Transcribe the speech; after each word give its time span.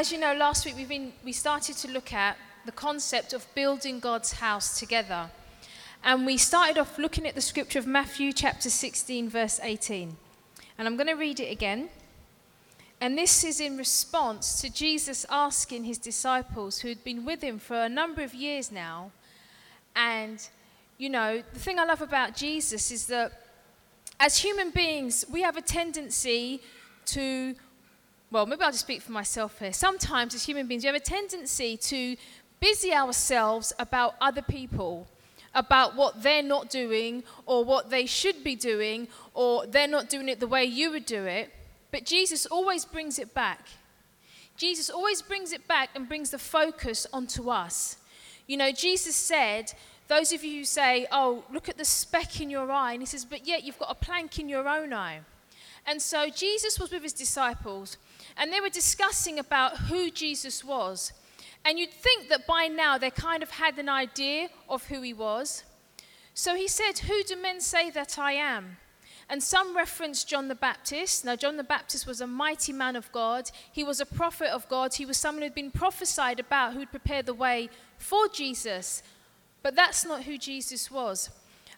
as 0.00 0.10
you 0.10 0.16
know, 0.16 0.32
last 0.32 0.64
week 0.64 0.76
we've 0.76 0.88
been, 0.88 1.12
we 1.22 1.30
started 1.30 1.76
to 1.76 1.86
look 1.86 2.14
at 2.14 2.38
the 2.64 2.72
concept 2.72 3.34
of 3.34 3.46
building 3.54 4.00
God's 4.00 4.32
house 4.32 4.78
together. 4.78 5.30
And 6.02 6.24
we 6.24 6.38
started 6.38 6.78
off 6.78 6.96
looking 6.96 7.26
at 7.26 7.34
the 7.34 7.42
scripture 7.42 7.78
of 7.78 7.86
Matthew 7.86 8.32
chapter 8.32 8.70
16, 8.70 9.28
verse 9.28 9.60
18. 9.62 10.16
And 10.78 10.88
I'm 10.88 10.96
going 10.96 11.08
to 11.08 11.16
read 11.16 11.38
it 11.38 11.52
again. 11.52 11.90
And 13.02 13.18
this 13.18 13.44
is 13.44 13.60
in 13.60 13.76
response 13.76 14.62
to 14.62 14.72
Jesus 14.72 15.26
asking 15.28 15.84
his 15.84 15.98
disciples, 15.98 16.78
who 16.78 16.88
had 16.88 17.04
been 17.04 17.26
with 17.26 17.42
him 17.42 17.58
for 17.58 17.76
a 17.76 17.88
number 17.90 18.22
of 18.22 18.32
years 18.32 18.72
now. 18.72 19.10
And, 19.94 20.48
you 20.96 21.10
know, 21.10 21.42
the 21.52 21.60
thing 21.60 21.78
I 21.78 21.84
love 21.84 22.00
about 22.00 22.34
Jesus 22.34 22.90
is 22.90 23.04
that 23.08 23.32
as 24.18 24.38
human 24.38 24.70
beings, 24.70 25.26
we 25.30 25.42
have 25.42 25.58
a 25.58 25.62
tendency 25.62 26.62
to, 27.04 27.54
well, 28.30 28.46
maybe 28.46 28.62
I'll 28.62 28.70
just 28.70 28.84
speak 28.84 29.02
for 29.02 29.12
myself 29.12 29.58
here. 29.58 29.72
Sometimes 29.72 30.34
as 30.34 30.44
human 30.44 30.66
beings, 30.66 30.84
we 30.84 30.86
have 30.86 30.96
a 30.96 31.00
tendency 31.00 31.76
to 31.76 32.16
busy 32.60 32.92
ourselves 32.92 33.72
about 33.78 34.14
other 34.20 34.42
people 34.42 35.08
about 35.54 35.96
what 35.96 36.22
they're 36.22 36.42
not 36.42 36.70
doing 36.70 37.24
or 37.46 37.64
what 37.64 37.90
they 37.90 38.06
should 38.06 38.44
be 38.44 38.54
doing 38.54 39.08
or 39.34 39.66
they're 39.66 39.88
not 39.88 40.08
doing 40.08 40.28
it 40.28 40.40
the 40.40 40.46
way 40.46 40.64
you 40.64 40.90
would 40.90 41.06
do 41.06 41.24
it. 41.24 41.52
But 41.90 42.04
Jesus 42.04 42.46
always 42.46 42.84
brings 42.84 43.18
it 43.18 43.34
back. 43.34 43.66
Jesus 44.56 44.90
always 44.90 45.22
brings 45.22 45.52
it 45.52 45.66
back 45.66 45.90
and 45.94 46.06
brings 46.06 46.30
the 46.30 46.38
focus 46.38 47.06
onto 47.12 47.50
us. 47.50 47.96
You 48.46 48.56
know, 48.56 48.70
Jesus 48.70 49.16
said, 49.16 49.72
those 50.06 50.32
of 50.32 50.44
you 50.44 50.58
who 50.58 50.64
say, 50.64 51.06
oh, 51.10 51.44
look 51.52 51.68
at 51.68 51.78
the 51.78 51.84
speck 51.84 52.40
in 52.40 52.50
your 52.50 52.70
eye, 52.70 52.92
and 52.92 53.00
he 53.00 53.06
says, 53.06 53.24
but 53.24 53.46
yet 53.46 53.64
you've 53.64 53.78
got 53.78 53.90
a 53.90 53.94
plank 53.94 54.38
in 54.38 54.48
your 54.48 54.68
own 54.68 54.92
eye. 54.92 55.20
And 55.86 56.02
so 56.02 56.28
Jesus 56.28 56.78
was 56.78 56.90
with 56.90 57.02
his 57.02 57.12
disciples, 57.12 57.96
and 58.36 58.52
they 58.52 58.60
were 58.60 58.68
discussing 58.68 59.38
about 59.38 59.76
who 59.76 60.10
Jesus 60.10 60.64
was. 60.64 61.12
And 61.64 61.78
you'd 61.78 61.92
think 61.92 62.28
that 62.28 62.46
by 62.46 62.68
now 62.68 62.96
they 62.96 63.10
kind 63.10 63.42
of 63.42 63.50
had 63.50 63.78
an 63.78 63.88
idea 63.88 64.48
of 64.68 64.86
who 64.86 65.02
he 65.02 65.12
was. 65.12 65.64
So 66.34 66.54
he 66.54 66.68
said, 66.68 67.00
Who 67.00 67.22
do 67.22 67.36
men 67.36 67.60
say 67.60 67.90
that 67.90 68.18
I 68.18 68.32
am? 68.32 68.78
And 69.28 69.42
some 69.42 69.76
reference 69.76 70.24
John 70.24 70.48
the 70.48 70.56
Baptist. 70.56 71.24
Now, 71.24 71.36
John 71.36 71.56
the 71.56 71.62
Baptist 71.62 72.04
was 72.06 72.20
a 72.20 72.26
mighty 72.26 72.72
man 72.72 72.96
of 72.96 73.12
God. 73.12 73.50
He 73.70 73.84
was 73.84 74.00
a 74.00 74.06
prophet 74.06 74.48
of 74.48 74.68
God. 74.68 74.94
He 74.94 75.06
was 75.06 75.18
someone 75.18 75.42
who'd 75.42 75.54
been 75.54 75.70
prophesied 75.70 76.40
about 76.40 76.74
who'd 76.74 76.90
prepare 76.90 77.22
the 77.22 77.34
way 77.34 77.70
for 77.96 78.26
Jesus. 78.26 79.04
But 79.62 79.76
that's 79.76 80.04
not 80.04 80.24
who 80.24 80.36
Jesus 80.36 80.90
was. 80.90 81.30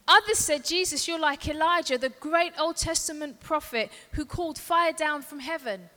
Others 0.08 0.38
said, 0.38 0.64
Jesus, 0.64 1.06
you're 1.06 1.18
like 1.18 1.46
Elijah, 1.46 1.98
the 1.98 2.08
great 2.08 2.52
Old 2.58 2.76
Testament 2.76 3.40
prophet 3.40 3.90
who 4.12 4.24
called 4.24 4.58
fire 4.58 4.92
down 4.92 5.22
from 5.22 5.40
heaven. 5.40 5.90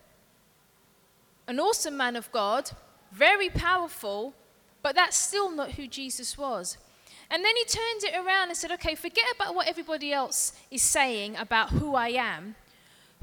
An 1.48 1.60
awesome 1.60 1.96
man 1.96 2.16
of 2.16 2.32
God, 2.32 2.72
very 3.12 3.50
powerful, 3.50 4.34
but 4.82 4.96
that's 4.96 5.16
still 5.16 5.52
not 5.52 5.72
who 5.72 5.88
Jesus 5.88 6.38
was. 6.38 6.78
And 7.30 7.44
then 7.44 7.56
he 7.56 7.66
turned 7.66 8.04
it 8.04 8.16
around 8.16 8.50
and 8.50 8.58
said, 8.58 8.72
okay, 8.74 8.96
forget 8.96 9.26
about 9.36 9.56
what 9.56 9.68
everybody 9.68 10.12
else 10.14 10.54
is 10.70 10.82
saying 10.82 11.36
about 11.36 11.70
who 11.70 11.96
I 11.96 12.10
am. 12.10 12.56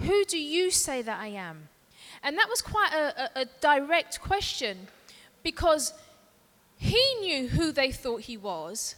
Who 0.00 0.24
do 0.24 0.38
you 0.38 0.70
say 0.70 1.02
that 1.02 1.20
I 1.20 1.28
am? 1.28 1.68
And 2.22 2.36
that 2.38 2.48
was 2.48 2.62
quite 2.62 2.92
a, 2.92 3.22
a, 3.22 3.42
a 3.42 3.44
direct 3.60 4.20
question 4.20 4.88
because 5.42 5.92
he 6.76 7.14
knew 7.20 7.48
who 7.48 7.72
they 7.72 7.92
thought 7.92 8.22
he 8.22 8.36
was, 8.36 8.96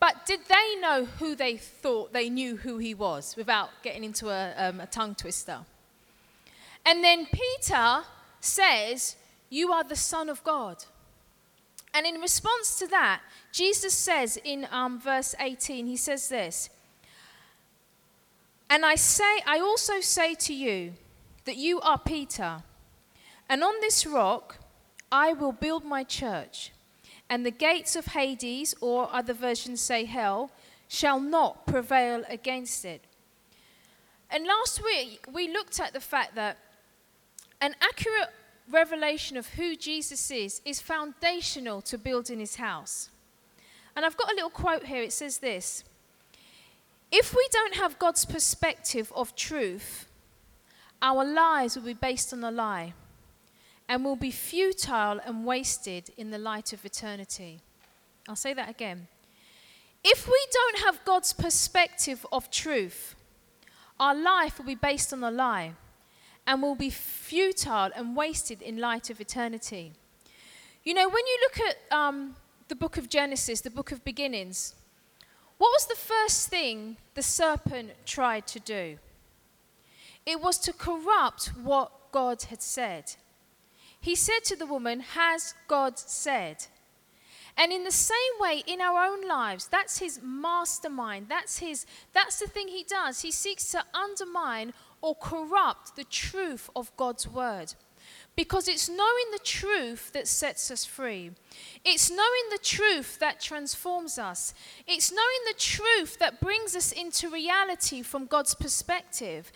but 0.00 0.26
did 0.26 0.40
they 0.48 0.80
know 0.80 1.06
who 1.18 1.34
they 1.34 1.56
thought 1.56 2.12
they 2.12 2.28
knew 2.28 2.56
who 2.56 2.78
he 2.78 2.94
was 2.94 3.34
without 3.36 3.70
getting 3.82 4.04
into 4.04 4.28
a, 4.28 4.54
um, 4.56 4.80
a 4.80 4.86
tongue 4.86 5.14
twister? 5.14 5.60
And 6.86 7.02
then 7.02 7.26
Peter 7.26 8.04
says, 8.40 9.16
you 9.50 9.72
are 9.72 9.84
the 9.84 9.96
Son 9.96 10.28
of 10.28 10.42
God. 10.44 10.84
And 11.92 12.06
in 12.06 12.20
response 12.20 12.78
to 12.78 12.86
that, 12.88 13.22
Jesus 13.52 13.94
says 13.94 14.38
in 14.44 14.68
um, 14.70 15.00
verse 15.00 15.34
18, 15.40 15.86
he 15.86 15.96
says 15.96 16.28
this 16.28 16.70
And 18.70 18.84
I 18.84 18.94
say, 18.94 19.40
I 19.46 19.58
also 19.58 20.00
say 20.00 20.34
to 20.34 20.54
you 20.54 20.92
that 21.44 21.56
you 21.56 21.80
are 21.80 21.98
Peter, 21.98 22.62
and 23.48 23.64
on 23.64 23.74
this 23.80 24.06
rock 24.06 24.58
I 25.10 25.32
will 25.32 25.52
build 25.52 25.84
my 25.84 26.04
church, 26.04 26.72
and 27.30 27.46
the 27.46 27.50
gates 27.50 27.96
of 27.96 28.06
Hades, 28.06 28.74
or 28.80 29.08
other 29.12 29.32
versions 29.32 29.80
say 29.80 30.04
hell, 30.04 30.50
shall 30.88 31.18
not 31.18 31.66
prevail 31.66 32.24
against 32.28 32.84
it. 32.84 33.02
And 34.30 34.44
last 34.44 34.84
week 34.84 35.24
we 35.32 35.48
looked 35.48 35.80
at 35.80 35.92
the 35.92 36.00
fact 36.00 36.34
that 36.34 36.58
an 37.60 37.74
accurate 37.80 38.32
revelation 38.70 39.36
of 39.36 39.48
who 39.50 39.76
Jesus 39.76 40.30
is 40.30 40.60
is 40.64 40.80
foundational 40.80 41.80
to 41.82 41.98
building 41.98 42.40
his 42.40 42.56
house. 42.56 43.10
And 43.94 44.04
I've 44.04 44.16
got 44.16 44.30
a 44.30 44.34
little 44.34 44.50
quote 44.50 44.84
here. 44.84 45.02
It 45.02 45.12
says 45.12 45.38
this 45.38 45.84
If 47.10 47.34
we 47.34 47.48
don't 47.52 47.76
have 47.76 47.98
God's 47.98 48.24
perspective 48.24 49.12
of 49.14 49.34
truth, 49.34 50.06
our 51.00 51.24
lives 51.24 51.76
will 51.76 51.84
be 51.84 51.94
based 51.94 52.32
on 52.32 52.42
a 52.44 52.50
lie 52.50 52.94
and 53.88 54.04
will 54.04 54.16
be 54.16 54.30
futile 54.30 55.20
and 55.24 55.46
wasted 55.46 56.10
in 56.16 56.30
the 56.30 56.38
light 56.38 56.72
of 56.72 56.84
eternity. 56.84 57.60
I'll 58.28 58.36
say 58.36 58.52
that 58.54 58.68
again. 58.68 59.06
If 60.02 60.28
we 60.28 60.46
don't 60.52 60.78
have 60.80 61.04
God's 61.04 61.32
perspective 61.32 62.26
of 62.32 62.50
truth, 62.50 63.14
our 63.98 64.14
life 64.14 64.58
will 64.58 64.66
be 64.66 64.74
based 64.74 65.12
on 65.12 65.22
a 65.22 65.30
lie 65.30 65.72
and 66.46 66.62
will 66.62 66.74
be 66.74 66.90
futile 66.90 67.90
and 67.94 68.16
wasted 68.16 68.62
in 68.62 68.78
light 68.78 69.10
of 69.10 69.20
eternity. 69.20 69.92
You 70.84 70.94
know, 70.94 71.08
when 71.08 71.26
you 71.26 71.38
look 71.42 71.68
at 71.68 71.96
um, 71.96 72.36
the 72.68 72.76
book 72.76 72.96
of 72.96 73.08
Genesis, 73.08 73.60
the 73.60 73.70
book 73.70 73.90
of 73.90 74.04
beginnings, 74.04 74.74
what 75.58 75.70
was 75.70 75.86
the 75.86 75.96
first 75.96 76.48
thing 76.48 76.96
the 77.14 77.22
serpent 77.22 77.90
tried 78.04 78.46
to 78.48 78.60
do? 78.60 78.98
It 80.24 80.40
was 80.40 80.58
to 80.58 80.72
corrupt 80.72 81.52
what 81.62 82.12
God 82.12 82.42
had 82.44 82.62
said. 82.62 83.14
He 84.00 84.14
said 84.14 84.40
to 84.44 84.56
the 84.56 84.66
woman, 84.66 85.00
Has 85.00 85.54
God 85.66 85.98
said? 85.98 86.66
And 87.56 87.72
in 87.72 87.84
the 87.84 87.90
same 87.90 88.16
way, 88.38 88.62
in 88.66 88.80
our 88.82 89.06
own 89.06 89.26
lives, 89.26 89.66
that's 89.66 89.98
his 89.98 90.20
mastermind. 90.22 91.26
That's 91.28 91.58
his 91.58 91.86
that's 92.12 92.38
the 92.38 92.46
thing 92.46 92.68
he 92.68 92.84
does. 92.84 93.22
He 93.22 93.30
seeks 93.30 93.70
to 93.70 93.82
undermine 93.94 94.74
or 95.00 95.14
corrupt 95.14 95.96
the 95.96 96.04
truth 96.04 96.70
of 96.74 96.96
God's 96.96 97.28
word. 97.28 97.74
Because 98.36 98.68
it's 98.68 98.88
knowing 98.88 99.30
the 99.32 99.40
truth 99.42 100.12
that 100.12 100.28
sets 100.28 100.70
us 100.70 100.84
free. 100.84 101.30
It's 101.84 102.10
knowing 102.10 102.50
the 102.50 102.58
truth 102.62 103.18
that 103.18 103.40
transforms 103.40 104.18
us. 104.18 104.52
It's 104.86 105.10
knowing 105.10 105.40
the 105.46 105.58
truth 105.58 106.18
that 106.18 106.40
brings 106.40 106.76
us 106.76 106.92
into 106.92 107.30
reality 107.30 108.02
from 108.02 108.26
God's 108.26 108.54
perspective. 108.54 109.50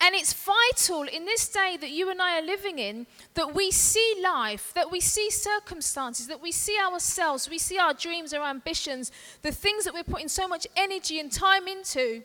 And 0.00 0.16
it's 0.16 0.32
vital 0.32 1.02
in 1.02 1.26
this 1.26 1.46
day 1.48 1.76
that 1.80 1.90
you 1.90 2.10
and 2.10 2.20
I 2.20 2.38
are 2.38 2.44
living 2.44 2.80
in 2.80 3.06
that 3.34 3.54
we 3.54 3.70
see 3.70 4.16
life, 4.20 4.72
that 4.74 4.90
we 4.90 4.98
see 4.98 5.30
circumstances, 5.30 6.26
that 6.26 6.42
we 6.42 6.50
see 6.50 6.76
ourselves, 6.76 7.48
we 7.48 7.58
see 7.58 7.78
our 7.78 7.94
dreams, 7.94 8.34
our 8.34 8.48
ambitions, 8.48 9.12
the 9.42 9.52
things 9.52 9.84
that 9.84 9.94
we're 9.94 10.02
putting 10.02 10.28
so 10.28 10.48
much 10.48 10.66
energy 10.74 11.20
and 11.20 11.30
time 11.30 11.68
into 11.68 12.24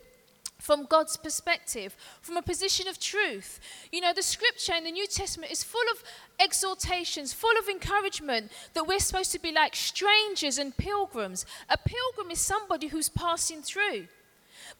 from 0.57 0.85
God's 0.85 1.17
perspective, 1.17 1.95
from 2.21 2.37
a 2.37 2.41
position 2.41 2.87
of 2.87 2.99
truth. 2.99 3.59
You 3.91 4.01
know, 4.01 4.13
the 4.13 4.23
scripture 4.23 4.73
in 4.73 4.83
the 4.83 4.91
New 4.91 5.07
Testament 5.07 5.51
is 5.51 5.63
full 5.63 5.81
of 5.91 6.03
exhortations, 6.39 7.33
full 7.33 7.57
of 7.59 7.69
encouragement 7.69 8.51
that 8.73 8.87
we're 8.87 8.99
supposed 8.99 9.31
to 9.33 9.39
be 9.39 9.51
like 9.51 9.75
strangers 9.75 10.57
and 10.57 10.75
pilgrims. 10.75 11.45
A 11.69 11.77
pilgrim 11.77 12.31
is 12.31 12.39
somebody 12.39 12.87
who's 12.87 13.09
passing 13.09 13.61
through. 13.61 14.07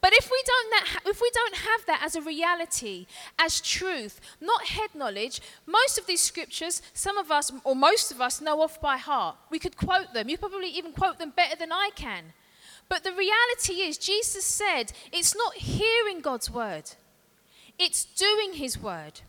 But 0.02 0.14
if 0.14 0.30
we 0.30 0.44
don't 0.46 0.70
that, 0.72 1.02
if 1.06 1.22
we 1.22 1.32
don't 1.34 1.56
have 1.56 1.86
that 1.88 2.02
as 2.04 2.16
a 2.16 2.22
reality, 2.22 3.08
as 3.40 3.62
truth, 3.62 4.20
not 4.40 4.66
head 4.66 4.90
knowledge, 4.94 5.42
most 5.66 5.98
of 5.98 6.06
these 6.06 6.22
scriptures, 6.22 6.82
some 6.94 7.18
of 7.18 7.32
us 7.32 7.52
or 7.64 7.76
most 7.76 8.12
of 8.12 8.22
us 8.22 8.42
know 8.42 8.62
off 8.62 8.80
by 8.80 8.98
heart. 8.98 9.38
We 9.50 9.60
could 9.60 9.78
quote 9.78 10.14
them. 10.14 10.30
You 10.30 10.38
probably 10.38 10.70
even 10.70 10.92
quote 10.92 11.18
them 11.18 11.34
better 11.36 11.56
than 11.56 11.72
I 11.72 11.90
can. 11.96 12.34
But 12.90 13.04
the 13.04 13.12
reality 13.12 13.82
is 13.82 13.98
Jesus 13.98 14.46
said 14.46 14.94
it's 15.12 15.36
not 15.36 15.56
hearing 15.56 16.22
God's 16.22 16.50
word. 16.50 16.92
It's 17.78 18.06
doing 18.06 18.54
his 18.54 18.80
word. 18.80 19.22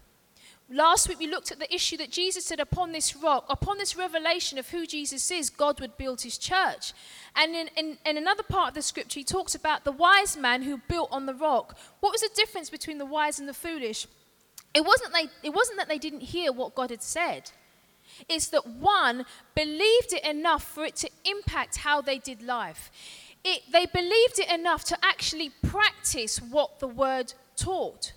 Last 0.70 1.08
week 1.08 1.18
we 1.18 1.26
looked 1.26 1.50
at 1.50 1.58
the 1.58 1.74
issue 1.74 1.96
that 1.96 2.10
Jesus 2.10 2.44
said 2.44 2.60
upon 2.60 2.92
this 2.92 3.16
rock, 3.16 3.46
upon 3.48 3.78
this 3.78 3.96
revelation 3.96 4.58
of 4.58 4.68
who 4.68 4.86
Jesus 4.86 5.30
is, 5.30 5.48
God 5.48 5.80
would 5.80 5.96
build 5.96 6.20
his 6.20 6.36
church. 6.36 6.92
And 7.34 7.54
in, 7.54 7.68
in, 7.74 7.98
in, 8.04 8.18
another 8.18 8.42
part 8.42 8.68
of 8.68 8.74
the 8.74 8.82
scripture, 8.82 9.20
he 9.20 9.24
talks 9.24 9.54
about 9.54 9.84
the 9.84 9.92
wise 9.92 10.36
man 10.36 10.62
who 10.62 10.82
built 10.86 11.08
on 11.10 11.24
the 11.24 11.32
rock. 11.32 11.78
What 12.00 12.12
was 12.12 12.20
the 12.20 12.28
difference 12.34 12.68
between 12.68 12.98
the 12.98 13.06
wise 13.06 13.38
and 13.38 13.48
the 13.48 13.54
foolish? 13.54 14.06
It 14.74 14.84
wasn't, 14.84 15.14
they, 15.14 15.28
it 15.42 15.54
wasn't 15.54 15.78
that 15.78 15.88
they 15.88 15.96
didn't 15.96 16.20
hear 16.20 16.52
what 16.52 16.74
God 16.74 16.90
had 16.90 17.02
said. 17.02 17.50
It's 18.28 18.48
that 18.48 18.66
one 18.66 19.24
believed 19.54 20.12
it 20.12 20.24
enough 20.24 20.64
for 20.64 20.84
it 20.84 20.96
to 20.96 21.10
impact 21.24 21.78
how 21.78 22.02
they 22.02 22.18
did 22.18 22.42
life. 22.42 22.90
It, 23.44 23.62
they 23.72 23.86
believed 23.86 24.38
it 24.38 24.52
enough 24.52 24.84
to 24.84 24.98
actually 25.02 25.50
practice 25.62 26.38
what 26.38 26.80
the 26.80 26.88
word 26.88 27.34
taught. 27.56 28.12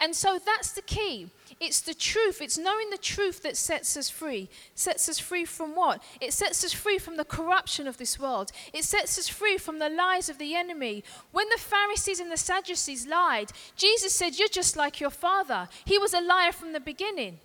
And 0.00 0.14
so 0.14 0.38
that's 0.38 0.72
the 0.72 0.82
key 0.82 1.30
It's 1.60 1.80
the 1.80 1.94
truth. 1.94 2.40
It's 2.40 2.56
knowing 2.56 2.90
the 2.90 2.98
truth 2.98 3.42
that 3.42 3.56
sets 3.56 3.96
us 3.96 4.08
free. 4.08 4.48
Sets 4.76 5.08
us 5.08 5.18
free 5.18 5.44
from 5.44 5.74
what? 5.74 6.00
It 6.20 6.32
sets 6.32 6.62
us 6.64 6.72
free 6.72 6.98
from 6.98 7.16
the 7.16 7.24
corruption 7.24 7.88
of 7.88 7.96
this 7.96 8.16
world. 8.16 8.52
It 8.72 8.84
sets 8.84 9.18
us 9.18 9.26
free 9.26 9.58
from 9.58 9.80
the 9.80 9.88
lies 9.88 10.28
of 10.28 10.38
the 10.38 10.54
enemy. 10.54 11.02
When 11.32 11.48
the 11.48 11.58
Pharisees 11.58 12.20
and 12.20 12.30
the 12.30 12.36
Sadducees 12.36 13.08
lied, 13.08 13.50
Jesus 13.74 14.14
said, 14.14 14.38
You're 14.38 14.48
just 14.48 14.76
like 14.76 15.00
your 15.00 15.10
father. 15.10 15.68
He 15.84 15.98
was 15.98 16.14
a 16.14 16.20
liar 16.20 16.52
from 16.52 16.72
the 16.72 16.80
beginning. 16.80 17.40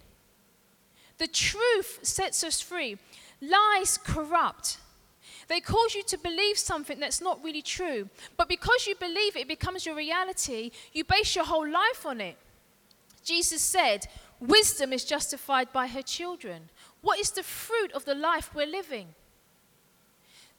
The 1.18 1.28
truth 1.28 2.00
sets 2.04 2.44
us 2.44 2.62
free. 2.62 2.98
Lies 3.42 3.98
corrupt. 3.98 4.78
They 5.48 5.60
cause 5.60 5.96
you 5.96 6.04
to 6.04 6.18
believe 6.18 6.58
something 6.58 7.00
that's 7.00 7.22
not 7.22 7.44
really 7.44 7.62
true. 7.62 8.10
But 8.38 8.50
because 8.50 8.88
you 8.88 8.96
believe 8.96 9.36
it, 9.36 9.42
it 9.42 9.48
becomes 9.48 9.86
your 9.86 9.96
reality. 9.96 10.72
You 10.94 11.04
base 11.04 11.36
your 11.36 11.46
whole 11.46 11.70
life 11.70 12.06
on 12.06 12.22
it. 12.22 12.38
Jesus 13.24 13.62
said, 13.62 14.08
Wisdom 14.40 14.92
is 14.92 15.06
justified 15.06 15.72
by 15.72 15.88
her 15.88 16.02
children. 16.02 16.70
What 17.02 17.20
is 17.20 17.32
the 17.32 17.44
fruit 17.44 17.92
of 17.94 18.06
the 18.06 18.16
life 18.16 18.54
we're 18.54 18.68
living? 18.68 19.16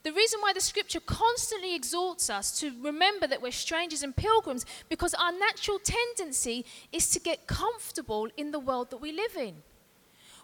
The 0.04 0.12
reason 0.12 0.40
why 0.40 0.52
the 0.52 0.60
scripture 0.60 1.00
constantly 1.00 1.75
exhorts 1.75 2.28
us 2.28 2.58
to 2.60 2.72
remember 2.82 3.26
that 3.26 3.40
we're 3.40 3.52
strangers 3.52 4.02
and 4.02 4.14
pilgrims 4.14 4.66
because 4.90 5.14
our 5.14 5.32
natural 5.32 5.78
tendency 5.78 6.66
is 6.92 7.08
to 7.10 7.20
get 7.20 7.46
comfortable 7.46 8.28
in 8.36 8.50
the 8.50 8.58
world 8.58 8.90
that 8.90 8.98
we 8.98 9.12
live 9.12 9.34
in. 9.36 9.56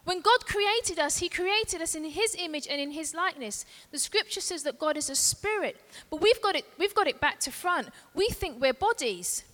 When 0.05 0.20
God 0.20 0.47
created 0.47 0.99
us, 0.99 1.19
He 1.19 1.29
created 1.29 1.82
us 1.82 1.94
in 1.94 2.05
His 2.05 2.35
image 2.38 2.67
and 2.69 2.81
in 2.81 2.91
His 2.91 3.14
likeness. 3.14 3.64
The 3.91 3.99
scripture 3.99 4.41
says 4.41 4.62
that 4.62 4.79
God 4.79 4.97
is 4.97 5.11
a 5.11 5.14
spirit, 5.14 5.76
but 6.11 6.20
we've 6.20 6.41
got 6.41 6.56
it, 6.56 6.64
we've 6.79 6.94
got 6.94 7.06
it 7.06 7.20
back 7.20 7.38
to 7.41 7.52
front. 7.52 7.88
We 8.14 8.29
think 8.29 8.61
we're 8.61 8.73
bodies. 8.73 9.44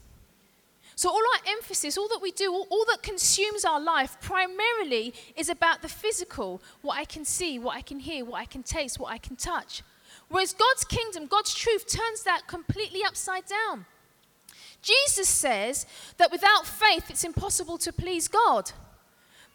So, 0.95 1.11
all 1.11 1.17
our 1.35 1.53
emphasis, 1.53 1.99
all 1.99 2.09
that 2.09 2.23
we 2.23 2.33
do, 2.33 2.51
all, 2.51 2.67
all, 2.71 2.87
that 2.87 3.03
consumes 3.03 3.67
our 3.67 3.81
life 3.81 4.17
primarily 4.23 5.13
is 5.37 5.51
about 5.51 5.83
the 5.83 5.89
physical 5.89 6.63
what 6.81 6.97
I 6.97 7.05
can 7.05 7.27
see, 7.27 7.59
what 7.59 7.77
I 7.77 7.83
can 7.83 8.01
hear, 8.01 8.25
what 8.25 8.41
I 8.41 8.47
can 8.47 8.63
taste, 8.63 8.99
what 8.99 9.13
I 9.13 9.19
can 9.19 9.37
touch. 9.37 9.83
Whereas 10.29 10.55
God's 10.55 10.85
kingdom, 10.85 11.27
God's 11.27 11.55
truth 11.55 11.87
turns 11.87 12.23
that 12.23 12.47
completely 12.47 13.05
upside 13.05 13.45
down. 13.45 13.85
Jesus 14.81 15.29
says 15.29 15.85
that 16.17 16.33
without 16.33 16.65
faith, 16.65 17.11
it's 17.11 17.25
impossible 17.25 17.77
to 17.79 17.93
please 17.93 18.27
God. 18.27 18.73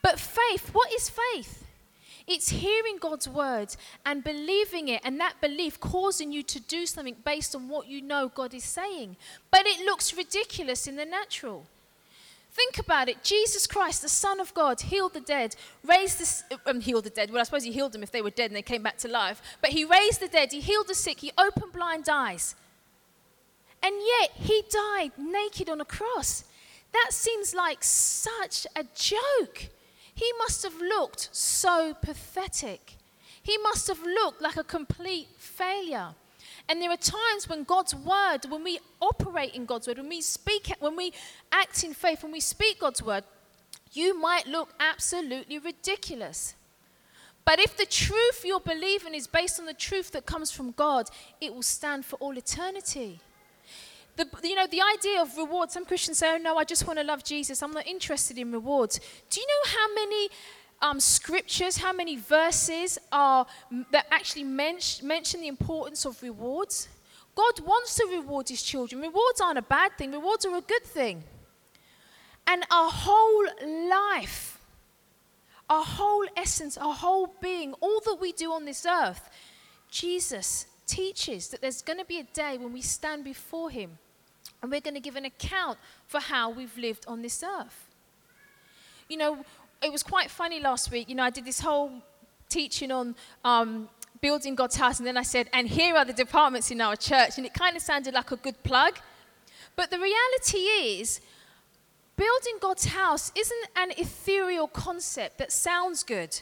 But 0.02 0.20
faith, 0.20 0.70
what 0.74 0.92
is 0.94 1.10
faith? 1.10 1.66
It's 2.28 2.50
hearing 2.50 2.98
God's 3.00 3.28
words 3.28 3.78
and 4.06 4.24
believing 4.24 4.88
it, 4.88 5.02
and 5.04 5.20
that 5.20 5.42
belief 5.42 5.80
causing 5.80 6.32
you 6.32 6.44
to 6.44 6.60
do 6.60 6.86
something 6.86 7.16
based 7.26 7.56
on 7.56 7.68
what 7.68 7.88
you 7.88 8.02
know 8.02 8.30
God 8.30 8.54
is 8.54 8.64
saying. 8.64 9.18
But 9.50 9.66
it 9.66 9.84
looks 9.86 10.16
ridiculous 10.16 10.88
in 10.88 10.96
the 10.96 11.06
natural. 11.06 11.66
Think 12.54 12.80
about 12.80 13.08
it. 13.08 13.24
Jesus 13.24 13.66
Christ, 13.66 14.02
the 14.02 14.10
Son 14.10 14.42
of 14.42 14.54
God, 14.54 14.82
healed 14.82 15.14
the 15.14 15.22
dead, 15.22 15.56
raised 15.84 16.20
the 16.20 16.60
um, 16.70 16.82
healed 16.82 17.06
the 17.06 17.10
dead. 17.10 17.32
Well, 17.32 17.40
I 17.40 17.44
suppose 17.44 17.64
he 17.64 17.72
healed 17.72 17.94
them 17.94 18.04
if 18.04 18.12
they 18.12 18.22
were 18.22 18.30
dead 18.30 18.52
and 18.52 18.56
they 18.56 18.62
came 18.62 18.84
back 18.84 18.98
to 19.00 19.08
life. 19.08 19.42
But 19.62 19.72
he 19.72 19.86
raised 19.86 20.20
the 20.20 20.28
dead. 20.28 20.52
He 20.52 20.60
healed 20.60 20.88
the 20.90 20.96
sick. 20.96 21.22
He 21.22 21.32
opened 21.38 21.72
blind 21.72 22.10
eyes. 22.10 22.56
And 23.82 23.96
yet 24.20 24.32
he 24.36 24.64
died 24.70 25.12
naked 25.18 25.70
on 25.70 25.80
a 25.80 25.86
cross. 25.86 26.44
That 26.92 27.10
seems 27.12 27.56
like 27.56 27.84
such 27.84 28.68
a 28.76 28.84
joke. 28.94 29.70
He 30.22 30.32
must 30.38 30.62
have 30.62 30.80
looked 30.80 31.30
so 31.32 31.96
pathetic. 32.00 32.96
He 33.42 33.58
must 33.58 33.88
have 33.88 34.04
looked 34.04 34.40
like 34.40 34.56
a 34.56 34.64
complete 34.64 35.30
failure. 35.40 36.10
And 36.70 36.80
there 36.80 36.92
are 36.92 36.96
times 36.96 37.50
when 37.50 37.64
God's 37.64 37.96
word, 37.96 38.42
when 38.48 38.64
we 38.64 38.78
operate 39.02 39.56
in 39.56 39.66
God's 39.66 39.88
word, 39.88 39.98
when 39.98 40.10
we 40.10 40.22
speak, 40.22 40.72
when 40.80 40.96
we 40.96 41.12
act 41.52 41.84
in 41.84 41.96
faith, 41.96 42.22
when 42.22 42.32
we 42.32 42.40
speak 42.40 42.82
God's 42.82 43.02
word, 43.02 43.24
you 43.94 44.16
might 44.16 44.46
look 44.46 44.76
absolutely 44.80 45.58
ridiculous. 45.58 46.54
But 47.44 47.60
if 47.60 47.76
the 47.76 47.88
truth 47.88 48.44
you're 48.46 48.60
believing 48.60 49.16
is 49.16 49.26
based 49.26 49.60
on 49.60 49.66
the 49.66 49.74
truth 49.74 50.12
that 50.12 50.28
comes 50.28 50.52
from 50.52 50.70
God, 50.74 51.10
it 51.42 51.52
will 51.52 51.64
stand 51.64 52.06
for 52.06 52.18
all 52.18 52.38
eternity. 52.38 53.22
The, 54.18 54.28
you 54.44 54.56
know, 54.56 54.68
the 54.68 54.82
idea 54.98 55.22
of 55.22 55.36
rewards, 55.38 55.74
some 55.74 55.86
Christians 55.86 56.18
say, 56.18 56.36
oh 56.36 56.38
no, 56.38 56.58
I 56.58 56.64
just 56.64 56.86
want 56.86 57.00
to 57.00 57.06
love 57.06 57.24
Jesus. 57.24 57.64
I'm 57.64 57.72
not 57.72 57.88
interested 57.88 58.38
in 58.38 58.52
rewards. 58.52 59.00
Do 59.30 59.40
you 59.40 59.48
know 59.48 59.72
how 59.72 59.94
many 59.96 60.30
um, 60.82 61.00
scriptures, 61.00 61.78
how 61.78 61.94
many 61.94 62.18
verses 62.18 63.00
are 63.12 63.46
that 63.92 64.08
actually 64.12 64.44
men- 64.44 64.80
mention 65.04 65.42
the 65.42 65.48
importance 65.48 66.06
of 66.06 66.22
rewards? 66.22 66.90
God 67.36 67.66
wants 67.66 67.96
to 67.96 68.08
reward 68.12 68.50
his 68.50 68.62
children. 68.62 69.02
Rewards 69.02 69.40
aren't 69.40 69.58
a 69.58 69.64
bad 69.64 69.98
thing, 69.98 70.12
rewards 70.12 70.46
are 70.46 70.56
a 70.56 70.62
good 70.62 70.84
thing. 70.84 71.24
And 72.48 72.64
our 72.72 72.90
whole 72.92 73.46
life, 73.90 74.60
our 75.70 75.84
whole 75.84 76.26
essence, 76.36 76.78
our 76.78 76.94
whole 76.94 77.34
being, 77.42 77.74
all 77.80 78.02
that 78.06 78.18
we 78.20 78.34
do 78.34 78.52
on 78.52 78.66
this 78.66 78.86
earth, 78.86 79.30
Jesus 79.90 80.66
teaches 80.92 81.48
that 81.50 81.62
there's 81.62 81.82
going 81.82 82.00
to 82.00 82.06
be 82.06 82.20
a 82.20 82.24
day 82.24 82.58
when 82.58 82.74
we 82.74 82.82
stand 82.82 83.24
before 83.24 83.70
Him 83.70 83.98
and 84.62 84.70
we're 84.70 84.82
going 84.82 84.94
to 84.94 85.02
give 85.02 85.16
an 85.16 85.26
account 85.26 85.78
for 86.06 86.20
how 86.20 86.50
we've 86.50 86.78
lived 86.78 87.06
on 87.08 87.22
this 87.22 87.44
earth. 87.44 87.88
You 89.08 89.18
know, 89.18 89.46
it 89.82 89.92
was 89.92 90.04
quite 90.04 90.30
funny 90.30 90.60
last 90.60 90.92
week. 90.92 91.10
You 91.10 91.16
know, 91.16 91.24
I 91.24 91.30
did 91.30 91.46
this 91.46 91.62
whole 91.62 91.92
teaching 92.50 92.92
on 92.92 93.16
um, 93.44 93.90
building 94.20 94.56
God's 94.56 94.76
house, 94.76 95.00
and 95.00 95.08
then 95.08 95.18
I 95.18 95.24
said, 95.24 95.50
and 95.54 95.68
here 95.68 95.96
are 95.96 96.06
the 96.06 96.14
departments 96.14 96.70
in 96.70 96.82
our 96.82 96.96
church, 96.96 97.38
and 97.38 97.46
it 97.46 97.54
kind 97.54 97.76
of 97.76 97.82
sounded 97.82 98.14
like 98.14 98.32
a 98.32 98.36
good 98.36 98.62
plug. 98.64 99.00
But 99.76 99.90
the 99.90 99.98
reality 99.98 100.60
is, 101.00 101.22
building 102.18 102.58
God's 102.60 102.86
house 102.86 103.32
isn't 103.36 103.68
an 103.76 103.92
ethereal 103.98 104.68
concept 104.68 105.38
that 105.40 105.52
sounds 105.52 106.04
good 106.04 106.42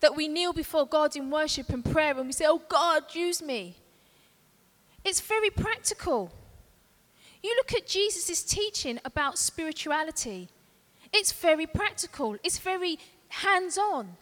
that 0.00 0.16
we 0.16 0.28
kneel 0.28 0.52
before 0.52 0.86
God 0.86 1.16
in 1.16 1.30
worship 1.30 1.70
and 1.70 1.84
prayer 1.84 2.16
and 2.16 2.26
we 2.26 2.32
say, 2.32 2.46
Oh 2.46 2.62
God, 2.68 3.14
use 3.14 3.42
me. 3.42 3.76
It's 5.04 5.20
very 5.20 5.50
practical. 5.50 6.32
You 7.42 7.54
look 7.56 7.72
at 7.74 7.86
Jesus' 7.86 8.42
teaching 8.42 8.98
about 9.04 9.38
spirituality, 9.38 10.48
it's 11.12 11.32
very 11.32 11.66
practical, 11.66 12.36
it's 12.42 12.58
very 12.58 12.98
hands 13.28 13.78
on. 13.78 14.16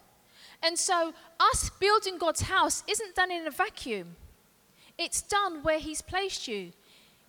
And 0.61 0.77
so, 0.77 1.13
us 1.39 1.69
building 1.79 2.17
God's 2.17 2.41
house 2.41 2.83
isn't 2.87 3.15
done 3.15 3.31
in 3.31 3.47
a 3.47 3.51
vacuum, 3.51 4.15
it's 4.97 5.21
done 5.21 5.63
where 5.63 5.79
He's 5.79 6.01
placed 6.01 6.47
you, 6.47 6.71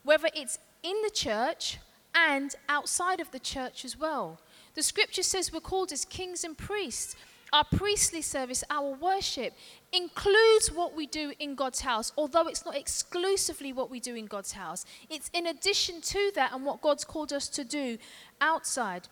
whether 0.03 0.29
it's 0.35 0.59
in 0.83 0.97
the 1.03 1.11
church 1.11 1.79
and 2.15 2.55
outside 2.69 3.21
of 3.21 3.31
the 3.31 3.39
church 3.39 3.85
as 3.85 3.99
well. 3.99 4.41
The 4.75 4.83
scripture 4.83 5.23
says 5.23 5.53
we're 5.53 5.61
called 5.61 5.93
as 5.93 6.05
kings 6.05 6.45
and 6.45 6.57
priests 6.57 7.17
our 7.57 7.65
priestly 7.65 8.21
service, 8.21 8.63
our 8.69 8.91
worship, 8.91 9.55
includes 9.91 10.71
what 10.71 10.95
we 10.95 11.07
do 11.07 11.33
in 11.39 11.55
God's 11.55 11.81
house, 11.81 12.13
although 12.19 12.47
it's 12.49 12.67
not 12.67 12.77
exclusively 12.77 13.73
what 13.73 13.91
we 13.91 13.99
do 13.99 14.15
in 14.15 14.27
God's 14.27 14.53
house. 14.53 14.85
It's 15.09 15.31
in 15.33 15.47
addition 15.47 16.03
to 16.03 16.33
that 16.35 16.53
and 16.53 16.67
what 16.67 16.83
God's 16.83 17.05
called 17.05 17.33
us 17.33 17.49
to 17.49 17.65
do 17.65 17.97
outside. 18.43 19.09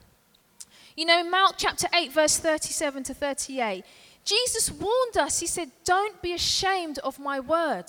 You 0.94 1.06
know, 1.06 1.24
Mark 1.24 1.54
chapter 1.56 1.88
8, 1.94 2.12
verse 2.12 2.36
37 2.36 3.04
to 3.04 3.14
38, 3.14 3.82
Jesus 4.26 4.70
warned 4.70 5.16
us. 5.16 5.40
He 5.40 5.46
said, 5.46 5.70
Don't 5.86 6.20
be 6.20 6.34
ashamed 6.34 6.98
of 6.98 7.18
my 7.18 7.40
word. 7.40 7.86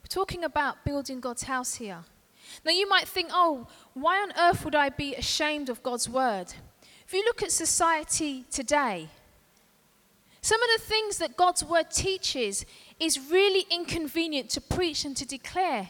We're 0.00 0.08
talking 0.08 0.44
about 0.44 0.84
building 0.84 1.18
God's 1.18 1.42
house 1.42 1.74
here. 1.74 2.04
Now, 2.64 2.70
you 2.70 2.88
might 2.88 3.08
think, 3.08 3.30
oh, 3.32 3.66
why 3.94 4.18
on 4.18 4.32
earth 4.38 4.64
would 4.64 4.76
I 4.76 4.90
be 4.90 5.16
ashamed 5.16 5.68
of 5.68 5.82
God's 5.82 6.08
word? 6.08 6.54
If 7.04 7.12
you 7.12 7.24
look 7.24 7.42
at 7.42 7.50
society 7.50 8.44
today, 8.48 9.08
some 10.42 10.60
of 10.60 10.68
the 10.76 10.82
things 10.84 11.18
that 11.18 11.36
God's 11.36 11.64
word 11.64 11.90
teaches 11.90 12.66
is 12.98 13.30
really 13.30 13.64
inconvenient 13.70 14.50
to 14.50 14.60
preach 14.60 15.04
and 15.04 15.16
to 15.16 15.24
declare 15.24 15.88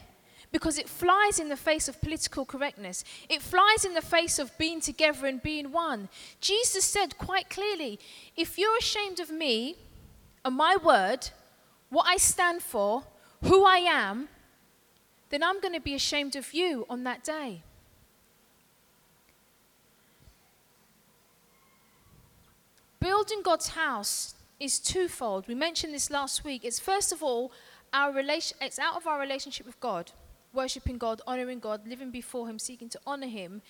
because 0.53 0.79
it 0.79 0.91
flies 0.91 1.39
in 1.41 1.49
the 1.49 1.57
face 1.57 1.89
of 1.89 1.99
political 2.03 2.45
correctness. 2.45 3.03
It 3.31 3.41
flies 3.41 3.87
in 3.87 3.95
the 3.95 4.03
face 4.03 4.39
of 4.39 4.57
being 4.59 4.83
together 4.83 5.27
and 5.27 5.43
being 5.43 5.73
one. 5.73 6.11
Jesus 6.43 6.85
said 6.85 7.17
quite 7.17 7.49
clearly 7.49 7.99
if 8.37 8.59
you're 8.59 8.77
ashamed 8.77 9.21
of 9.21 9.31
me 9.31 9.77
and 10.45 10.55
my 10.55 10.77
word, 10.77 11.31
what 11.89 12.07
I 12.07 12.19
stand 12.19 12.63
for, 12.63 13.05
who 13.45 13.65
I 13.65 13.79
am, 13.79 14.29
then 15.31 15.43
I'm 15.43 15.63
going 15.63 15.73
to 15.73 15.81
be 15.81 15.95
ashamed 15.95 16.37
of 16.37 16.53
you 16.53 16.85
on 16.91 17.05
that 17.05 17.25
day. 17.25 17.63
Building 23.01 23.41
God's 23.43 23.69
house 23.69 24.35
is 24.63 24.79
twofold. 24.79 25.49
We 25.49 25.57
mentioned 25.57 25.93
this 25.93 26.09
last 26.09 26.45
week. 26.45 26.65
It's 26.65 26.79
first 26.79 27.11
of 27.11 27.21
all, 27.21 27.51
our 27.93 28.13
relation, 28.13 28.57
it's 28.61 28.79
out 28.79 28.97
of 28.97 29.09
our 29.09 29.19
relationship 29.19 29.67
with 29.67 29.79
God, 29.81 30.13
worshiping 30.55 30.99
God, 30.99 31.21
honoring 31.27 31.59
God, 31.59 31.87
living 31.87 32.13
before 32.13 32.49
Him, 32.49 32.61
seeking 32.61 32.89
to 32.91 33.01
honor 33.05 33.27
Him. 33.27 33.61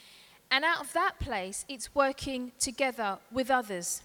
And 0.50 0.66
out 0.66 0.82
of 0.82 0.92
that 0.92 1.18
place, 1.18 1.64
it's 1.66 1.94
working 1.94 2.52
together 2.58 3.18
with 3.32 3.50
others. 3.50 4.02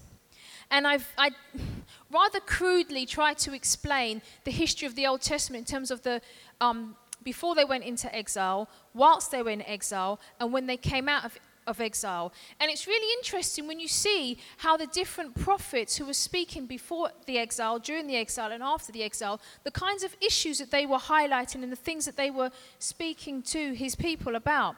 And 0.70 0.86
I've 0.86 1.12
I 1.18 1.32
rather 2.10 2.40
crudely 2.40 3.04
tried 3.04 3.36
to 3.38 3.52
explain 3.52 4.22
the 4.44 4.50
history 4.50 4.86
of 4.86 4.94
the 4.94 5.06
Old 5.06 5.20
Testament 5.20 5.68
in 5.68 5.70
terms 5.70 5.90
of 5.90 6.02
the 6.02 6.22
um, 6.58 6.96
before 7.22 7.54
they 7.54 7.64
went 7.64 7.84
into 7.84 8.12
exile, 8.14 8.66
whilst 8.94 9.30
they 9.30 9.42
were 9.42 9.50
in 9.50 9.62
exile, 9.62 10.18
and 10.40 10.52
when 10.54 10.66
they 10.66 10.78
came 10.78 11.06
out 11.06 11.26
of 11.26 11.36
of 11.68 11.80
exile. 11.80 12.32
And 12.58 12.70
it's 12.70 12.86
really 12.86 13.12
interesting 13.18 13.68
when 13.68 13.78
you 13.78 13.86
see 13.86 14.38
how 14.56 14.76
the 14.76 14.86
different 14.86 15.38
prophets 15.38 15.96
who 15.96 16.06
were 16.06 16.14
speaking 16.14 16.66
before 16.66 17.10
the 17.26 17.38
exile, 17.38 17.78
during 17.78 18.06
the 18.06 18.16
exile, 18.16 18.50
and 18.50 18.62
after 18.62 18.90
the 18.90 19.04
exile, 19.04 19.40
the 19.62 19.70
kinds 19.70 20.02
of 20.02 20.16
issues 20.20 20.58
that 20.58 20.70
they 20.70 20.86
were 20.86 20.98
highlighting 20.98 21.62
and 21.62 21.70
the 21.70 21.76
things 21.76 22.06
that 22.06 22.16
they 22.16 22.30
were 22.30 22.50
speaking 22.78 23.42
to 23.42 23.74
his 23.74 23.94
people 23.94 24.34
about. 24.34 24.74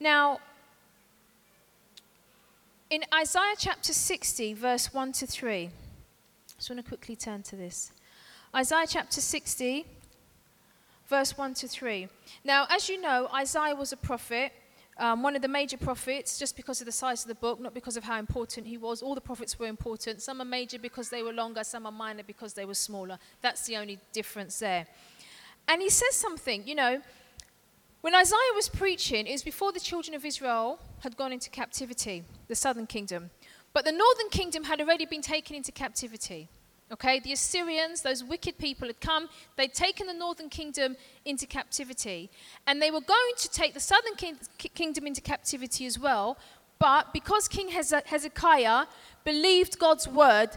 Now, 0.00 0.40
in 2.90 3.04
Isaiah 3.14 3.54
chapter 3.58 3.92
60, 3.92 4.54
verse 4.54 4.94
1 4.94 5.12
to 5.12 5.26
3, 5.26 5.66
I 5.66 5.70
just 6.56 6.70
want 6.70 6.82
to 6.82 6.88
quickly 6.88 7.16
turn 7.16 7.42
to 7.42 7.56
this. 7.56 7.92
Isaiah 8.56 8.86
chapter 8.88 9.20
60, 9.20 9.84
verse 11.06 11.36
1 11.36 11.54
to 11.54 11.68
3. 11.68 12.08
Now, 12.44 12.66
as 12.70 12.88
you 12.88 13.00
know, 13.00 13.28
Isaiah 13.34 13.74
was 13.74 13.92
a 13.92 13.96
prophet, 13.96 14.52
um, 14.98 15.22
one 15.22 15.36
of 15.36 15.42
the 15.42 15.48
major 15.48 15.76
prophets, 15.76 16.38
just 16.38 16.56
because 16.56 16.80
of 16.80 16.86
the 16.86 16.92
size 16.92 17.22
of 17.22 17.28
the 17.28 17.34
book, 17.34 17.60
not 17.60 17.72
because 17.72 17.96
of 17.96 18.04
how 18.04 18.18
important 18.18 18.66
he 18.66 18.76
was. 18.76 19.00
All 19.00 19.14
the 19.14 19.20
prophets 19.20 19.58
were 19.58 19.66
important. 19.66 20.20
Some 20.20 20.40
are 20.40 20.44
major 20.44 20.78
because 20.78 21.08
they 21.08 21.22
were 21.22 21.32
longer, 21.32 21.62
some 21.62 21.86
are 21.86 21.92
minor 21.92 22.22
because 22.24 22.54
they 22.54 22.64
were 22.64 22.74
smaller. 22.74 23.18
That's 23.40 23.66
the 23.66 23.76
only 23.76 23.98
difference 24.12 24.58
there. 24.58 24.86
And 25.68 25.80
he 25.82 25.90
says 25.90 26.16
something, 26.16 26.66
you 26.66 26.74
know, 26.74 27.00
when 28.00 28.14
Isaiah 28.14 28.54
was 28.54 28.68
preaching, 28.68 29.26
it 29.26 29.32
was 29.32 29.42
before 29.42 29.72
the 29.72 29.80
children 29.80 30.14
of 30.14 30.24
Israel 30.24 30.78
had 31.00 31.16
gone 31.16 31.32
into 31.32 31.50
captivity, 31.50 32.24
the 32.48 32.54
southern 32.54 32.86
kingdom. 32.86 33.30
But 33.72 33.84
the 33.84 33.92
northern 33.92 34.30
kingdom 34.30 34.64
had 34.64 34.80
already 34.80 35.04
been 35.04 35.22
taken 35.22 35.54
into 35.54 35.72
captivity. 35.72 36.48
Okay, 36.90 37.20
the 37.20 37.32
Assyrians, 37.32 38.00
those 38.00 38.24
wicked 38.24 38.56
people, 38.56 38.86
had 38.86 39.00
come, 39.00 39.28
they'd 39.56 39.74
taken 39.74 40.06
the 40.06 40.14
northern 40.14 40.48
kingdom 40.48 40.96
into 41.26 41.46
captivity, 41.46 42.30
and 42.66 42.80
they 42.80 42.90
were 42.90 43.02
going 43.02 43.32
to 43.36 43.50
take 43.50 43.74
the 43.74 43.80
southern 43.80 44.14
king- 44.14 44.38
kingdom 44.74 45.06
into 45.06 45.20
captivity 45.20 45.84
as 45.84 45.98
well. 45.98 46.38
But 46.78 47.12
because 47.12 47.46
King 47.48 47.68
Hezekiah 47.68 48.86
believed 49.24 49.78
God's 49.78 50.08
word, 50.08 50.50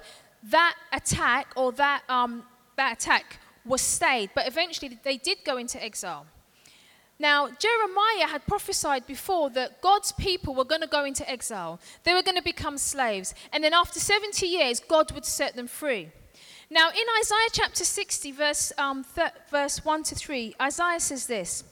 that 0.44 0.76
attack 0.94 1.48
or 1.56 1.72
that, 1.74 2.04
um, 2.08 2.44
that 2.78 2.94
attack 2.94 3.40
was 3.66 3.82
stayed. 3.82 4.30
But 4.34 4.48
eventually 4.48 5.00
they 5.04 5.18
did 5.18 5.40
go 5.44 5.58
into 5.58 5.84
exile. 5.84 6.26
Now, 7.20 7.50
Jeremiah 7.50 8.28
had 8.28 8.48
prophesied 8.48 9.06
before 9.06 9.52
that 9.52 9.82
God's 9.82 10.12
people 10.12 10.56
were 10.56 10.66
going 10.66 10.82
to 10.82 10.88
go 10.88 11.06
into 11.06 11.30
exile. 11.30 11.80
They 12.04 12.16
were 12.16 12.24
going 12.24 12.38
to 12.38 12.44
become 12.44 12.80
slaves. 12.80 13.36
And 13.54 13.64
then 13.64 13.74
after 13.74 14.00
70 14.00 14.48
years, 14.48 14.80
God 14.80 15.12
would 15.12 15.26
set 15.26 15.56
them 15.56 15.68
free. 15.68 16.10
Now, 16.74 16.88
in 16.88 17.04
Isaiah 17.20 17.50
chapter 17.52 17.84
60, 17.84 18.32
verse, 18.32 18.72
um, 18.78 19.04
th- 19.14 19.34
verse 19.50 19.84
1 19.84 20.04
to 20.04 20.16
3, 20.16 20.56
Isaiah 20.62 21.02
says 21.02 21.28
this 21.28 21.66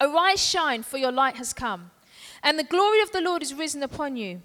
Arise, 0.00 0.40
shine, 0.40 0.84
for 0.84 0.98
your 0.98 1.10
light 1.10 1.34
has 1.34 1.52
come, 1.52 1.90
and 2.40 2.56
the 2.56 2.62
glory 2.62 3.00
of 3.02 3.10
the 3.10 3.20
Lord 3.20 3.42
is 3.42 3.52
risen 3.52 3.82
upon 3.82 4.16
you. 4.16 4.40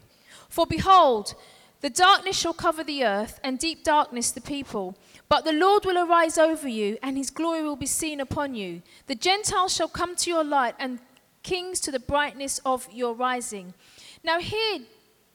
For 0.50 0.65
behold, 0.65 1.36
the 1.82 1.92
darkness 1.92 2.36
shall 2.36 2.56
cover 2.56 2.84
the 2.84 3.06
earth, 3.06 3.39
and 3.44 3.60
deep 3.60 3.84
darkness 3.84 4.32
the 4.32 4.42
people. 4.42 4.98
But 5.30 5.46
the 5.46 5.54
Lord 5.54 5.86
will 5.86 6.00
arise 6.00 6.39
over 6.39 6.68
you, 6.68 6.98
and 7.04 7.15
his 7.15 7.30
glory 7.30 7.62
will 7.62 7.75
be 7.75 7.86
seen 7.86 8.20
upon 8.20 8.56
you. 8.56 8.82
The 9.06 9.13
Gentiles 9.13 9.75
shall 9.75 9.88
come 9.88 10.15
to 10.15 10.32
your 10.32 10.44
light, 10.44 10.74
and 10.80 10.98
kings 11.44 11.80
to 11.82 11.92
the 11.92 12.00
brightness 12.00 12.60
of 12.65 12.92
your 12.92 13.13
rising. 13.13 13.75
Now, 14.24 14.39
here, 14.39 14.80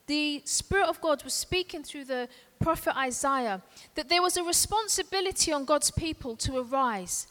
the 0.09 0.43
Spirit 0.45 0.89
of 0.89 1.01
God 1.01 1.23
was 1.23 1.35
speaking 1.35 1.85
through 1.85 2.07
the 2.07 2.29
prophet 2.61 2.97
Isaiah 2.97 3.63
that 3.95 4.09
there 4.09 4.23
was 4.23 4.37
a 4.37 4.43
responsibility 4.43 5.53
on 5.53 5.65
God's 5.65 5.91
people 5.91 6.37
to 6.37 6.59
arise. 6.59 7.27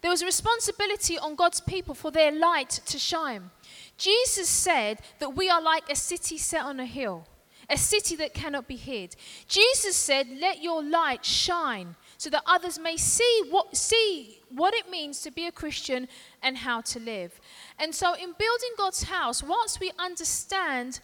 There 0.00 0.10
was 0.10 0.22
a 0.22 0.26
responsibility 0.26 1.18
on 1.18 1.34
God's 1.34 1.60
people 1.60 1.94
for 1.94 2.10
their 2.10 2.30
light 2.30 2.70
to 2.86 2.98
shine. 2.98 3.50
Jesus 3.98 4.48
said 4.48 5.00
that 5.18 5.36
we 5.36 5.50
are 5.50 5.60
like 5.60 5.90
a 5.90 5.96
city 5.96 6.38
set 6.38 6.62
on 6.62 6.80
a 6.80 6.86
hill 6.86 7.26
a 7.70 7.76
city 7.76 8.16
that 8.16 8.34
cannot 8.34 8.66
be 8.66 8.76
hid. 8.76 9.14
Jesus 9.46 9.96
said, 9.96 10.26
Let 10.28 10.62
your 10.62 10.82
light 10.82 11.24
shine 11.24 11.94
so 12.18 12.28
that 12.30 12.42
others 12.44 12.78
may 12.78 12.96
see 12.96 13.42
what, 13.48 13.76
see 13.76 14.40
what 14.50 14.74
it 14.74 14.90
means 14.90 15.22
to 15.22 15.30
be 15.30 15.46
a 15.46 15.52
Christian 15.52 16.08
and 16.42 16.58
how 16.58 16.80
to 16.82 16.98
live. 16.98 17.40
And 17.78 17.94
so, 17.94 18.14
in 18.14 18.34
building 18.36 18.70
God's 18.76 19.04
house, 19.04 19.42
whilst 19.42 19.78
we 19.78 19.92
understand 19.98 21.00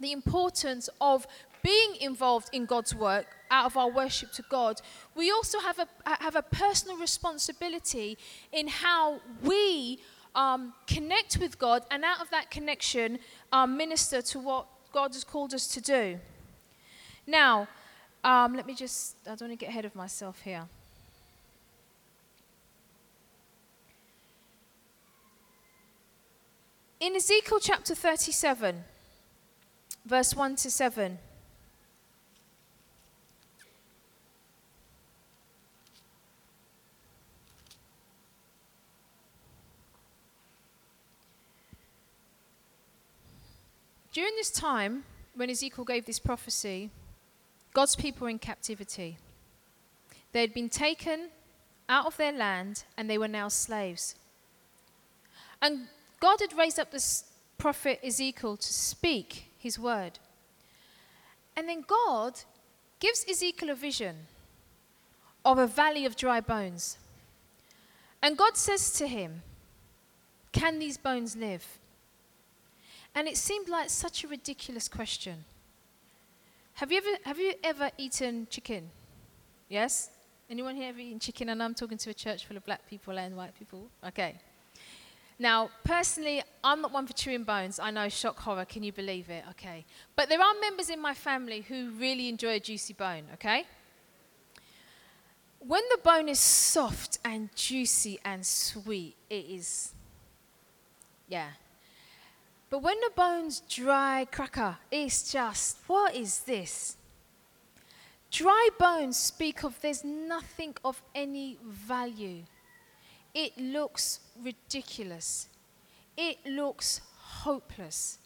the 0.00 0.12
importance 0.12 0.88
of 1.00 1.26
being 1.62 1.96
involved 2.00 2.48
in 2.52 2.66
God's 2.66 2.94
work 2.94 3.26
out 3.50 3.66
of 3.66 3.76
our 3.76 3.90
worship 3.90 4.32
to 4.32 4.44
God, 4.48 4.80
we 5.14 5.30
also 5.30 5.58
have 5.60 5.78
a, 5.78 5.88
have 6.20 6.36
a 6.36 6.42
personal 6.42 6.96
responsibility 6.96 8.16
in 8.52 8.68
how 8.68 9.20
we 9.42 10.00
um, 10.34 10.72
connect 10.86 11.38
with 11.38 11.58
God 11.58 11.84
and 11.90 12.04
out 12.04 12.20
of 12.20 12.30
that 12.30 12.50
connection 12.50 13.18
um, 13.52 13.76
minister 13.76 14.22
to 14.22 14.38
what 14.38 14.66
God 14.92 15.12
has 15.14 15.24
called 15.24 15.54
us 15.54 15.66
to 15.68 15.80
do. 15.80 16.18
Now, 17.26 17.68
um, 18.22 18.54
let 18.54 18.66
me 18.66 18.74
just, 18.74 19.16
I 19.26 19.30
don't 19.30 19.48
want 19.48 19.52
to 19.52 19.56
get 19.56 19.70
ahead 19.70 19.84
of 19.84 19.94
myself 19.94 20.40
here. 20.42 20.66
In 27.00 27.16
Ezekiel 27.16 27.60
chapter 27.60 27.94
37, 27.94 28.84
verse 30.04 30.34
1 30.34 30.56
to 30.56 30.70
7, 30.70 31.18
During 44.12 44.34
this 44.36 44.50
time, 44.50 45.04
when 45.34 45.50
Ezekiel 45.50 45.84
gave 45.84 46.04
this 46.04 46.18
prophecy, 46.18 46.90
God's 47.72 47.94
people 47.94 48.24
were 48.24 48.30
in 48.30 48.38
captivity. 48.38 49.18
They 50.32 50.40
had 50.40 50.52
been 50.52 50.68
taken 50.68 51.28
out 51.88 52.06
of 52.06 52.16
their 52.16 52.32
land 52.32 52.84
and 52.96 53.08
they 53.08 53.18
were 53.18 53.28
now 53.28 53.48
slaves. 53.48 54.16
And 55.62 55.88
God 56.18 56.40
had 56.40 56.56
raised 56.56 56.78
up 56.78 56.90
this 56.90 57.24
prophet 57.58 58.00
Ezekiel 58.02 58.56
to 58.56 58.72
speak 58.72 59.44
his 59.58 59.78
word. 59.78 60.18
And 61.56 61.68
then 61.68 61.84
God 61.86 62.40
gives 62.98 63.24
Ezekiel 63.28 63.70
a 63.70 63.74
vision 63.74 64.26
of 65.44 65.58
a 65.58 65.66
valley 65.66 66.04
of 66.04 66.16
dry 66.16 66.40
bones. 66.40 66.96
And 68.22 68.36
God 68.36 68.56
says 68.56 68.92
to 68.94 69.06
him, 69.06 69.42
Can 70.52 70.78
these 70.78 70.98
bones 70.98 71.36
live? 71.36 71.78
And 73.14 73.28
it 73.28 73.36
seemed 73.36 73.68
like 73.68 73.90
such 73.90 74.24
a 74.24 74.28
ridiculous 74.28 74.88
question. 74.88 75.44
Have 76.74 76.92
you 76.92 76.98
ever, 76.98 77.16
have 77.24 77.38
you 77.38 77.54
ever 77.62 77.90
eaten 77.98 78.46
chicken? 78.50 78.90
Yes? 79.68 80.10
Anyone 80.48 80.76
here 80.76 80.88
ever 80.88 81.00
eaten 81.00 81.18
chicken? 81.18 81.48
And 81.48 81.62
I'm 81.62 81.74
talking 81.74 81.98
to 81.98 82.10
a 82.10 82.14
church 82.14 82.46
full 82.46 82.56
of 82.56 82.64
black 82.64 82.88
people 82.88 83.18
and 83.18 83.36
white 83.36 83.54
people. 83.58 83.88
Okay. 84.06 84.36
Now, 85.38 85.70
personally, 85.84 86.42
I'm 86.62 86.82
not 86.82 86.92
one 86.92 87.06
for 87.06 87.14
chewing 87.14 87.44
bones. 87.44 87.78
I 87.78 87.90
know, 87.90 88.08
shock 88.08 88.38
horror. 88.38 88.66
Can 88.66 88.82
you 88.82 88.92
believe 88.92 89.30
it? 89.30 89.44
Okay. 89.50 89.86
But 90.14 90.28
there 90.28 90.40
are 90.40 90.54
members 90.60 90.90
in 90.90 91.00
my 91.00 91.14
family 91.14 91.62
who 91.62 91.90
really 91.92 92.28
enjoy 92.28 92.56
a 92.56 92.60
juicy 92.60 92.92
bone, 92.92 93.24
okay? 93.34 93.64
When 95.60 95.82
the 95.90 95.98
bone 96.02 96.28
is 96.28 96.38
soft 96.38 97.18
and 97.24 97.48
juicy 97.54 98.18
and 98.24 98.44
sweet, 98.46 99.16
it 99.28 99.46
is, 99.46 99.94
yeah, 101.28 101.48
but 102.70 102.82
when 102.82 102.98
the 103.00 103.10
bones 103.16 103.62
dry 103.68 104.26
cracker, 104.30 104.78
it's 104.90 105.32
just, 105.32 105.78
what 105.88 106.14
is 106.14 106.40
this? 106.40 106.96
Dry 108.30 108.68
bones 108.78 109.16
speak 109.16 109.64
of 109.64 109.80
there's 109.80 110.04
nothing 110.04 110.76
of 110.84 111.02
any 111.14 111.58
value. 111.64 112.44
It 113.34 113.58
looks 113.58 114.20
ridiculous. 114.40 115.48
It 116.16 116.38
looks 116.46 117.00
hopeless. 117.16 118.18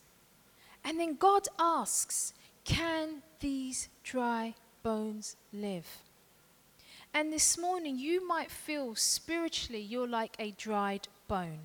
And 0.85 1.01
then 1.01 1.17
God 1.17 1.49
asks, 1.59 2.35
Can 2.65 3.23
these 3.41 3.89
dry 4.03 4.55
bones 4.83 5.37
live? 5.53 5.87
And 7.15 7.33
this 7.33 7.57
morning, 7.57 7.99
you 7.99 8.27
might 8.27 8.51
feel 8.51 8.95
spiritually 8.95 9.81
you're 9.81 10.09
like 10.09 10.37
a 10.39 10.51
dried 10.51 11.09
bone. 11.29 11.61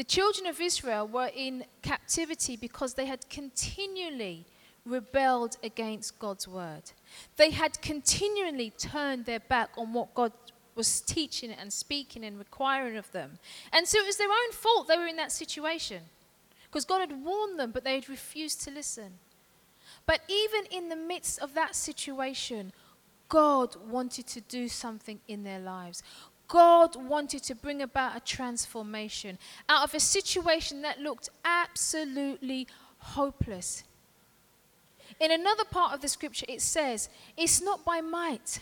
The 0.00 0.04
children 0.04 0.46
of 0.46 0.62
Israel 0.62 1.06
were 1.06 1.30
in 1.36 1.66
captivity 1.82 2.56
because 2.56 2.94
they 2.94 3.04
had 3.04 3.28
continually 3.28 4.46
rebelled 4.86 5.58
against 5.62 6.18
God's 6.18 6.48
word. 6.48 6.92
They 7.36 7.50
had 7.50 7.82
continually 7.82 8.70
turned 8.70 9.26
their 9.26 9.40
back 9.40 9.68
on 9.76 9.92
what 9.92 10.14
God 10.14 10.32
was 10.74 11.02
teaching 11.02 11.50
and 11.50 11.70
speaking 11.70 12.24
and 12.24 12.38
requiring 12.38 12.96
of 12.96 13.12
them. 13.12 13.32
And 13.74 13.86
so 13.86 13.98
it 13.98 14.06
was 14.06 14.16
their 14.16 14.30
own 14.30 14.52
fault 14.52 14.88
they 14.88 14.96
were 14.96 15.06
in 15.06 15.16
that 15.16 15.32
situation 15.32 16.04
because 16.64 16.86
God 16.86 17.00
had 17.00 17.22
warned 17.22 17.60
them, 17.60 17.70
but 17.70 17.84
they 17.84 17.96
had 17.96 18.08
refused 18.08 18.62
to 18.62 18.70
listen. 18.70 19.18
But 20.06 20.22
even 20.30 20.64
in 20.70 20.88
the 20.88 20.96
midst 20.96 21.40
of 21.40 21.52
that 21.52 21.74
situation, 21.74 22.72
God 23.28 23.76
wanted 23.86 24.26
to 24.28 24.40
do 24.40 24.66
something 24.66 25.20
in 25.28 25.44
their 25.44 25.60
lives. 25.60 26.02
God 26.50 26.96
wanted 26.96 27.44
to 27.44 27.54
bring 27.54 27.80
about 27.80 28.16
a 28.16 28.20
transformation 28.20 29.38
out 29.68 29.84
of 29.84 29.94
a 29.94 30.00
situation 30.00 30.82
that 30.82 30.98
looked 30.98 31.28
absolutely 31.44 32.66
hopeless. 32.98 33.84
In 35.20 35.30
another 35.30 35.64
part 35.64 35.94
of 35.94 36.00
the 36.00 36.08
scripture, 36.08 36.46
it 36.48 36.60
says, 36.60 37.08
It's 37.36 37.62
not 37.62 37.84
by 37.84 38.00
might, 38.00 38.58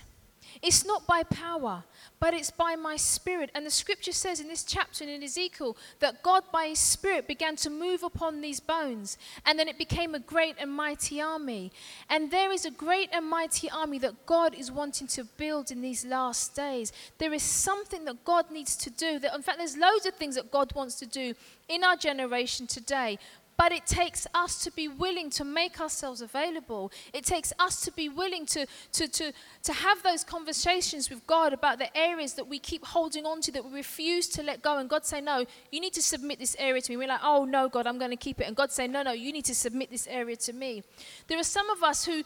it's 0.62 0.84
not 0.84 1.06
by 1.06 1.22
power, 1.22 1.84
but 2.20 2.34
it's 2.34 2.50
by 2.50 2.76
my 2.76 2.96
spirit. 2.96 3.50
And 3.54 3.64
the 3.64 3.70
scripture 3.70 4.12
says 4.12 4.40
in 4.40 4.48
this 4.48 4.64
chapter 4.64 5.04
in 5.04 5.22
Ezekiel 5.22 5.76
that 6.00 6.22
God, 6.22 6.44
by 6.52 6.66
his 6.66 6.78
spirit, 6.78 7.28
began 7.28 7.56
to 7.56 7.70
move 7.70 8.02
upon 8.02 8.40
these 8.40 8.60
bones. 8.60 9.18
And 9.46 9.58
then 9.58 9.68
it 9.68 9.78
became 9.78 10.14
a 10.14 10.20
great 10.20 10.56
and 10.58 10.72
mighty 10.72 11.20
army. 11.20 11.72
And 12.08 12.30
there 12.30 12.52
is 12.52 12.64
a 12.64 12.70
great 12.70 13.10
and 13.12 13.28
mighty 13.28 13.70
army 13.70 13.98
that 14.00 14.26
God 14.26 14.54
is 14.54 14.72
wanting 14.72 15.06
to 15.08 15.24
build 15.24 15.70
in 15.70 15.80
these 15.80 16.04
last 16.04 16.54
days. 16.56 16.92
There 17.18 17.32
is 17.32 17.42
something 17.42 18.04
that 18.06 18.24
God 18.24 18.50
needs 18.50 18.76
to 18.76 18.90
do. 18.90 19.18
That, 19.18 19.34
in 19.34 19.42
fact, 19.42 19.58
there's 19.58 19.76
loads 19.76 20.06
of 20.06 20.14
things 20.14 20.34
that 20.34 20.50
God 20.50 20.74
wants 20.74 20.96
to 20.96 21.06
do 21.06 21.34
in 21.68 21.84
our 21.84 21.96
generation 21.96 22.66
today. 22.66 23.18
But 23.58 23.72
it 23.72 23.86
takes 23.86 24.24
us 24.34 24.62
to 24.62 24.70
be 24.70 24.86
willing 24.86 25.30
to 25.30 25.44
make 25.44 25.80
ourselves 25.80 26.22
available. 26.22 26.92
It 27.12 27.24
takes 27.24 27.52
us 27.58 27.80
to 27.80 27.90
be 27.90 28.08
willing 28.08 28.46
to, 28.46 28.66
to, 28.92 29.08
to, 29.08 29.32
to 29.64 29.72
have 29.72 30.00
those 30.04 30.22
conversations 30.22 31.10
with 31.10 31.26
God 31.26 31.52
about 31.52 31.80
the 31.80 31.94
areas 31.96 32.34
that 32.34 32.46
we 32.46 32.60
keep 32.60 32.84
holding 32.84 33.26
on 33.26 33.40
to, 33.42 33.52
that 33.52 33.64
we 33.64 33.72
refuse 33.72 34.28
to 34.28 34.44
let 34.44 34.62
go. 34.62 34.78
And 34.78 34.88
God 34.88 35.04
say, 35.04 35.20
No, 35.20 35.44
you 35.72 35.80
need 35.80 35.92
to 35.94 36.02
submit 36.02 36.38
this 36.38 36.54
area 36.56 36.80
to 36.80 36.92
me. 36.92 36.96
We're 36.96 37.08
like, 37.08 37.20
Oh, 37.24 37.44
no, 37.44 37.68
God, 37.68 37.88
I'm 37.88 37.98
going 37.98 38.12
to 38.12 38.16
keep 38.16 38.40
it. 38.40 38.44
And 38.44 38.54
God 38.54 38.70
say, 38.70 38.86
No, 38.86 39.02
no, 39.02 39.10
you 39.10 39.32
need 39.32 39.46
to 39.46 39.56
submit 39.56 39.90
this 39.90 40.06
area 40.06 40.36
to 40.36 40.52
me. 40.52 40.84
There 41.26 41.38
are 41.38 41.42
some 41.42 41.68
of 41.68 41.82
us 41.82 42.04
who 42.04 42.22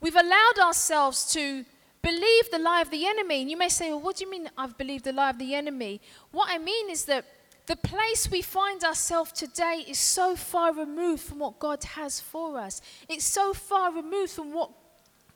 we've 0.00 0.16
allowed 0.16 0.58
ourselves 0.62 1.30
to 1.34 1.66
believe 2.00 2.50
the 2.50 2.58
lie 2.58 2.80
of 2.80 2.90
the 2.90 3.06
enemy. 3.06 3.42
And 3.42 3.50
you 3.50 3.58
may 3.58 3.68
say, 3.68 3.90
Well, 3.90 4.00
what 4.00 4.16
do 4.16 4.24
you 4.24 4.30
mean 4.30 4.48
I've 4.56 4.78
believed 4.78 5.04
the 5.04 5.12
lie 5.12 5.28
of 5.28 5.38
the 5.38 5.54
enemy? 5.54 6.00
What 6.30 6.48
I 6.50 6.56
mean 6.56 6.88
is 6.88 7.04
that 7.04 7.26
the 7.68 7.76
place 7.76 8.30
we 8.30 8.40
find 8.40 8.82
ourselves 8.82 9.30
today 9.30 9.84
is 9.86 9.98
so 9.98 10.34
far 10.34 10.72
removed 10.72 11.22
from 11.22 11.38
what 11.38 11.58
God 11.58 11.84
has 11.84 12.18
for 12.18 12.58
us. 12.58 12.80
It's 13.10 13.26
so 13.26 13.52
far 13.52 13.92
removed 13.92 14.32
from 14.32 14.54
what 14.54 14.70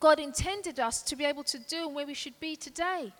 God 0.01 0.19
intended 0.19 0.81
us 0.81 1.03
to 1.03 1.15
be 1.15 1.27
able 1.27 1.45
to 1.45 1.59
do 1.59 1.87
and 1.87 1.95
where 1.95 2.07
we 2.07 2.15
should 2.15 2.41
be 2.41 2.57
today. 2.57 3.13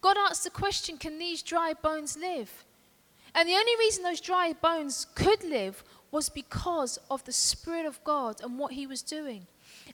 God 0.00 0.16
asked 0.16 0.44
the 0.44 0.50
question 0.50 0.98
can 0.98 1.18
these 1.18 1.42
dry 1.42 1.74
bones 1.74 2.16
live? 2.16 2.64
And 3.34 3.48
the 3.48 3.54
only 3.54 3.76
reason 3.80 4.04
those 4.04 4.20
dry 4.20 4.52
bones 4.52 5.08
could 5.16 5.42
live 5.42 5.82
was 6.12 6.28
because 6.28 7.00
of 7.10 7.24
the 7.24 7.32
Spirit 7.32 7.86
of 7.86 8.02
God 8.04 8.40
and 8.40 8.56
what 8.56 8.72
He 8.72 8.86
was 8.86 9.02
doing. 9.02 9.48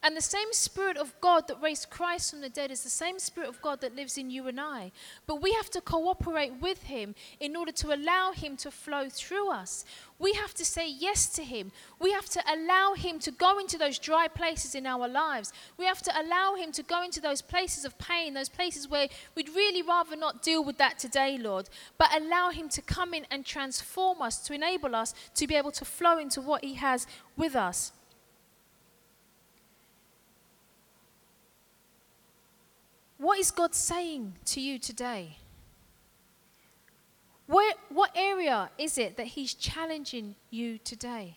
And 0.04 0.16
the 0.16 0.20
same 0.20 0.52
Spirit 0.52 0.96
of 0.96 1.14
God 1.20 1.46
that 1.46 1.62
raised 1.62 1.88
Christ 1.88 2.30
from 2.30 2.40
the 2.40 2.48
dead 2.48 2.72
is 2.72 2.82
the 2.82 2.90
same 2.90 3.20
Spirit 3.20 3.48
of 3.48 3.62
God 3.62 3.80
that 3.82 3.94
lives 3.94 4.18
in 4.18 4.30
you 4.30 4.48
and 4.48 4.60
I. 4.60 4.90
But 5.28 5.40
we 5.40 5.52
have 5.52 5.70
to 5.70 5.80
cooperate 5.80 6.54
with 6.60 6.82
Him 6.84 7.14
in 7.38 7.54
order 7.54 7.70
to 7.70 7.94
allow 7.94 8.32
Him 8.32 8.56
to 8.58 8.72
flow 8.72 9.08
through 9.08 9.52
us. 9.52 9.84
We 10.18 10.32
have 10.32 10.54
to 10.54 10.64
say 10.64 10.88
yes 10.88 11.28
to 11.34 11.44
Him. 11.44 11.70
We 12.00 12.10
have 12.10 12.28
to 12.30 12.42
allow 12.52 12.94
Him 12.94 13.20
to 13.20 13.30
go 13.30 13.60
into 13.60 13.78
those 13.78 14.00
dry 14.00 14.26
places 14.26 14.74
in 14.74 14.86
our 14.86 15.06
lives. 15.06 15.52
We 15.78 15.84
have 15.84 16.02
to 16.02 16.20
allow 16.20 16.56
Him 16.56 16.72
to 16.72 16.82
go 16.82 17.04
into 17.04 17.20
those 17.20 17.40
places 17.40 17.84
of 17.84 17.96
pain, 17.98 18.34
those 18.34 18.48
places 18.48 18.88
where 18.88 19.06
we'd 19.36 19.50
really 19.50 19.82
rather 19.82 20.16
not 20.16 20.42
deal 20.42 20.64
with 20.64 20.78
that 20.78 20.98
today, 20.98 21.38
Lord. 21.38 21.68
But 21.96 22.16
allow 22.20 22.50
Him 22.50 22.68
to 22.70 22.82
come 22.82 23.14
in 23.14 23.24
and 23.30 23.46
transform 23.46 24.20
us, 24.20 24.38
to 24.46 24.52
enable 24.52 24.96
us 24.96 25.14
to 25.36 25.46
be 25.46 25.54
able 25.54 25.72
to 25.72 25.84
flow 25.84 26.18
into 26.18 26.40
what 26.40 26.64
He 26.64 26.74
has 26.74 27.06
with 27.36 27.54
us. 27.54 27.92
What 33.22 33.38
is 33.38 33.52
God 33.52 33.72
saying 33.72 34.34
to 34.46 34.60
you 34.60 34.80
today? 34.80 35.36
Where, 37.46 37.72
what 37.88 38.10
area 38.16 38.68
is 38.78 38.98
it 38.98 39.16
that 39.16 39.28
He's 39.28 39.54
challenging 39.54 40.34
you 40.50 40.78
today? 40.78 41.36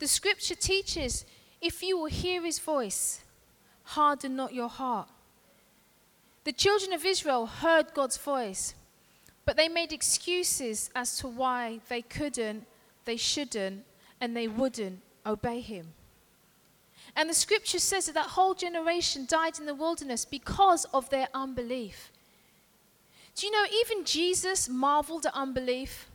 The 0.00 0.08
scripture 0.08 0.56
teaches 0.56 1.24
if 1.60 1.80
you 1.80 1.96
will 1.96 2.06
hear 2.06 2.42
His 2.44 2.58
voice, 2.58 3.20
harden 3.84 4.34
not 4.34 4.52
your 4.52 4.68
heart. 4.68 5.08
The 6.42 6.50
children 6.50 6.92
of 6.92 7.04
Israel 7.04 7.46
heard 7.46 7.94
God's 7.94 8.16
voice, 8.16 8.74
but 9.44 9.56
they 9.56 9.68
made 9.68 9.92
excuses 9.92 10.90
as 10.96 11.18
to 11.18 11.28
why 11.28 11.78
they 11.88 12.02
couldn't, 12.02 12.66
they 13.04 13.16
shouldn't, 13.16 13.84
and 14.20 14.36
they 14.36 14.48
wouldn't 14.48 15.02
obey 15.24 15.60
Him. 15.60 15.92
And 17.16 17.30
the 17.30 17.34
scripture 17.34 17.78
says 17.78 18.06
that 18.06 18.14
that 18.14 18.26
whole 18.26 18.54
generation 18.54 19.24
died 19.26 19.58
in 19.58 19.64
the 19.64 19.74
wilderness 19.74 20.26
because 20.26 20.84
of 20.92 21.08
their 21.08 21.28
unbelief. 21.32 22.12
Do 23.34 23.46
you 23.46 23.52
know, 23.52 23.64
even 23.80 24.04
Jesus 24.04 24.68
marveled 24.68 25.24
at 25.24 25.34
unbelief? 25.34 26.10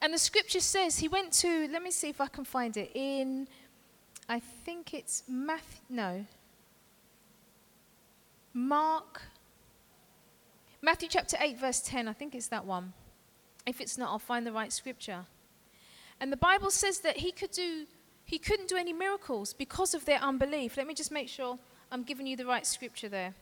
And 0.00 0.14
the 0.14 0.18
scripture 0.18 0.60
says 0.60 0.98
he 0.98 1.08
went 1.08 1.32
to, 1.34 1.68
let 1.68 1.82
me 1.82 1.90
see 1.90 2.08
if 2.08 2.20
I 2.20 2.28
can 2.28 2.44
find 2.44 2.76
it, 2.76 2.92
in, 2.94 3.48
I 4.28 4.38
think 4.38 4.94
it's 4.94 5.24
Matthew, 5.28 5.80
no, 5.88 6.24
Mark, 8.54 9.22
Matthew 10.80 11.08
chapter 11.08 11.36
8, 11.40 11.58
verse 11.58 11.80
10, 11.80 12.06
I 12.06 12.12
think 12.12 12.34
it's 12.34 12.48
that 12.48 12.64
one. 12.64 12.92
If 13.66 13.80
it's 13.80 13.98
not, 13.98 14.10
I'll 14.10 14.18
find 14.18 14.46
the 14.46 14.52
right 14.52 14.72
scripture. 14.72 15.26
And 16.20 16.32
the 16.32 16.36
Bible 16.36 16.70
says 16.70 17.00
that 17.00 17.18
he 17.18 17.32
could 17.32 17.50
do 17.50 17.86
he 18.28 18.38
couldn't 18.38 18.68
do 18.68 18.76
any 18.76 18.92
miracles 18.92 19.54
because 19.54 19.94
of 19.94 20.04
their 20.04 20.18
unbelief. 20.18 20.76
Let 20.76 20.86
me 20.86 20.92
just 20.92 21.10
make 21.10 21.30
sure 21.30 21.58
I'm 21.90 22.02
giving 22.02 22.26
you 22.26 22.36
the 22.36 22.44
right 22.44 22.66
scripture 22.66 23.08
there. 23.08 23.32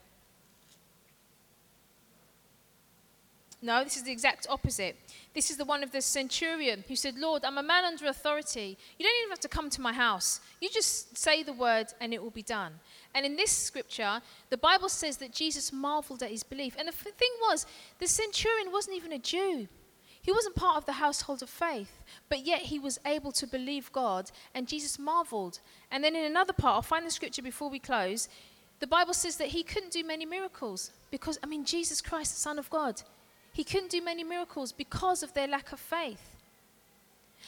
No, 3.61 3.83
this 3.83 3.97
is 3.97 4.03
the 4.03 4.13
exact 4.13 4.47
opposite. 4.49 4.95
This 5.33 5.51
is 5.51 5.57
the 5.57 5.65
one 5.65 5.83
of 5.83 5.91
the 5.91 6.01
centurion 6.01 6.85
who 6.87 6.95
said, 6.95 7.17
Lord, 7.17 7.43
I'm 7.43 7.57
a 7.57 7.63
man 7.63 7.83
under 7.83 8.07
authority. 8.07 8.77
You 8.97 9.05
don't 9.05 9.19
even 9.23 9.31
have 9.31 9.41
to 9.41 9.49
come 9.49 9.69
to 9.71 9.81
my 9.81 9.91
house. 9.91 10.39
You 10.61 10.69
just 10.69 11.17
say 11.17 11.43
the 11.43 11.51
word 11.51 11.87
and 11.99 12.13
it 12.13 12.23
will 12.23 12.29
be 12.29 12.41
done. 12.41 12.71
And 13.13 13.25
in 13.25 13.35
this 13.35 13.51
scripture, 13.51 14.21
the 14.49 14.57
Bible 14.57 14.87
says 14.87 15.17
that 15.17 15.33
Jesus 15.33 15.73
marveled 15.73 16.23
at 16.23 16.31
his 16.31 16.43
belief. 16.43 16.77
And 16.79 16.87
the 16.87 16.93
thing 16.93 17.31
was, 17.41 17.65
the 17.99 18.07
centurion 18.07 18.71
wasn't 18.71 18.95
even 18.95 19.11
a 19.11 19.19
Jew. 19.19 19.67
He 20.27 20.33
wasn't 20.33 20.57
part 20.57 20.75
of 20.75 20.85
the 20.85 20.91
household 20.91 21.41
of 21.41 21.49
faith, 21.49 22.03
but 22.27 22.45
yet 22.45 22.63
he 22.63 22.79
was 22.79 22.99
able 23.05 23.31
to 23.31 23.47
believe 23.47 23.93
God, 23.93 24.29
and 24.53 24.67
Jesus 24.67 24.99
marveled. 24.99 25.61
And 25.89 26.03
then 26.03 26.17
in 26.17 26.25
another 26.25 26.51
part, 26.51 26.75
I'll 26.75 26.81
find 26.81 27.05
the 27.05 27.11
scripture 27.11 27.41
before 27.41 27.69
we 27.69 27.79
close. 27.79 28.27
The 28.81 28.87
Bible 28.87 29.13
says 29.13 29.37
that 29.37 29.47
he 29.47 29.63
couldn't 29.63 29.93
do 29.93 30.03
many 30.03 30.25
miracles 30.25 30.91
because, 31.11 31.39
I 31.41 31.45
mean, 31.45 31.63
Jesus 31.63 32.01
Christ, 32.01 32.33
the 32.33 32.41
Son 32.41 32.59
of 32.59 32.69
God, 32.69 33.03
he 33.53 33.63
couldn't 33.63 33.89
do 33.89 34.01
many 34.01 34.25
miracles 34.25 34.73
because 34.73 35.23
of 35.23 35.33
their 35.33 35.47
lack 35.47 35.71
of 35.71 35.79
faith. 35.79 36.35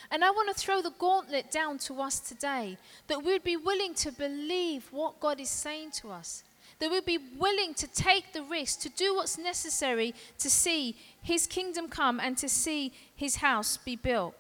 And 0.09 0.23
I 0.23 0.31
want 0.31 0.47
to 0.47 0.53
throw 0.53 0.81
the 0.81 0.91
gauntlet 0.91 1.51
down 1.51 1.79
to 1.79 1.99
us 1.99 2.21
today 2.21 2.77
that 3.07 3.25
we'd 3.25 3.43
be 3.43 3.57
willing 3.57 3.93
to 3.95 4.13
believe 4.13 4.87
what 4.91 5.19
God 5.19 5.41
is 5.41 5.49
saying 5.49 5.91
to 5.95 6.11
us 6.11 6.45
that 6.79 6.89
we'd 6.89 7.05
be 7.05 7.19
willing 7.37 7.73
to 7.75 7.87
take 7.87 8.33
the 8.33 8.41
risk, 8.41 8.79
to 8.81 8.89
do 8.89 9.13
what's 9.15 9.37
necessary 9.37 10.15
to 10.37 10.49
see 10.49 10.95
his 11.21 11.45
kingdom 11.45 11.89
come 11.89 12.19
and 12.19 12.37
to 12.37 12.47
see 12.47 12.93
his 13.15 13.37
house 13.37 13.77
be 13.77 13.95
built. 13.95 14.33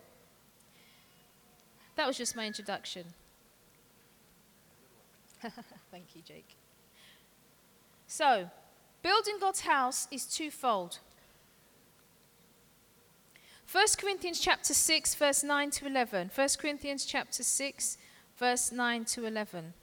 That 1.95 2.07
was 2.07 2.17
just 2.17 2.35
my 2.35 2.45
introduction. 2.45 3.05
Thank 5.91 6.15
you, 6.15 6.21
Jake. 6.25 6.55
So, 8.07 8.49
building 9.01 9.35
God's 9.39 9.61
house 9.61 10.07
is 10.09 10.25
twofold. 10.25 10.99
1 13.71 13.85
Corinthians 13.99 14.39
chapter 14.39 14.73
6 14.73 15.13
verse 15.15 15.43
9 15.43 15.69
to 15.71 15.85
11. 15.85 16.31
1 16.33 16.47
Corinthians 16.57 17.05
chapter 17.05 17.43
6 17.43 17.97
verse 18.37 18.71
9 18.71 19.05
to 19.05 19.25
11. 19.25 19.73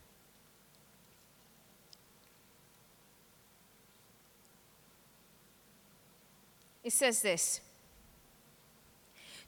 It 6.87 6.93
says 6.93 7.21
this 7.21 7.61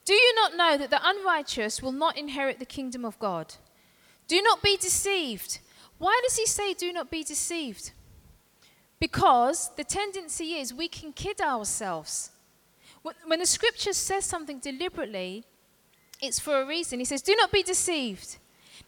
Do 0.05 0.13
you 0.13 0.35
not 0.35 0.57
know 0.57 0.77
that 0.77 0.91
the 0.91 1.01
unrighteous 1.03 1.81
will 1.81 1.93
not 1.93 2.19
inherit 2.19 2.59
the 2.59 2.67
kingdom 2.67 3.05
of 3.05 3.17
God? 3.21 3.55
Do 4.27 4.43
not 4.43 4.61
be 4.61 4.77
deceived. 4.77 5.61
Why 5.99 6.21
does 6.25 6.37
he 6.37 6.47
say, 6.47 6.75
Do 6.75 6.93
not 6.93 7.13
be 7.13 7.23
deceived? 7.23 7.93
Because 8.99 9.71
the 9.77 9.85
tendency 9.85 10.55
is 10.55 10.75
we 10.75 10.89
can 10.89 11.13
kid 11.13 11.41
ourselves. 11.41 12.33
When 13.03 13.39
the 13.39 13.47
scripture 13.47 13.93
says 13.93 14.25
something 14.25 14.59
deliberately, 14.59 15.45
it's 16.21 16.41
for 16.41 16.61
a 16.61 16.67
reason. 16.67 16.99
He 16.99 17.05
says, 17.05 17.23
Do 17.23 17.37
not 17.37 17.53
be 17.53 17.63
deceived. 17.63 18.39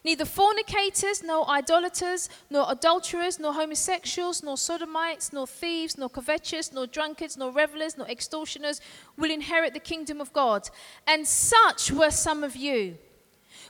Neither 0.03 0.25
fornicators, 0.25 1.23
nor 1.23 1.47
idolaters, 1.49 2.29
nor 2.49 2.65
adulterers, 2.69 3.39
nor 3.39 3.53
homosexuals, 3.53 4.43
nor 4.43 4.57
sodomites, 4.57 5.31
nor 5.31 5.47
thieves, 5.47 5.97
nor 5.97 6.09
covetous, 6.09 6.71
nor 6.71 6.87
drunkards, 6.87 7.37
nor 7.37 7.51
revelers, 7.51 7.97
nor 7.97 8.07
extortioners 8.07 8.81
will 9.17 9.31
inherit 9.31 9.73
the 9.73 9.79
kingdom 9.79 10.19
of 10.19 10.33
God. 10.33 10.69
And 11.05 11.27
such 11.27 11.91
were 11.91 12.11
some 12.11 12.43
of 12.43 12.55
you. 12.55 12.97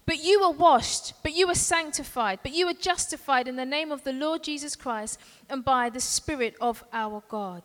But 0.06 0.24
you 0.24 0.42
were 0.42 0.52
washed, 0.52 1.14
but 1.22 1.34
you 1.34 1.48
were 1.48 1.56
sanctified, 1.56 2.40
but 2.42 2.54
you 2.54 2.66
were 2.66 2.74
justified 2.74 3.48
in 3.48 3.56
the 3.56 3.66
name 3.66 3.92
of 3.92 4.04
the 4.04 4.14
Lord 4.14 4.44
Jesus 4.44 4.76
Christ 4.76 5.20
and 5.50 5.64
by 5.64 5.90
the 5.90 6.00
Spirit 6.00 6.56
of 6.60 6.84
our 6.92 7.24
God. 7.28 7.64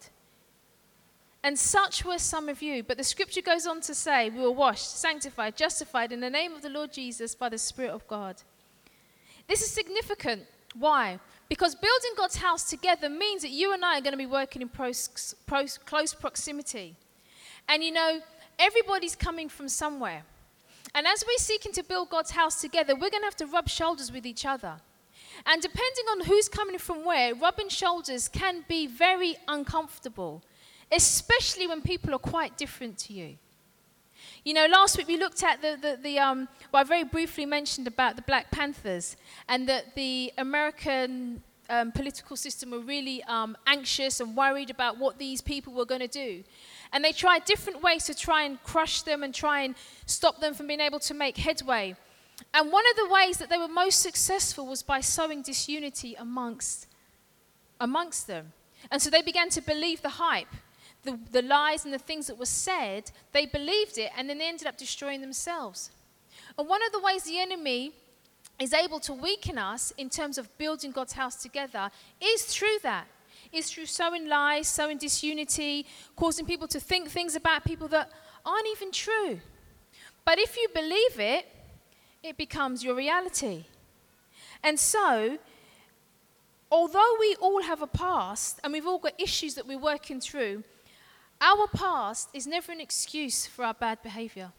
And 1.47 1.57
such 1.57 2.05
were 2.05 2.19
some 2.19 2.49
of 2.49 2.61
you. 2.61 2.83
But 2.83 2.97
the 2.97 3.05
scripture 3.05 3.41
goes 3.41 3.69
on 3.69 3.81
to 3.83 3.95
say, 3.95 4.31
We 4.31 4.41
were 4.41 4.51
washed, 4.51 4.99
sanctified, 4.99 5.57
justified 5.57 6.11
in 6.11 6.19
the 6.19 6.29
name 6.29 6.55
of 6.55 6.61
the 6.61 6.69
Lord 6.69 6.93
Jesus 6.93 7.37
by 7.37 7.49
the 7.49 7.57
Spirit 7.57 7.93
of 7.93 8.05
God. 8.09 8.43
This 9.47 9.63
is 9.63 9.71
significant. 9.71 10.43
Why? 10.77 11.21
Because 11.49 11.77
building 11.77 12.11
God's 12.17 12.35
house 12.35 12.69
together 12.69 13.09
means 13.09 13.43
that 13.43 13.53
you 13.53 13.73
and 13.73 13.85
I 13.85 13.99
are 13.99 14.01
going 14.01 14.11
to 14.11 14.19
be 14.19 14.27
working 14.27 14.61
in 14.61 14.69
pros, 14.69 15.37
pros, 15.47 15.79
close 15.79 16.13
proximity. 16.13 16.97
And 17.69 17.85
you 17.85 17.93
know, 17.93 18.23
everybody's 18.59 19.15
coming 19.15 19.49
from 19.49 19.69
somewhere. 19.69 20.25
And 20.97 21.07
as 21.07 21.23
we're 21.25 21.39
seeking 21.39 21.71
to 21.75 21.85
build 21.85 22.11
God's 22.11 22.33
house 22.33 22.61
together, 22.61 22.95
we're 22.95 23.11
going 23.11 23.23
to 23.23 23.27
have 23.27 23.37
to 23.37 23.47
rub 23.47 23.69
shoulders 23.69 24.11
with 24.11 24.27
each 24.27 24.45
other. 24.45 24.81
And 25.47 25.63
depending 25.63 26.07
on 26.11 26.25
who's 26.25 26.49
coming 26.49 26.79
from 26.79 27.05
where, 27.05 27.37
rubbing 27.37 27.69
shoulders 27.69 28.27
can 28.27 28.65
be 28.67 28.89
very 28.89 29.37
uncomfortable, 29.47 30.43
especially 30.93 31.67
when 31.67 31.83
people 31.83 32.15
are 32.15 32.19
quite 32.19 32.57
different 32.57 32.99
to 32.99 33.13
you. 33.13 33.37
You 34.45 34.55
know, 34.55 34.67
last 34.67 34.97
week 34.97 35.09
we 35.09 35.17
looked 35.17 35.43
at 35.43 35.61
the, 35.61 35.77
the, 35.81 35.99
the 36.01 36.19
um, 36.19 36.49
well, 36.73 36.81
I 36.81 36.85
very 36.85 37.05
briefly 37.05 37.47
mentioned 37.47 37.87
about 37.87 38.17
the 38.17 38.23
Black 38.23 38.51
Panthers 38.51 39.17
and 39.49 39.69
that 39.69 39.95
the 39.95 40.33
American 40.39 41.43
um, 41.69 41.93
political 41.93 42.37
system 42.37 42.71
were 42.71 42.81
really 42.81 43.23
um, 43.25 43.57
anxious 43.67 44.21
and 44.21 44.37
worried 44.37 44.71
about 44.71 44.99
what 44.99 45.19
these 45.19 45.41
people 45.41 45.73
were 45.73 45.85
going 45.85 46.01
to 46.01 46.09
do. 46.09 46.45
And 46.93 47.05
they 47.05 47.13
tried 47.13 47.45
different 47.45 47.83
ways 47.83 48.05
to 48.05 48.15
try 48.15 48.45
and 48.45 48.63
crush 48.63 49.03
them 49.03 49.23
and 49.23 49.35
try 49.35 49.63
and 49.63 49.75
stop 50.07 50.41
them 50.41 50.55
from 50.55 50.69
being 50.69 50.81
able 50.81 51.01
to 51.01 51.15
make 51.15 51.37
headway. 51.37 51.97
And 52.55 52.71
one 52.71 52.85
of 52.91 52.97
the 52.97 53.13
ways 53.13 53.39
that 53.39 53.49
they 53.49 53.59
were 53.59 53.69
most 53.69 54.01
successful 54.01 54.67
was 54.67 54.83
by 54.83 55.01
sowing 55.01 55.43
disunity 55.43 56.15
amongst, 56.19 56.87
amongst 57.81 58.27
them. 58.27 58.53
And 58.91 59.03
so 59.03 59.11
they 59.11 59.23
began 59.23 59.49
to 59.51 59.61
believe 59.61 60.03
the 60.03 60.11
hype 60.11 60.55
the, 61.07 61.19
the 61.33 61.43
lies 61.43 61.85
and 61.85 61.95
the 61.95 61.99
things 61.99 62.27
that 62.27 62.39
were 62.39 62.45
said, 62.47 63.11
they 63.33 63.47
believed 63.47 63.97
it 63.99 64.11
and 64.17 64.29
then 64.29 64.39
they 64.39 64.49
ended 64.49 64.67
up 64.67 64.77
destroying 64.77 65.21
themselves. 65.21 65.91
And 66.59 66.69
one 66.69 66.85
of 66.85 66.93
the 66.93 67.01
ways 67.01 67.23
the 67.25 67.39
enemy 67.39 67.93
is 68.59 68.73
able 68.73 69.01
to 69.01 69.13
weaken 69.13 69.59
us 69.59 69.93
in 69.99 70.09
terms 70.09 70.39
of 70.39 70.57
building 70.59 70.91
God's 70.91 71.13
house 71.13 71.37
together 71.37 71.91
is 72.21 72.45
through 72.45 72.79
that. 72.83 73.07
Is 73.53 73.71
through 73.71 73.87
sowing 73.87 74.29
lies, 74.29 74.67
sowing 74.67 74.99
disunity, 74.99 75.87
causing 76.17 76.45
people 76.45 76.67
to 76.69 76.81
think 76.81 77.09
things 77.09 77.37
about 77.37 77.65
people 77.65 77.87
that 77.89 78.11
aren't 78.45 78.67
even 78.69 78.91
true. 78.91 79.41
But 80.25 80.39
if 80.39 80.57
you 80.57 80.69
believe 80.75 81.21
it, 81.21 81.47
it 82.23 82.37
becomes 82.37 82.83
your 82.83 82.97
reality. 82.97 83.65
And 84.65 84.81
so, 84.81 85.39
although 86.71 87.17
we 87.21 87.37
all 87.41 87.63
have 87.63 87.83
a 87.83 87.87
past 87.87 88.59
and 88.65 88.73
we've 88.73 88.87
all 88.87 88.99
got 88.99 89.13
issues 89.21 89.55
that 89.55 89.67
we're 89.67 89.79
working 89.79 90.21
through, 90.21 90.65
our 91.41 91.67
past 91.69 92.31
is 92.33 92.47
never 92.47 92.73
an 92.73 92.81
excuse 92.81 93.47
for 93.47 93.65
our 93.65 93.75
bad 93.75 94.03
behavior. 94.03 94.53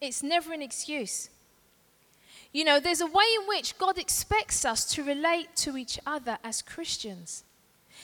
It's 0.00 0.22
never 0.22 0.52
an 0.52 0.62
excuse. 0.62 1.30
You 2.52 2.64
know, 2.64 2.80
there's 2.80 3.00
a 3.00 3.06
way 3.06 3.24
in 3.40 3.48
which 3.48 3.78
God 3.78 3.98
expects 3.98 4.64
us 4.64 4.84
to 4.94 5.04
relate 5.04 5.54
to 5.56 5.76
each 5.76 5.98
other 6.06 6.38
as 6.42 6.62
Christians. 6.62 7.44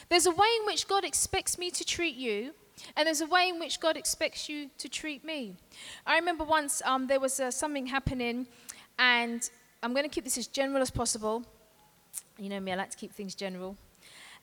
There's 0.09 0.27
a 0.27 0.31
way 0.31 0.47
in 0.61 0.66
which 0.66 0.88
God 0.88 1.05
expects 1.05 1.59
me 1.59 1.71
to 1.71 1.85
treat 1.85 2.16
you, 2.16 2.53
and 2.97 3.07
there's 3.07 3.21
a 3.21 3.27
way 3.27 3.49
in 3.49 3.59
which 3.59 3.81
God 3.81 3.97
expects 3.97 4.49
you 4.49 4.71
to 4.79 4.88
treat 4.88 5.25
me. 5.25 5.55
I 6.07 6.16
remember 6.16 6.45
once 6.45 6.83
um, 6.85 7.07
there 7.07 7.21
was 7.21 7.40
uh, 7.40 7.51
something 7.51 7.87
happening, 7.87 8.47
and 8.99 9.49
I'm 9.83 9.92
going 9.92 10.05
to 10.05 10.14
keep 10.14 10.25
this 10.25 10.38
as 10.38 10.47
general 10.47 10.83
as 10.83 10.90
possible. 10.90 11.45
You 12.38 12.49
know 12.49 12.61
me, 12.61 12.73
I 12.73 12.77
like 12.77 12.90
to 12.90 12.97
keep 12.97 13.12
things 13.12 13.35
general. 13.35 13.77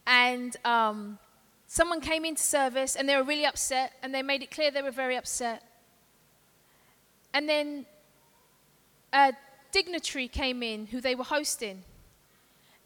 And 0.08 0.56
um, 0.66 1.20
someone 1.70 2.02
came 2.02 2.26
into 2.26 2.42
service 2.42 2.96
and 2.96 3.08
they 3.08 3.16
were 3.16 3.24
really 3.24 3.46
upset 3.46 3.94
and 4.02 4.14
they 4.14 4.24
made 4.24 4.42
it 4.42 4.50
clear 4.50 4.72
they 4.72 4.82
were 4.82 4.92
very 4.92 5.16
upset. 5.16 5.62
And 7.32 7.48
then 7.48 7.86
a 9.14 9.34
dignitary 9.72 10.28
came 10.28 10.64
in 10.64 10.88
who 10.88 11.00
they 11.00 11.14
were 11.14 11.24
hosting. 11.24 11.84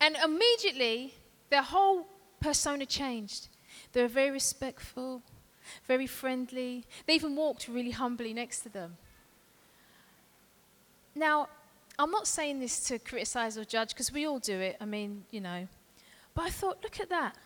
And 0.01 0.17
immediately 0.23 1.13
their 1.49 1.61
whole 1.63 2.07
persona 2.41 2.85
changed. 2.85 3.47
They 3.93 4.01
were 4.01 4.09
very 4.09 4.31
respectful, 4.31 5.21
very 5.87 6.05
friendly. 6.05 6.83
They 7.07 7.13
even 7.13 7.37
walked 7.37 7.69
really 7.69 7.91
humbly 7.91 8.33
next 8.33 8.59
to 8.63 8.69
them. 8.69 8.97
Now, 11.15 11.47
I'm 11.97 12.11
not 12.11 12.27
saying 12.27 12.59
this 12.59 12.81
to 12.87 12.99
criticize 12.99 13.57
or 13.57 13.63
judge 13.63 13.89
because 13.89 14.11
we 14.11 14.27
all 14.27 14.39
do 14.39 14.59
it. 14.59 14.75
I 14.81 14.85
mean, 14.85 15.23
you 15.31 15.39
know. 15.39 15.69
But 16.35 16.45
I 16.47 16.49
thought, 16.49 16.79
look 16.83 16.99
at 16.99 17.09
that 17.09 17.37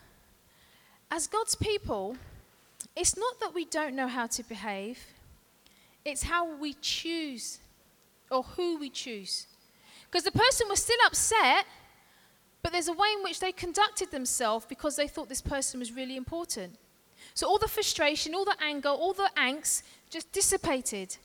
as 1.10 1.26
God's 1.26 1.54
people, 1.54 2.16
it's 2.94 3.16
not 3.16 3.40
that 3.40 3.54
we 3.54 3.64
don't 3.64 3.94
know 3.94 4.08
how 4.08 4.26
to 4.26 4.42
behave, 4.42 4.98
it's 6.04 6.24
how 6.24 6.56
we 6.56 6.74
choose 6.74 7.58
or 8.30 8.42
who 8.42 8.78
we 8.78 8.90
choose. 8.90 9.46
Because 10.10 10.24
the 10.24 10.32
person 10.32 10.68
was 10.68 10.82
still 10.82 10.98
upset, 11.06 11.66
but 12.62 12.72
there's 12.72 12.88
a 12.88 12.92
way 12.92 13.08
in 13.16 13.22
which 13.22 13.40
they 13.40 13.52
conducted 13.52 14.10
themselves 14.10 14.66
because 14.66 14.96
they 14.96 15.06
thought 15.06 15.28
this 15.28 15.42
person 15.42 15.80
was 15.80 15.92
really 15.92 16.16
important. 16.16 16.76
So 17.34 17.46
all 17.46 17.58
the 17.58 17.68
frustration, 17.68 18.34
all 18.34 18.44
the 18.44 18.56
anger, 18.60 18.88
all 18.88 19.12
the 19.12 19.30
angst 19.36 19.82
just 20.10 20.32
dissipated. 20.32 21.16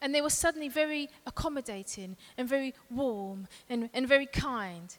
And 0.00 0.14
they 0.14 0.20
were 0.20 0.30
suddenly 0.30 0.68
very 0.68 1.08
accommodating 1.26 2.16
and 2.36 2.48
very 2.48 2.74
warm 2.90 3.48
and, 3.70 3.88
and 3.94 4.06
very 4.06 4.26
kind. 4.26 4.94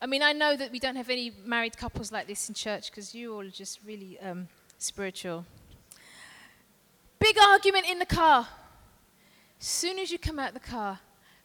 I 0.00 0.06
mean, 0.06 0.22
I 0.22 0.32
know 0.32 0.56
that 0.56 0.70
we 0.70 0.78
don't 0.78 0.96
have 0.96 1.10
any 1.10 1.32
married 1.44 1.76
couples 1.76 2.12
like 2.12 2.26
this 2.26 2.48
in 2.48 2.54
church 2.54 2.90
because 2.90 3.14
you 3.14 3.34
all 3.34 3.46
are 3.46 3.50
just 3.50 3.80
really 3.84 4.18
um, 4.20 4.48
spiritual. 4.78 5.46
Big 7.18 7.36
argument 7.38 7.86
in 7.88 7.98
the 7.98 8.06
car. 8.06 8.48
Soon 9.58 9.98
as 9.98 10.10
you 10.10 10.18
come 10.18 10.38
out 10.38 10.54
the 10.54 10.60
car, 10.60 11.00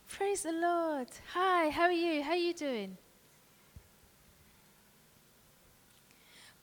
praise 0.08 0.44
the 0.44 0.52
Lord. 0.52 1.08
Hi, 1.34 1.70
how 1.70 1.84
are 1.84 1.92
you? 1.92 2.24
How 2.24 2.32
are 2.32 2.36
you 2.38 2.54
doing? 2.54 2.98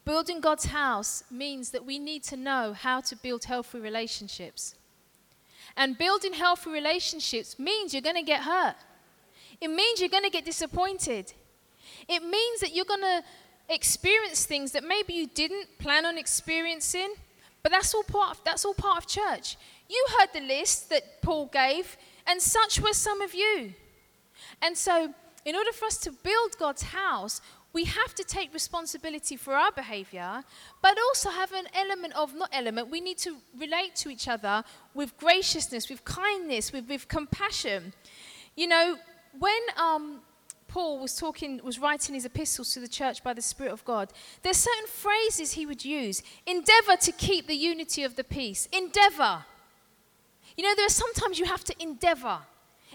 Building 0.05 0.40
God's 0.40 0.66
house 0.66 1.23
means 1.31 1.71
that 1.71 1.85
we 1.85 1.99
need 1.99 2.25
to 2.25 2.37
know 2.37 2.73
how 2.73 3.01
to 3.03 3.16
build 3.16 3.45
healthy 3.45 3.79
relationships. 3.79 4.75
And 5.77 5.97
building 5.97 6.33
healthy 6.33 6.71
relationships 6.71 7.59
means 7.59 7.92
you're 7.92 8.03
going 8.03 8.16
to 8.16 8.23
get 8.23 8.42
hurt. 8.42 8.77
It 9.61 9.68
means 9.68 10.01
you're 10.01 10.09
going 10.09 10.25
to 10.25 10.31
get 10.31 10.45
disappointed. 10.45 11.33
It 12.09 12.23
means 12.23 12.61
that 12.61 12.75
you're 12.75 12.85
going 12.85 13.01
to 13.01 13.23
experience 13.69 14.45
things 14.45 14.73
that 14.73 14.85
maybe 14.85 15.12
you 15.15 15.27
didn't 15.27 15.79
plan 15.79 16.05
on 16.05 16.19
experiencing, 16.19 17.15
but 17.62 17.73
that's 17.73 17.95
all 17.95 18.03
part 18.03 18.33
of, 18.33 18.45
that's 18.45 18.65
all 18.65 18.75
part 18.75 18.99
of 18.99 19.07
church. 19.07 19.57
You 19.88 20.07
heard 20.19 20.29
the 20.33 20.47
list 20.47 20.91
that 20.91 21.23
Paul 21.23 21.47
gave, 21.47 21.97
and 22.27 22.41
such 22.41 22.81
were 22.81 22.93
some 22.93 23.21
of 23.21 23.35
you. 23.35 23.75
And 24.61 24.77
so, 24.77 25.15
in 25.45 25.57
order 25.57 25.73
for 25.73 25.87
us 25.87 25.99
to 25.99 26.12
build 26.12 26.57
God's 26.59 26.83
house, 26.83 27.41
we 27.73 27.85
have 27.85 28.15
to 28.15 28.25
take 28.25 28.53
responsibility 28.53 29.37
for 29.37 29.55
our 29.55 29.73
behavior, 29.73 30.45
but 30.83 30.99
also 31.09 31.31
have 31.31 31.53
an 31.53 31.67
element 31.75 32.15
of, 32.15 32.35
not 32.35 32.51
element, 32.53 32.91
we 32.91 33.01
need 33.01 33.19
to 33.19 33.37
relate 33.59 33.97
to 33.97 34.11
each 34.11 34.29
other 34.29 34.62
with 34.95 35.17
graciousness, 35.17 35.88
with 35.88 36.05
kindness, 36.05 36.73
with, 36.73 36.88
with 36.88 37.09
compassion. 37.09 37.95
You 38.57 38.67
know, 38.67 38.97
when 39.38 39.61
um, 39.79 40.21
Paul 40.73 41.01
was 41.01 41.15
talking, 41.15 41.61
was 41.63 41.79
writing 41.79 42.15
his 42.15 42.25
epistles 42.25 42.73
to 42.73 42.81
the 42.81 42.89
church 42.89 43.23
by 43.23 43.35
the 43.35 43.43
Spirit 43.43 43.75
of 43.75 43.85
God, 43.85 44.11
there's 44.41 44.57
certain 44.57 44.87
phrases 44.87 45.53
he 45.53 45.67
would 45.67 45.85
use. 45.85 46.23
Endeavor 46.47 46.97
to 46.97 47.13
keep 47.13 47.47
the 47.47 47.55
unity 47.55 48.05
of 48.05 48.17
the 48.17 48.25
peace. 48.25 48.69
Endeavor. 48.73 49.45
You 50.57 50.65
know, 50.65 50.75
there 50.75 50.87
are 50.87 50.89
sometimes 51.05 51.39
you 51.39 51.45
have 51.45 51.63
to 51.65 51.75
endeavor. 51.79 52.39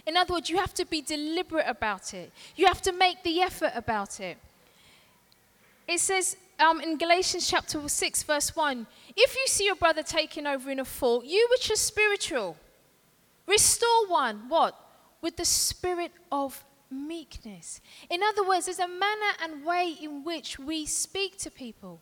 In 0.08 0.18
other 0.18 0.34
words, 0.34 0.50
you 0.50 0.58
have 0.58 0.74
to 0.74 0.86
be 0.86 1.02
deliberate 1.04 1.66
about 1.68 2.16
it. 2.16 2.32
You 2.56 2.66
have 2.66 2.82
to 2.82 2.92
make 2.92 3.22
the 3.22 3.42
effort 3.42 3.74
about 3.76 4.20
it. 4.22 4.40
It 5.88 6.00
says 6.00 6.36
um, 6.60 6.82
in 6.82 6.98
Galatians 6.98 7.48
chapter 7.48 7.88
6, 7.88 8.24
verse 8.24 8.56
1 8.56 8.88
If 9.16 9.36
you 9.36 9.46
see 9.46 9.66
your 9.66 9.76
brother 9.76 10.02
taking 10.02 10.48
over 10.48 10.72
in 10.72 10.80
a 10.80 10.86
fault, 10.86 11.26
you 11.26 11.48
which 11.52 11.70
are 11.70 11.76
spiritual, 11.76 12.58
restore 13.46 14.08
one, 14.08 14.50
what? 14.50 14.74
With 15.22 15.38
the 15.38 15.46
spirit 15.46 16.12
of 16.32 16.64
meekness. 16.90 17.82
In 18.10 18.22
other 18.24 18.48
words, 18.48 18.66
there's 18.66 18.80
a 18.80 18.88
manner 18.88 19.34
and 19.42 19.66
way 19.66 19.96
in 20.02 20.24
which 20.24 20.60
we 20.60 20.86
speak 20.86 21.38
to 21.40 21.52
people. 21.52 22.02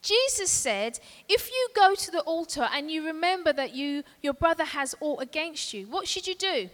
Jesus 0.00 0.50
said, 0.50 0.98
if 1.28 1.50
you 1.50 1.68
go 1.74 1.94
to 1.94 2.10
the 2.10 2.20
altar 2.20 2.68
and 2.72 2.90
you 2.90 3.06
remember 3.06 3.52
that 3.52 3.74
you, 3.74 4.02
your 4.20 4.34
brother 4.34 4.64
has 4.64 4.94
aught 5.00 5.22
against 5.22 5.72
you, 5.72 5.86
what 5.86 6.08
should 6.08 6.26
you 6.26 6.34
do? 6.34 6.68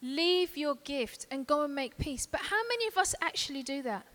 Leave 0.00 0.56
your 0.56 0.76
gift 0.76 1.26
and 1.30 1.46
go 1.46 1.62
and 1.62 1.74
make 1.74 1.98
peace. 1.98 2.26
But 2.26 2.42
how 2.42 2.60
many 2.68 2.86
of 2.88 2.98
us 2.98 3.14
actually 3.20 3.62
do 3.62 3.82
that? 3.82 4.06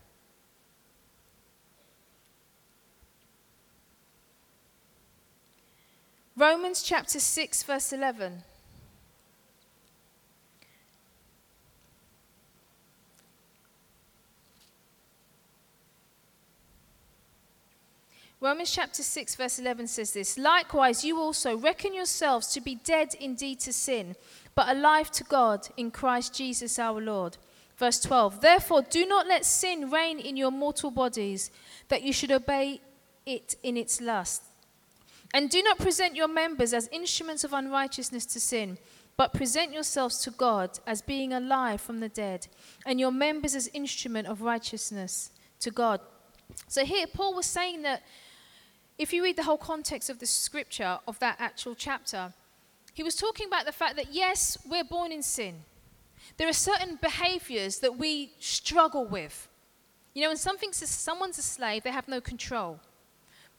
Romans 6.35 6.83
chapter 6.83 7.19
6, 7.19 7.63
verse 7.63 7.91
11. 7.91 8.43
Romans 18.39 18.71
chapter 18.71 19.01
6, 19.01 19.35
verse 19.35 19.57
11 19.57 19.87
says 19.87 20.13
this 20.13 20.37
Likewise, 20.37 21.03
you 21.03 21.17
also 21.17 21.57
reckon 21.57 21.93
yourselves 21.93 22.47
to 22.53 22.61
be 22.61 22.75
dead 22.75 23.15
indeed 23.19 23.59
to 23.61 23.73
sin, 23.73 24.15
but 24.53 24.69
alive 24.69 25.09
to 25.11 25.23
God 25.23 25.67
in 25.75 25.89
Christ 25.89 26.35
Jesus 26.35 26.77
our 26.77 27.01
Lord. 27.01 27.37
Verse 27.77 27.99
12 27.99 28.41
Therefore, 28.41 28.83
do 28.83 29.07
not 29.07 29.27
let 29.27 29.43
sin 29.43 29.89
reign 29.89 30.19
in 30.19 30.37
your 30.37 30.51
mortal 30.51 30.91
bodies, 30.91 31.49
that 31.87 32.03
you 32.03 32.13
should 32.13 32.31
obey 32.31 32.81
it 33.25 33.55
in 33.63 33.75
its 33.75 33.99
lust. 33.99 34.43
And 35.33 35.49
do 35.49 35.61
not 35.63 35.79
present 35.79 36.15
your 36.15 36.27
members 36.27 36.73
as 36.73 36.87
instruments 36.91 37.43
of 37.43 37.53
unrighteousness 37.53 38.25
to 38.27 38.39
sin, 38.39 38.77
but 39.17 39.33
present 39.33 39.73
yourselves 39.73 40.19
to 40.19 40.31
God 40.31 40.77
as 40.85 41.01
being 41.01 41.33
alive 41.33 41.81
from 41.81 42.01
the 42.01 42.09
dead, 42.09 42.47
and 42.85 42.99
your 42.99 43.11
members 43.11 43.55
as 43.55 43.67
instrument 43.69 44.27
of 44.27 44.43
righteousness 44.43 45.31
to 45.59 45.71
God. 45.71 46.01
So 46.67 46.85
here, 46.85 47.07
Paul 47.07 47.33
was 47.33 47.47
saying 47.47 47.81
that 47.81 48.03
if 48.97 49.13
you 49.13 49.23
read 49.23 49.35
the 49.35 49.43
whole 49.43 49.57
context 49.57 50.09
of 50.09 50.19
the 50.19 50.25
scripture 50.25 50.99
of 51.07 51.19
that 51.19 51.37
actual 51.39 51.75
chapter, 51.75 52.33
he 52.93 53.03
was 53.03 53.15
talking 53.15 53.47
about 53.47 53.65
the 53.65 53.71
fact 53.71 53.95
that 53.95 54.13
yes, 54.13 54.57
we're 54.67 54.83
born 54.83 55.11
in 55.11 55.21
sin. 55.21 55.63
There 56.37 56.49
are 56.49 56.53
certain 56.53 56.97
behaviors 57.01 57.79
that 57.79 57.97
we 57.97 58.31
struggle 58.39 59.05
with. 59.05 59.47
You 60.13 60.23
know, 60.23 60.29
when 60.29 60.37
something's 60.37 60.77
someone's 60.89 61.37
a 61.37 61.43
slave, 61.43 61.83
they 61.83 61.91
have 61.91 62.07
no 62.07 62.19
control. 62.19 62.79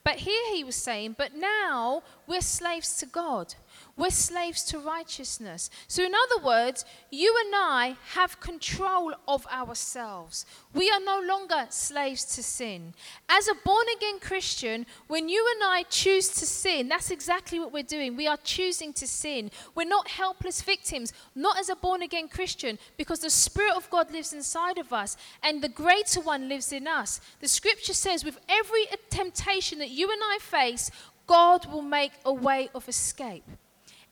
But 0.09 0.21
here 0.21 0.55
he 0.55 0.65
was 0.65 0.75
saying, 0.75 1.17
but 1.19 1.35
now 1.35 2.03
we're 2.27 2.41
slaves 2.41 2.97
to 2.97 3.05
God. 3.05 3.55
We're 3.95 4.11
slaves 4.11 4.63
to 4.67 4.79
righteousness. 4.79 5.71
So, 5.89 6.05
in 6.05 6.13
other 6.15 6.45
words, 6.45 6.85
you 7.11 7.35
and 7.45 7.53
I 7.55 7.97
have 8.13 8.39
control 8.39 9.13
of 9.27 9.47
ourselves. 9.49 10.47
We 10.73 10.89
are 10.89 11.01
no 11.01 11.21
longer 11.21 11.67
slaves 11.71 12.25
to 12.37 12.43
sin. 12.43 12.95
As 13.29 13.49
a 13.49 13.55
born 13.65 13.87
again 13.97 14.21
Christian, 14.21 14.87
when 15.09 15.29
you 15.29 15.45
and 15.55 15.69
I 15.69 15.83
choose 15.83 16.29
to 16.29 16.47
sin, 16.47 16.89
that's 16.89 17.11
exactly 17.11 17.59
what 17.59 17.73
we're 17.73 17.83
doing. 17.83 18.17
We 18.17 18.29
are 18.29 18.39
choosing 18.43 18.93
to 18.95 19.07
sin. 19.07 19.51
We're 19.75 19.89
not 19.89 20.09
helpless 20.09 20.63
victims, 20.63 21.13
not 21.35 21.59
as 21.59 21.69
a 21.69 21.77
born 21.77 22.03
again 22.03 22.29
Christian, 22.29 22.79
because 22.97 23.19
the 23.19 23.31
Spirit 23.31 23.75
of 23.75 23.91
God 23.91 24.13
lives 24.13 24.33
inside 24.33 24.79
of 24.79 24.93
us 24.93 25.17
and 25.43 25.61
the 25.61 25.69
greater 25.69 26.21
one 26.21 26.49
lives 26.49 26.73
in 26.73 26.87
us. 26.87 27.21
The 27.41 27.49
scripture 27.49 27.95
says, 27.95 28.25
with 28.25 28.39
every 28.49 28.87
temptation 29.11 29.81
that 29.81 29.91
you 29.99 30.11
and 30.11 30.21
I 30.23 30.39
face, 30.41 30.91
God 31.27 31.67
will 31.67 31.83
make 31.83 32.13
a 32.25 32.33
way 32.33 32.71
of 32.75 32.89
escape. 32.89 33.45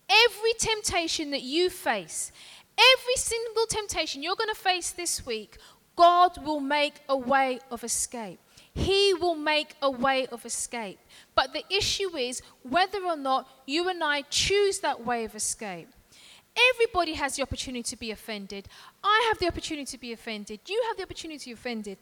Every 0.08 0.52
temptation 0.58 1.30
that 1.30 1.42
you 1.42 1.70
face, 1.70 2.32
every 2.76 3.16
single 3.16 3.66
temptation 3.66 4.22
you're 4.22 4.36
going 4.36 4.54
to 4.54 4.60
face 4.60 4.90
this 4.90 5.24
week, 5.24 5.58
God 5.96 6.44
will 6.44 6.60
make 6.60 6.94
a 7.08 7.16
way 7.16 7.60
of 7.70 7.82
escape. 7.82 8.38
He 8.74 9.14
will 9.14 9.34
make 9.34 9.74
a 9.80 9.90
way 9.90 10.26
of 10.26 10.44
escape. 10.44 10.98
But 11.34 11.54
the 11.54 11.64
issue 11.70 12.14
is 12.16 12.42
whether 12.62 13.02
or 13.02 13.16
not 13.16 13.48
you 13.66 13.88
and 13.88 14.04
I 14.04 14.22
choose 14.22 14.80
that 14.80 15.06
way 15.06 15.24
of 15.24 15.34
escape. 15.34 15.88
Everybody 16.72 17.14
has 17.14 17.36
the 17.36 17.42
opportunity 17.42 17.82
to 17.82 17.96
be 17.96 18.10
offended. 18.10 18.68
I 19.02 19.26
have 19.28 19.38
the 19.38 19.46
opportunity 19.46 19.90
to 19.92 19.98
be 19.98 20.12
offended. 20.12 20.60
You 20.66 20.82
have 20.88 20.96
the 20.98 21.04
opportunity 21.04 21.38
to 21.38 21.46
be 21.46 21.52
offended. 21.52 21.98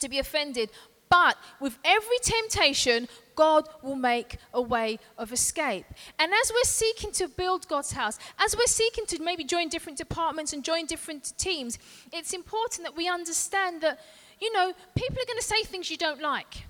To 0.00 0.08
be 0.08 0.18
offended. 0.18 0.70
But 1.08 1.36
with 1.60 1.78
every 1.84 2.18
temptation, 2.22 3.08
God 3.34 3.68
will 3.82 3.96
make 3.96 4.38
a 4.52 4.60
way 4.60 4.98
of 5.16 5.32
escape. 5.32 5.86
And 6.18 6.32
as 6.32 6.52
we're 6.52 6.64
seeking 6.64 7.12
to 7.12 7.28
build 7.28 7.68
God's 7.68 7.92
house, 7.92 8.18
as 8.38 8.56
we're 8.56 8.66
seeking 8.66 9.06
to 9.06 9.22
maybe 9.22 9.44
join 9.44 9.68
different 9.68 9.96
departments 9.96 10.52
and 10.52 10.64
join 10.64 10.86
different 10.86 11.32
teams, 11.38 11.78
it's 12.12 12.32
important 12.32 12.84
that 12.84 12.96
we 12.96 13.08
understand 13.08 13.80
that, 13.82 14.00
you 14.40 14.52
know, 14.52 14.72
people 14.94 15.16
are 15.22 15.26
going 15.26 15.38
to 15.38 15.44
say 15.44 15.62
things 15.62 15.90
you 15.90 15.96
don't 15.96 16.20
like. 16.20 16.66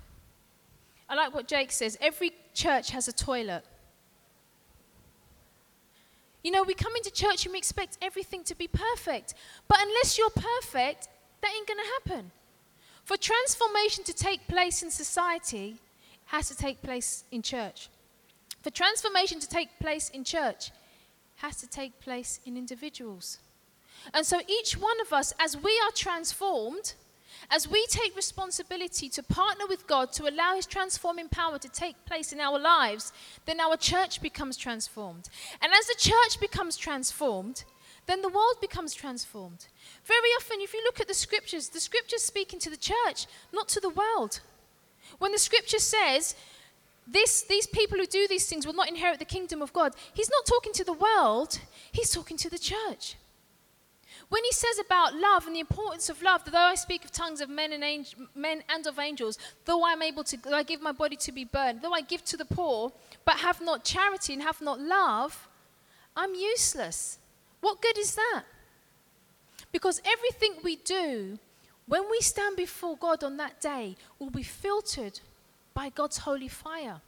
I 1.09 1.15
like 1.15 1.33
what 1.33 1.47
Jake 1.47 1.71
says 1.71 1.97
every 1.99 2.33
church 2.53 2.91
has 2.91 3.07
a 3.07 3.13
toilet. 3.13 3.63
You 6.43 6.51
know, 6.51 6.63
we 6.63 6.73
come 6.73 6.95
into 6.95 7.11
church 7.11 7.45
and 7.45 7.51
we 7.51 7.57
expect 7.57 7.97
everything 8.01 8.43
to 8.45 8.55
be 8.55 8.67
perfect. 8.67 9.33
But 9.67 9.79
unless 9.81 10.17
you're 10.17 10.29
perfect, 10.29 11.09
that 11.41 11.51
ain't 11.53 11.67
going 11.67 11.79
to 11.79 12.11
happen. 12.11 12.31
For 13.09 13.17
transformation 13.17 14.03
to 14.03 14.13
take 14.13 14.47
place 14.47 14.83
in 14.83 14.91
society 14.91 15.77
has 16.27 16.47
to 16.49 16.55
take 16.55 16.83
place 16.83 17.23
in 17.31 17.41
church. 17.41 17.89
For 18.61 18.69
transformation 18.69 19.39
to 19.39 19.49
take 19.49 19.79
place 19.79 20.09
in 20.09 20.23
church 20.23 20.69
has 21.37 21.55
to 21.55 21.67
take 21.67 21.99
place 22.01 22.39
in 22.45 22.55
individuals. 22.55 23.39
And 24.13 24.27
so 24.27 24.41
each 24.47 24.77
one 24.77 25.01
of 25.01 25.11
us, 25.11 25.33
as 25.39 25.57
we 25.57 25.71
are 25.87 25.91
transformed, 25.95 26.93
as 27.49 27.67
we 27.67 27.83
take 27.87 28.15
responsibility 28.15 29.09
to 29.09 29.23
partner 29.23 29.65
with 29.67 29.87
God 29.87 30.13
to 30.13 30.29
allow 30.29 30.53
His 30.55 30.67
transforming 30.67 31.29
power 31.29 31.57
to 31.57 31.69
take 31.69 32.05
place 32.05 32.31
in 32.31 32.39
our 32.39 32.59
lives, 32.59 33.11
then 33.47 33.59
our 33.59 33.75
church 33.75 34.21
becomes 34.21 34.55
transformed. 34.55 35.29
And 35.63 35.73
as 35.73 35.87
the 35.87 35.95
church 35.97 36.39
becomes 36.39 36.77
transformed, 36.77 37.63
then 38.09 38.23
the 38.23 38.29
world 38.29 38.55
becomes 38.59 38.95
transformed. 38.95 39.67
Very 40.03 40.29
often, 40.39 40.61
if 40.61 40.73
you 40.73 40.81
look 40.83 40.99
at 40.99 41.07
the 41.07 41.13
scriptures, 41.13 41.69
the 41.69 41.79
scriptures 41.79 42.23
speaking 42.23 42.59
to 42.59 42.69
the 42.71 42.75
church, 42.75 43.27
not 43.53 43.69
to 43.69 43.79
the 43.79 43.89
world. 43.89 44.39
When 45.19 45.31
the 45.31 45.37
scripture 45.37 45.77
says, 45.77 46.35
this, 47.05 47.43
these 47.43 47.67
people 47.67 47.99
who 47.99 48.07
do 48.07 48.27
these 48.27 48.47
things 48.47 48.65
will 48.65 48.73
not 48.73 48.89
inherit 48.89 49.19
the 49.19 49.25
kingdom 49.25 49.61
of 49.61 49.73
God, 49.73 49.93
he's 50.11 50.29
not 50.29 50.47
talking 50.47 50.73
to 50.73 50.83
the 50.83 50.93
world, 50.93 51.59
he's 51.91 52.09
talking 52.09 52.35
to 52.37 52.49
the 52.49 52.57
church. 52.57 53.15
When 54.29 54.43
he 54.43 54.51
says 54.53 54.79
about 54.83 55.15
love 55.15 55.45
and 55.45 55.55
the 55.55 55.59
importance 55.59 56.09
of 56.09 56.23
love, 56.23 56.41
though 56.45 56.57
I 56.57 56.75
speak 56.75 57.05
of 57.05 57.11
tongues 57.11 57.41
of 57.41 57.49
men 57.49 57.73
and, 57.73 57.83
angel, 57.83 58.27
men 58.33 58.63
and 58.69 58.87
of 58.87 58.97
angels, 58.97 59.37
though 59.65 59.85
I'm 59.85 60.01
able 60.01 60.23
to, 60.23 60.37
though 60.37 60.55
I 60.55 60.63
give 60.63 60.81
my 60.81 60.91
body 60.91 61.15
to 61.15 61.31
be 61.31 61.45
burned, 61.45 61.83
though 61.83 61.93
I 61.93 62.01
give 62.01 62.25
to 62.25 62.37
the 62.37 62.45
poor, 62.45 62.91
but 63.23 63.37
have 63.37 63.61
not 63.61 63.83
charity 63.83 64.33
and 64.33 64.41
have 64.41 64.61
not 64.61 64.79
love, 64.79 65.47
I'm 66.15 66.33
useless. 66.33 67.19
What 67.61 67.81
good 67.81 67.97
is 67.97 68.15
that? 68.15 68.43
Because 69.71 70.01
everything 70.05 70.55
we 70.63 70.77
do, 70.77 71.37
when 71.87 72.03
we 72.09 72.19
stand 72.21 72.55
before 72.57 72.97
God 72.97 73.23
on 73.23 73.37
that 73.37 73.61
day, 73.61 73.95
will 74.17 74.29
be 74.29 74.43
filtered 74.43 75.19
by 75.73 75.89
God's 75.89 76.19
holy 76.19 76.47
fire. 76.47 77.01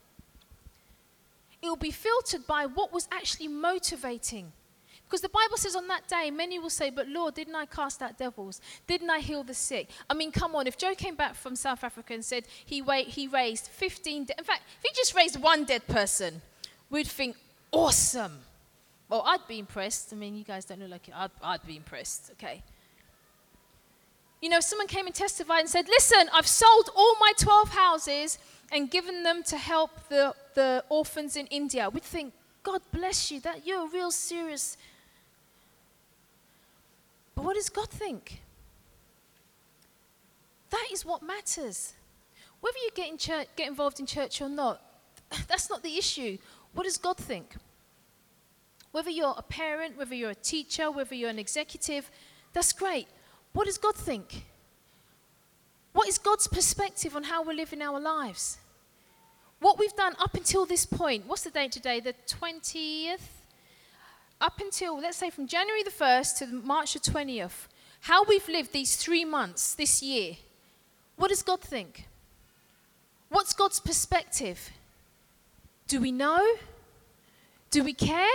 It 1.61 1.67
will 1.67 1.75
be 1.75 1.91
filtered 1.91 2.47
by 2.47 2.65
what 2.65 2.91
was 2.91 3.07
actually 3.11 3.47
motivating. 3.47 4.51
Because 5.05 5.21
the 5.21 5.29
Bible 5.29 5.57
says 5.57 5.75
on 5.75 5.87
that 5.89 6.07
day, 6.07 6.31
many 6.31 6.57
will 6.57 6.69
say, 6.69 6.89
But 6.89 7.07
Lord, 7.07 7.35
didn't 7.35 7.55
I 7.55 7.65
cast 7.65 8.01
out 8.01 8.17
devils? 8.17 8.61
Didn't 8.87 9.09
I 9.09 9.19
heal 9.19 9.43
the 9.43 9.53
sick? 9.53 9.89
I 10.09 10.13
mean, 10.13 10.31
come 10.31 10.55
on, 10.55 10.67
if 10.67 10.77
Joe 10.77 10.95
came 10.95 11.15
back 11.15 11.35
from 11.35 11.55
South 11.55 11.83
Africa 11.83 12.13
and 12.13 12.23
said 12.23 12.45
he, 12.65 12.81
wa- 12.81 13.03
he 13.05 13.27
raised 13.27 13.67
15, 13.67 14.25
de- 14.25 14.37
in 14.37 14.43
fact, 14.43 14.61
if 14.77 14.83
he 14.83 14.95
just 14.95 15.13
raised 15.13 15.41
one 15.41 15.65
dead 15.65 15.85
person, 15.87 16.41
we'd 16.89 17.07
think, 17.07 17.35
Awesome. 17.73 18.39
Well, 19.11 19.23
I'd 19.25 19.45
be 19.45 19.59
impressed. 19.59 20.13
I 20.13 20.15
mean, 20.15 20.37
you 20.37 20.45
guys 20.45 20.63
don't 20.63 20.79
look 20.79 20.89
like 20.89 21.09
it. 21.09 21.13
I'd, 21.13 21.31
I'd 21.43 21.67
be 21.67 21.75
impressed, 21.75 22.31
okay? 22.31 22.63
You 24.41 24.47
know, 24.47 24.61
someone 24.61 24.87
came 24.87 25.05
and 25.05 25.13
testified 25.13 25.59
and 25.59 25.69
said, 25.69 25.89
Listen, 25.89 26.29
I've 26.33 26.47
sold 26.47 26.89
all 26.95 27.17
my 27.19 27.33
12 27.37 27.69
houses 27.71 28.39
and 28.71 28.89
given 28.89 29.23
them 29.23 29.43
to 29.43 29.57
help 29.57 30.07
the, 30.07 30.33
the 30.53 30.85
orphans 30.87 31.35
in 31.35 31.45
India. 31.47 31.89
We'd 31.89 32.03
think, 32.03 32.33
God 32.63 32.79
bless 32.93 33.29
you, 33.29 33.41
that 33.41 33.67
you're 33.67 33.83
a 33.83 33.89
real 33.89 34.11
serious. 34.11 34.77
But 37.35 37.43
what 37.43 37.55
does 37.55 37.67
God 37.67 37.89
think? 37.89 38.39
That 40.69 40.87
is 40.89 41.05
what 41.05 41.21
matters. 41.21 41.95
Whether 42.61 42.77
you 42.77 42.91
get, 42.95 43.09
in 43.09 43.17
church, 43.17 43.47
get 43.57 43.67
involved 43.67 43.99
in 43.99 44.05
church 44.05 44.41
or 44.41 44.47
not, 44.47 44.81
that's 45.49 45.69
not 45.69 45.83
the 45.83 45.97
issue. 45.97 46.37
What 46.71 46.85
does 46.85 46.97
God 46.97 47.17
think? 47.17 47.57
Whether 48.91 49.09
you're 49.09 49.35
a 49.37 49.41
parent, 49.41 49.97
whether 49.97 50.15
you're 50.15 50.31
a 50.31 50.35
teacher, 50.35 50.91
whether 50.91 51.15
you're 51.15 51.29
an 51.29 51.39
executive, 51.39 52.09
that's 52.53 52.73
great. 52.73 53.07
What 53.53 53.65
does 53.65 53.77
God 53.77 53.95
think? 53.95 54.45
What 55.93 56.07
is 56.07 56.17
God's 56.17 56.47
perspective 56.47 57.15
on 57.15 57.23
how 57.23 57.43
we're 57.43 57.53
living 57.53 57.81
our 57.81 57.99
lives? 57.99 58.57
What 59.59 59.77
we've 59.77 59.95
done 59.95 60.15
up 60.19 60.35
until 60.35 60.65
this 60.65 60.85
point, 60.85 61.27
what's 61.27 61.43
the 61.43 61.51
date 61.51 61.71
today? 61.71 61.99
The 61.99 62.15
20th? 62.27 63.19
Up 64.39 64.59
until, 64.59 64.99
let's 64.99 65.17
say, 65.17 65.29
from 65.29 65.47
January 65.47 65.83
the 65.83 65.91
1st 65.91 66.39
to 66.39 66.47
March 66.47 66.93
the 66.93 66.99
20th, 66.99 67.67
how 68.01 68.23
we've 68.23 68.47
lived 68.47 68.73
these 68.73 68.95
three 68.95 69.23
months 69.23 69.75
this 69.75 70.01
year, 70.01 70.37
what 71.15 71.27
does 71.27 71.43
God 71.43 71.61
think? 71.61 72.07
What's 73.29 73.53
God's 73.53 73.79
perspective? 73.79 74.71
Do 75.87 76.01
we 76.01 76.11
know? 76.11 76.55
Do 77.69 77.83
we 77.83 77.93
care? 77.93 78.27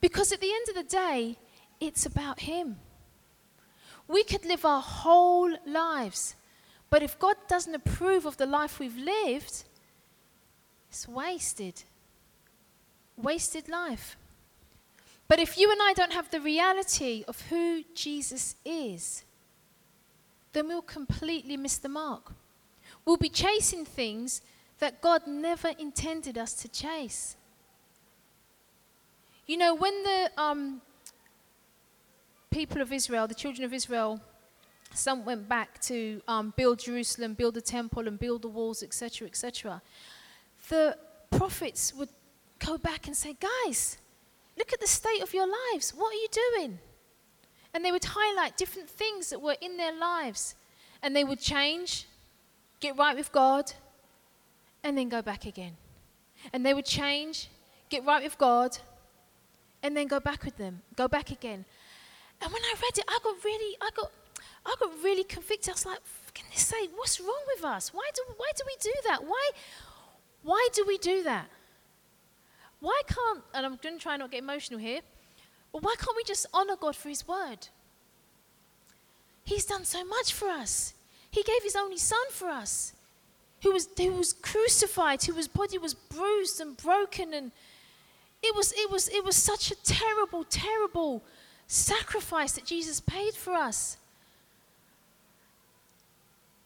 Because 0.00 0.32
at 0.32 0.40
the 0.40 0.52
end 0.52 0.68
of 0.68 0.74
the 0.74 0.96
day, 0.96 1.36
it's 1.80 2.06
about 2.06 2.40
Him. 2.40 2.76
We 4.08 4.24
could 4.24 4.44
live 4.44 4.64
our 4.64 4.82
whole 4.82 5.54
lives, 5.66 6.34
but 6.88 7.02
if 7.02 7.18
God 7.18 7.36
doesn't 7.48 7.74
approve 7.74 8.26
of 8.26 8.36
the 8.36 8.46
life 8.46 8.78
we've 8.78 8.96
lived, 8.96 9.64
it's 10.88 11.06
wasted. 11.06 11.84
Wasted 13.16 13.68
life. 13.68 14.16
But 15.28 15.38
if 15.38 15.56
you 15.56 15.70
and 15.70 15.80
I 15.80 15.92
don't 15.92 16.12
have 16.12 16.30
the 16.30 16.40
reality 16.40 17.24
of 17.28 17.40
who 17.42 17.84
Jesus 17.94 18.56
is, 18.64 19.22
then 20.52 20.66
we'll 20.66 20.82
completely 20.82 21.56
miss 21.56 21.78
the 21.78 21.88
mark. 21.88 22.32
we'll 23.04 23.16
be 23.16 23.28
chasing 23.28 23.84
things 23.84 24.42
that 24.80 25.00
God 25.00 25.26
never 25.26 25.68
intended 25.78 26.36
us 26.36 26.54
to 26.54 26.68
chase. 26.68 27.36
You 29.50 29.56
know, 29.56 29.74
when 29.74 30.04
the 30.04 30.30
um, 30.36 30.80
people 32.52 32.80
of 32.80 32.92
Israel, 32.92 33.26
the 33.26 33.34
children 33.34 33.64
of 33.64 33.74
Israel, 33.74 34.20
some 34.94 35.24
went 35.24 35.48
back 35.48 35.80
to 35.80 36.22
um, 36.28 36.54
build 36.56 36.78
Jerusalem, 36.78 37.34
build 37.34 37.54
the 37.54 37.60
temple, 37.60 38.06
and 38.06 38.16
build 38.16 38.42
the 38.42 38.48
walls, 38.48 38.84
etc., 38.84 39.26
etc. 39.26 39.82
The 40.68 40.96
prophets 41.32 41.92
would 41.92 42.10
go 42.64 42.78
back 42.78 43.08
and 43.08 43.16
say, 43.16 43.36
Guys, 43.40 43.98
look 44.56 44.72
at 44.72 44.78
the 44.78 44.86
state 44.86 45.20
of 45.20 45.34
your 45.34 45.48
lives. 45.48 45.94
What 45.96 46.14
are 46.14 46.20
you 46.24 46.28
doing? 46.30 46.78
And 47.74 47.84
they 47.84 47.90
would 47.90 48.04
highlight 48.04 48.56
different 48.56 48.88
things 48.88 49.30
that 49.30 49.42
were 49.42 49.56
in 49.60 49.76
their 49.76 49.98
lives. 49.98 50.54
And 51.02 51.16
they 51.16 51.24
would 51.24 51.40
change, 51.40 52.06
get 52.78 52.96
right 52.96 53.16
with 53.16 53.32
God, 53.32 53.72
and 54.84 54.96
then 54.96 55.08
go 55.08 55.22
back 55.22 55.44
again. 55.44 55.72
And 56.52 56.64
they 56.64 56.72
would 56.72 56.86
change, 56.86 57.48
get 57.88 58.04
right 58.04 58.22
with 58.22 58.38
God, 58.38 58.78
and 59.82 59.96
then 59.96 60.06
go 60.06 60.20
back 60.20 60.44
with 60.44 60.56
them, 60.56 60.82
go 60.96 61.08
back 61.08 61.30
again. 61.30 61.64
And 62.40 62.52
when 62.52 62.62
I 62.62 62.74
read 62.82 62.98
it, 62.98 63.04
I 63.08 63.18
got 63.22 63.44
really, 63.44 63.76
I 63.80 63.90
got, 63.94 64.10
I 64.64 64.74
got 64.78 64.92
really 65.02 65.24
convicted. 65.24 65.70
I 65.70 65.72
was 65.72 65.86
like, 65.86 65.98
"Can 66.34 66.46
they 66.50 66.56
say, 66.56 66.88
what's 66.94 67.20
wrong 67.20 67.42
with 67.54 67.64
us? 67.64 67.92
Why 67.92 68.08
do, 68.14 68.22
why 68.36 68.50
do 68.56 68.64
we 68.66 68.76
do 68.80 68.92
that? 69.06 69.24
Why, 69.24 69.50
why 70.42 70.68
do 70.72 70.84
we 70.86 70.98
do 70.98 71.22
that? 71.24 71.48
Why 72.80 73.02
can't, 73.06 73.42
and 73.54 73.66
I'm 73.66 73.76
going 73.82 73.98
to 73.98 74.02
try 74.02 74.16
not 74.16 74.26
to 74.26 74.30
get 74.30 74.42
emotional 74.42 74.80
here, 74.80 75.00
but 75.72 75.82
why 75.82 75.94
can't 75.98 76.16
we 76.16 76.24
just 76.24 76.46
honor 76.52 76.76
God 76.76 76.96
for 76.96 77.08
His 77.08 77.28
word? 77.28 77.68
He's 79.44 79.66
done 79.66 79.84
so 79.84 80.04
much 80.04 80.32
for 80.32 80.48
us. 80.48 80.94
He 81.30 81.42
gave 81.42 81.62
His 81.62 81.76
only 81.76 81.98
Son 81.98 82.18
for 82.30 82.48
us, 82.48 82.94
who 83.62 83.72
was, 83.72 83.88
who 83.98 84.12
was 84.12 84.32
crucified, 84.32 85.22
whose 85.22 85.48
body 85.48 85.76
was 85.76 85.92
bruised 85.92 86.60
and 86.60 86.76
broken, 86.76 87.34
and 87.34 87.52
it 88.42 88.56
was, 88.56 88.72
it, 88.72 88.90
was, 88.90 89.08
it 89.08 89.24
was 89.24 89.36
such 89.36 89.70
a 89.70 89.76
terrible, 89.76 90.44
terrible 90.44 91.22
sacrifice 91.66 92.52
that 92.52 92.64
Jesus 92.64 93.00
paid 93.00 93.34
for 93.34 93.52
us. 93.52 93.98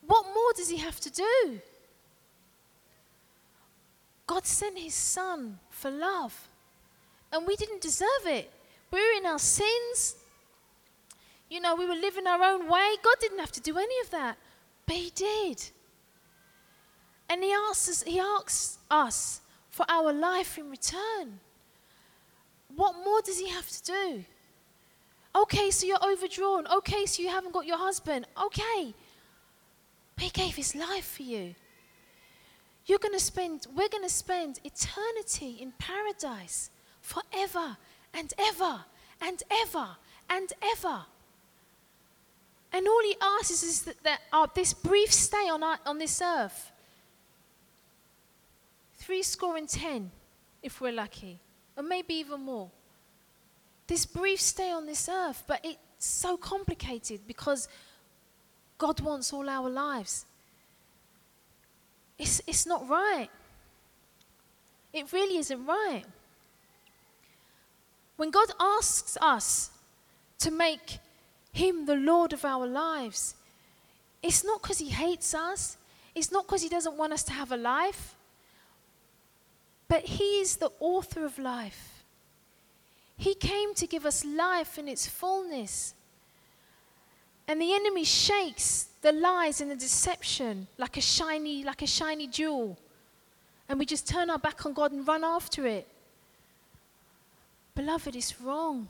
What 0.06 0.26
more 0.26 0.52
does 0.56 0.70
He 0.70 0.78
have 0.78 1.00
to 1.00 1.10
do? 1.10 1.60
God 4.26 4.46
sent 4.46 4.78
His 4.78 4.94
Son 4.94 5.58
for 5.70 5.90
love, 5.90 6.48
and 7.32 7.46
we 7.46 7.56
didn't 7.56 7.80
deserve 7.80 8.26
it. 8.26 8.50
We 8.90 9.00
were 9.00 9.18
in 9.18 9.26
our 9.26 9.38
sins. 9.38 10.16
You 11.50 11.60
know, 11.60 11.74
we 11.74 11.86
were 11.86 11.94
living 11.94 12.26
our 12.26 12.42
own 12.42 12.68
way. 12.68 12.94
God 13.02 13.16
didn't 13.20 13.40
have 13.40 13.52
to 13.52 13.60
do 13.60 13.76
any 13.76 14.00
of 14.00 14.10
that, 14.10 14.38
but 14.86 14.96
He 14.96 15.10
did. 15.14 15.70
And 17.28 17.42
He 17.42 17.52
asks 17.52 17.88
us, 17.88 18.02
He 18.04 18.20
asks 18.20 18.78
us 18.90 19.40
for 19.70 19.84
our 19.88 20.12
life 20.12 20.56
in 20.56 20.70
return. 20.70 21.40
What 22.76 22.94
more 23.04 23.20
does 23.22 23.38
He 23.38 23.48
have 23.50 23.68
to 23.68 23.82
do? 23.82 24.24
Okay, 25.36 25.70
so 25.70 25.86
you're 25.86 26.04
overdrawn. 26.04 26.66
Okay, 26.68 27.06
so 27.06 27.22
you 27.22 27.28
haven't 27.28 27.52
got 27.52 27.66
your 27.66 27.78
husband. 27.78 28.26
Okay. 28.42 28.94
But 30.14 30.24
He 30.24 30.30
gave 30.30 30.54
His 30.54 30.74
life 30.74 31.06
for 31.16 31.22
you. 31.22 31.54
You're 32.86 32.98
going 32.98 33.14
to 33.14 33.20
spend, 33.20 33.66
we're 33.74 33.88
going 33.88 34.04
to 34.04 34.10
spend 34.10 34.60
eternity 34.62 35.58
in 35.60 35.72
paradise 35.78 36.70
forever 37.00 37.76
and 38.12 38.32
ever 38.38 38.84
and 39.20 39.42
ever 39.50 39.96
and 40.28 40.52
ever. 40.62 41.06
And 42.72 42.88
all 42.88 43.02
he 43.04 43.16
asks 43.22 43.62
is 43.62 43.82
that, 43.82 44.02
that 44.02 44.20
uh, 44.32 44.46
this 44.54 44.74
brief 44.74 45.12
stay 45.12 45.48
on, 45.48 45.62
our, 45.62 45.78
on 45.86 45.98
this 45.98 46.20
earth, 46.20 46.72
three 48.96 49.22
score 49.22 49.56
and 49.56 49.68
ten, 49.68 50.10
if 50.62 50.80
we're 50.80 50.92
lucky, 50.92 51.38
or 51.76 51.82
maybe 51.82 52.14
even 52.14 52.40
more. 52.40 52.70
This 53.86 54.06
brief 54.06 54.40
stay 54.40 54.70
on 54.70 54.86
this 54.86 55.08
earth, 55.08 55.44
but 55.46 55.60
it's 55.62 55.78
so 55.98 56.36
complicated 56.36 57.20
because 57.26 57.68
God 58.78 59.00
wants 59.00 59.32
all 59.32 59.48
our 59.48 59.68
lives. 59.68 60.26
It's, 62.18 62.40
it's 62.46 62.66
not 62.66 62.88
right. 62.88 63.28
It 64.92 65.12
really 65.12 65.38
isn't 65.38 65.66
right. 65.66 66.04
When 68.16 68.30
God 68.30 68.48
asks 68.60 69.18
us 69.20 69.70
to 70.38 70.50
make 70.50 70.98
Him 71.52 71.86
the 71.86 71.96
Lord 71.96 72.32
of 72.32 72.44
our 72.44 72.66
lives, 72.66 73.34
it's 74.22 74.44
not 74.44 74.62
because 74.62 74.78
He 74.78 74.88
hates 74.88 75.34
us, 75.34 75.76
it's 76.14 76.30
not 76.30 76.46
because 76.46 76.62
He 76.62 76.68
doesn't 76.68 76.96
want 76.96 77.12
us 77.12 77.24
to 77.24 77.32
have 77.32 77.50
a 77.50 77.56
life, 77.56 78.14
but 79.94 80.06
He 80.06 80.40
is 80.40 80.56
the 80.56 80.72
author 80.80 81.24
of 81.24 81.38
life. 81.38 82.02
He 83.16 83.32
came 83.32 83.74
to 83.74 83.86
give 83.86 84.04
us 84.04 84.24
life 84.24 84.76
in 84.76 84.88
its 84.88 85.06
fullness. 85.06 85.94
And 87.46 87.62
the 87.62 87.72
enemy 87.72 88.02
shakes 88.02 88.88
the 89.02 89.12
lies 89.12 89.60
and 89.60 89.70
the 89.70 89.76
deception 89.76 90.66
like 90.78 90.96
a 90.96 91.00
shiny, 91.00 91.62
like 91.62 91.80
a 91.82 91.86
shiny 91.86 92.26
jewel. 92.26 92.76
And 93.68 93.78
we 93.78 93.86
just 93.86 94.08
turn 94.08 94.30
our 94.30 94.38
back 94.38 94.66
on 94.66 94.72
God 94.72 94.90
and 94.90 95.06
run 95.06 95.22
after 95.22 95.64
it. 95.64 95.86
Beloved, 97.76 98.16
it's 98.16 98.40
wrong. 98.40 98.88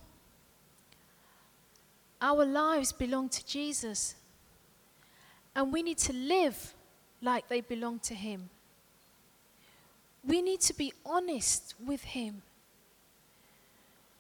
Our 2.19 2.47
lives 2.47 2.93
belong 2.93 3.29
to 3.29 3.45
Jesus. 3.45 4.15
And 5.55 5.71
we 5.71 5.83
need 5.83 5.99
to 5.99 6.15
live 6.15 6.73
like 7.21 7.49
they 7.49 7.61
belong 7.61 7.99
to 7.99 8.15
Him. 8.15 8.49
We 10.27 10.41
need 10.41 10.61
to 10.63 10.75
be 10.75 10.93
honest 11.05 11.75
with 11.85 12.03
Him. 12.03 12.43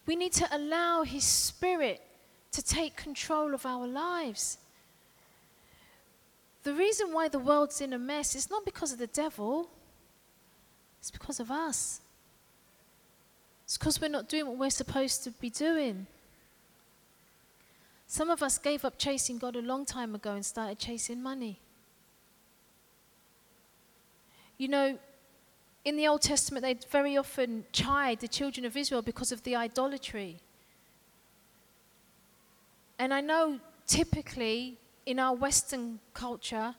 We 0.06 0.16
need 0.16 0.32
to 0.34 0.48
allow 0.54 1.02
His 1.02 1.24
Spirit 1.24 2.02
to 2.52 2.62
take 2.62 2.96
control 2.96 3.54
of 3.54 3.64
our 3.64 3.86
lives. 3.86 4.58
The 6.62 6.74
reason 6.74 7.12
why 7.12 7.28
the 7.28 7.38
world's 7.38 7.80
in 7.80 7.92
a 7.92 7.98
mess 7.98 8.34
is 8.34 8.50
not 8.50 8.64
because 8.64 8.92
of 8.92 8.98
the 8.98 9.06
devil, 9.06 9.68
it's 11.00 11.10
because 11.10 11.40
of 11.40 11.50
us. 11.50 12.00
It's 13.64 13.78
because 13.78 14.00
we're 14.00 14.08
not 14.08 14.28
doing 14.28 14.46
what 14.46 14.58
we're 14.58 14.70
supposed 14.70 15.24
to 15.24 15.30
be 15.30 15.50
doing. 15.50 16.06
Some 18.06 18.30
of 18.30 18.42
us 18.42 18.58
gave 18.58 18.84
up 18.84 18.98
chasing 18.98 19.38
God 19.38 19.56
a 19.56 19.62
long 19.62 19.84
time 19.84 20.14
ago 20.14 20.32
and 20.32 20.44
started 20.44 20.78
chasing 20.78 21.22
money. 21.22 21.58
You 24.58 24.68
know, 24.68 24.98
in 25.84 25.96
the 25.96 26.08
Old 26.08 26.22
Testament, 26.22 26.62
they 26.62 26.74
very 26.90 27.16
often 27.16 27.64
chide 27.72 28.20
the 28.20 28.28
children 28.28 28.64
of 28.64 28.76
Israel 28.76 29.02
because 29.02 29.32
of 29.32 29.42
the 29.42 29.54
idolatry. 29.54 30.40
And 32.98 33.12
I 33.12 33.20
know 33.20 33.60
typically 33.86 34.78
in 35.04 35.18
our 35.18 35.34
Western 35.34 35.98
culture, 36.14 36.74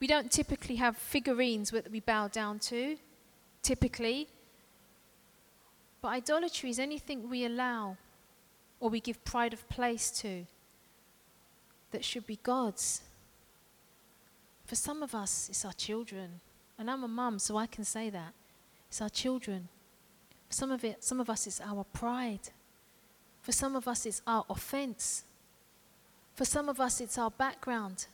we 0.00 0.06
don't 0.06 0.30
typically 0.30 0.76
have 0.76 0.96
figurines 0.96 1.70
that 1.70 1.90
we 1.90 2.00
bow 2.00 2.28
down 2.28 2.58
to, 2.60 2.96
typically. 3.62 4.28
But 6.00 6.08
idolatry 6.08 6.70
is 6.70 6.78
anything 6.78 7.28
we 7.28 7.44
allow 7.44 7.96
or 8.80 8.88
we 8.88 9.00
give 9.00 9.24
pride 9.24 9.52
of 9.52 9.68
place 9.68 10.10
to 10.22 10.46
that 11.92 12.04
should 12.04 12.26
be 12.26 12.38
God's. 12.42 13.02
For 14.64 14.74
some 14.74 15.02
of 15.02 15.14
us, 15.14 15.48
it's 15.50 15.64
our 15.64 15.72
children. 15.74 16.40
And 16.78 16.90
I'm 16.90 17.04
a 17.04 17.08
mum, 17.08 17.38
so 17.38 17.56
I 17.56 17.66
can 17.66 17.84
say 17.84 18.10
that. 18.10 18.32
It's 18.88 19.00
our 19.00 19.08
children. 19.08 19.68
For 20.48 20.54
some 20.54 20.70
of 20.70 20.84
it, 20.84 21.04
some 21.04 21.20
of 21.20 21.30
us, 21.30 21.46
it's 21.46 21.60
our 21.60 21.84
pride. 21.84 22.50
For 23.40 23.52
some 23.52 23.76
of 23.76 23.88
us, 23.88 24.06
it's 24.06 24.22
our 24.26 24.44
offense. 24.48 25.24
For 26.34 26.44
some 26.44 26.68
of 26.68 26.80
us, 26.80 27.00
it's 27.00 27.18
our 27.18 27.30
background. 27.30 28.06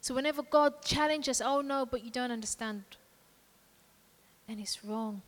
So 0.00 0.14
whenever 0.14 0.42
God 0.42 0.82
challenges, 0.82 1.40
oh 1.40 1.60
no, 1.60 1.86
but 1.86 2.04
you 2.04 2.10
don't 2.10 2.32
understand, 2.32 2.82
and 4.48 4.58
it's 4.58 4.84
wrong. 4.84 5.22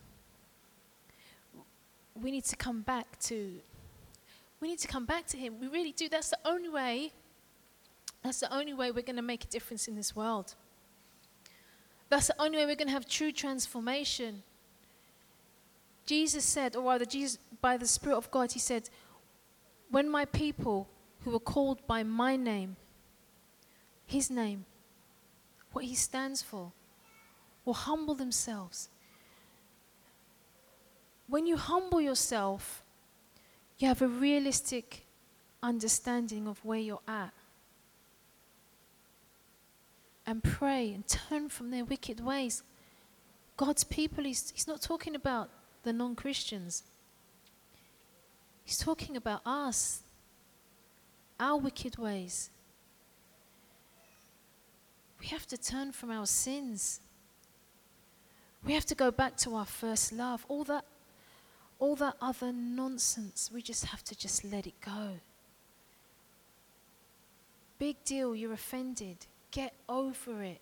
We 2.21 2.31
need 2.31 2.43
to 2.45 2.55
come 2.55 2.81
back 2.81 3.19
to, 3.21 3.53
we 4.59 4.67
need 4.67 4.79
to 4.79 4.87
come 4.87 5.05
back 5.05 5.27
to 5.27 5.37
Him. 5.37 5.59
We 5.61 5.67
really 5.67 5.93
do. 5.93 6.09
That's 6.09 6.29
the 6.29 6.39
only 6.43 6.69
way, 6.69 7.13
that's 8.21 8.41
the 8.41 8.53
only 8.53 8.73
way 8.73 8.91
we're 8.91 9.01
going 9.01 9.15
to 9.15 9.21
make 9.21 9.45
a 9.45 9.47
difference 9.47 9.87
in 9.87 9.95
this 9.95 10.15
world. 10.15 10.55
That's 12.09 12.27
the 12.27 12.41
only 12.41 12.57
way 12.57 12.65
we're 12.65 12.75
going 12.75 12.87
to 12.87 12.93
have 12.93 13.07
true 13.07 13.31
transformation. 13.31 14.43
Jesus 16.05 16.45
said, 16.45 16.75
or 16.75 16.83
rather, 16.83 17.05
Jesus, 17.05 17.39
by 17.61 17.77
the 17.77 17.87
Spirit 17.87 18.17
of 18.17 18.29
God, 18.29 18.51
He 18.51 18.59
said, 18.59 18.89
When 19.89 20.09
my 20.09 20.25
people 20.25 20.87
who 21.23 21.35
are 21.35 21.39
called 21.39 21.85
by 21.87 22.03
my 22.03 22.35
name, 22.35 22.77
his 24.05 24.29
name, 24.29 24.65
what 25.71 25.85
he 25.85 25.95
stands 25.95 26.41
for, 26.41 26.71
will 27.65 27.73
humble 27.73 28.13
themselves. 28.13 28.89
When 31.27 31.47
you 31.47 31.57
humble 31.57 31.99
yourself, 31.99 32.83
you 33.79 33.87
have 33.87 34.01
a 34.01 34.07
realistic 34.07 35.05
understanding 35.63 36.47
of 36.47 36.63
where 36.63 36.79
you're 36.79 36.99
at. 37.07 37.33
And 40.27 40.43
pray 40.43 40.93
and 40.93 41.07
turn 41.07 41.49
from 41.49 41.71
their 41.71 41.85
wicked 41.85 42.19
ways. 42.19 42.63
God's 43.57 43.83
people, 43.83 44.23
he's, 44.23 44.51
he's 44.53 44.67
not 44.67 44.81
talking 44.81 45.15
about 45.15 45.49
the 45.83 45.93
non 45.93 46.15
Christians, 46.15 46.83
he's 48.63 48.77
talking 48.77 49.15
about 49.15 49.41
us, 49.45 50.01
our 51.39 51.57
wicked 51.57 51.97
ways. 51.97 52.49
We 55.19 55.27
have 55.27 55.47
to 55.47 55.57
turn 55.57 55.91
from 55.91 56.11
our 56.11 56.25
sins. 56.25 56.99
We 58.63 58.73
have 58.73 58.85
to 58.85 58.95
go 58.95 59.11
back 59.11 59.37
to 59.37 59.55
our 59.55 59.65
first 59.65 60.11
love. 60.11 60.45
All 60.49 60.63
that, 60.65 60.85
all 61.79 61.95
that 61.95 62.15
other 62.21 62.51
nonsense, 62.51 63.49
we 63.53 63.61
just 63.61 63.85
have 63.85 64.03
to 64.05 64.15
just 64.15 64.43
let 64.43 64.67
it 64.67 64.79
go. 64.81 65.19
Big 67.77 68.03
deal, 68.03 68.35
you're 68.35 68.53
offended. 68.53 69.25
Get 69.55 69.73
over 69.87 70.43
it. 70.43 70.59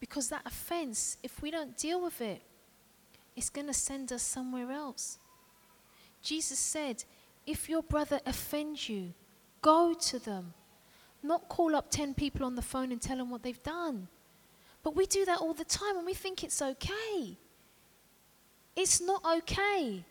Because 0.00 0.28
that 0.30 0.42
offense, 0.44 1.18
if 1.22 1.40
we 1.40 1.52
don't 1.52 1.76
deal 1.78 2.02
with 2.02 2.20
it, 2.20 2.42
it's 3.36 3.48
going 3.48 3.68
to 3.68 3.72
send 3.72 4.12
us 4.12 4.24
somewhere 4.24 4.72
else. 4.72 5.18
Jesus 6.20 6.58
said, 6.58 7.04
if 7.46 7.68
your 7.68 7.84
brother 7.84 8.18
offends 8.26 8.88
you, 8.88 9.14
go 9.62 9.94
to 9.94 10.18
them. 10.18 10.52
Not 11.22 11.48
call 11.48 11.76
up 11.76 11.92
10 11.92 12.14
people 12.14 12.44
on 12.44 12.56
the 12.56 12.62
phone 12.62 12.90
and 12.90 13.00
tell 13.00 13.18
them 13.18 13.30
what 13.30 13.44
they've 13.44 13.62
done. 13.62 14.08
But 14.82 14.96
we 14.96 15.06
do 15.06 15.24
that 15.26 15.38
all 15.38 15.54
the 15.54 15.64
time 15.64 15.96
and 15.96 16.04
we 16.04 16.14
think 16.14 16.42
it's 16.42 16.60
okay. 16.60 17.36
It's 18.74 19.00
not 19.00 19.24
okay. 19.38 20.04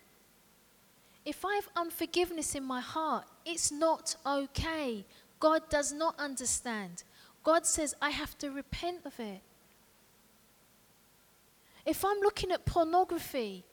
If 1.26 1.45
I 1.45 1.55
have 1.55 1.69
unforgiveness 1.76 2.55
in 2.55 2.63
my 2.63 2.82
heart, 2.82 3.26
it's 3.45 3.71
not 3.71 4.15
okay. 4.26 5.05
God 5.39 5.69
does 5.69 5.93
not 5.93 6.19
understand. 6.19 7.03
God 7.43 7.65
says 7.65 7.95
I 8.01 8.09
have 8.09 8.38
to 8.39 8.49
repent 8.49 9.05
of 9.05 9.19
it. 9.19 9.41
If 11.86 12.03
I'm 12.05 12.19
looking 12.19 12.51
at 12.51 12.65
pornography, 12.65 13.65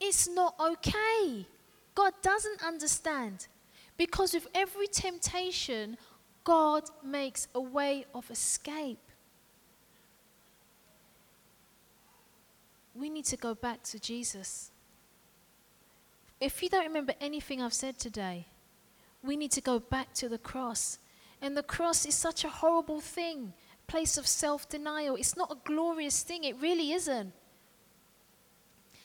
it's 0.00 0.28
not 0.28 0.54
okay. 0.60 1.46
God 1.94 2.12
doesn't 2.22 2.62
understand. 2.62 3.46
Because 3.96 4.34
with 4.34 4.48
every 4.54 4.86
temptation, 4.86 5.96
God 6.44 6.84
makes 7.02 7.48
a 7.54 7.60
way 7.60 8.04
of 8.14 8.30
escape. 8.30 8.98
We 12.94 13.10
need 13.10 13.24
to 13.26 13.36
go 13.36 13.54
back 13.54 13.82
to 13.84 13.98
Jesus. 13.98 14.70
If 16.40 16.62
you 16.62 16.68
don't 16.68 16.86
remember 16.86 17.14
anything 17.20 17.62
I've 17.62 17.72
said 17.72 17.98
today, 17.98 18.46
we 19.22 19.36
need 19.36 19.52
to 19.52 19.60
go 19.60 19.78
back 19.78 20.12
to 20.14 20.28
the 20.28 20.38
cross. 20.38 20.98
And 21.40 21.56
the 21.56 21.62
cross 21.62 22.06
is 22.06 22.14
such 22.14 22.44
a 22.44 22.48
horrible 22.48 23.00
thing, 23.00 23.52
place 23.86 24.16
of 24.16 24.26
self 24.26 24.68
denial. 24.68 25.16
It's 25.16 25.36
not 25.36 25.52
a 25.52 25.58
glorious 25.64 26.22
thing, 26.22 26.44
it 26.44 26.60
really 26.60 26.92
isn't. 26.92 27.32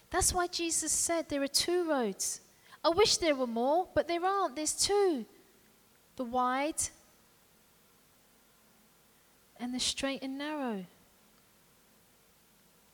That's 0.10 0.34
why 0.34 0.48
Jesus 0.48 0.92
said 0.92 1.30
there 1.30 1.42
are 1.42 1.48
two 1.48 1.90
roads. 1.90 2.42
I 2.84 2.90
wish 2.90 3.18
there 3.18 3.36
were 3.36 3.48
more, 3.48 3.88
but 3.94 4.08
there 4.08 4.26
aren't. 4.26 4.56
There's 4.56 4.74
two 4.74 5.26
the 6.18 6.24
wide 6.26 6.82
and 9.60 9.74
the 9.74 9.80
straight 9.80 10.22
and 10.22 10.38
narrow. 10.38 10.86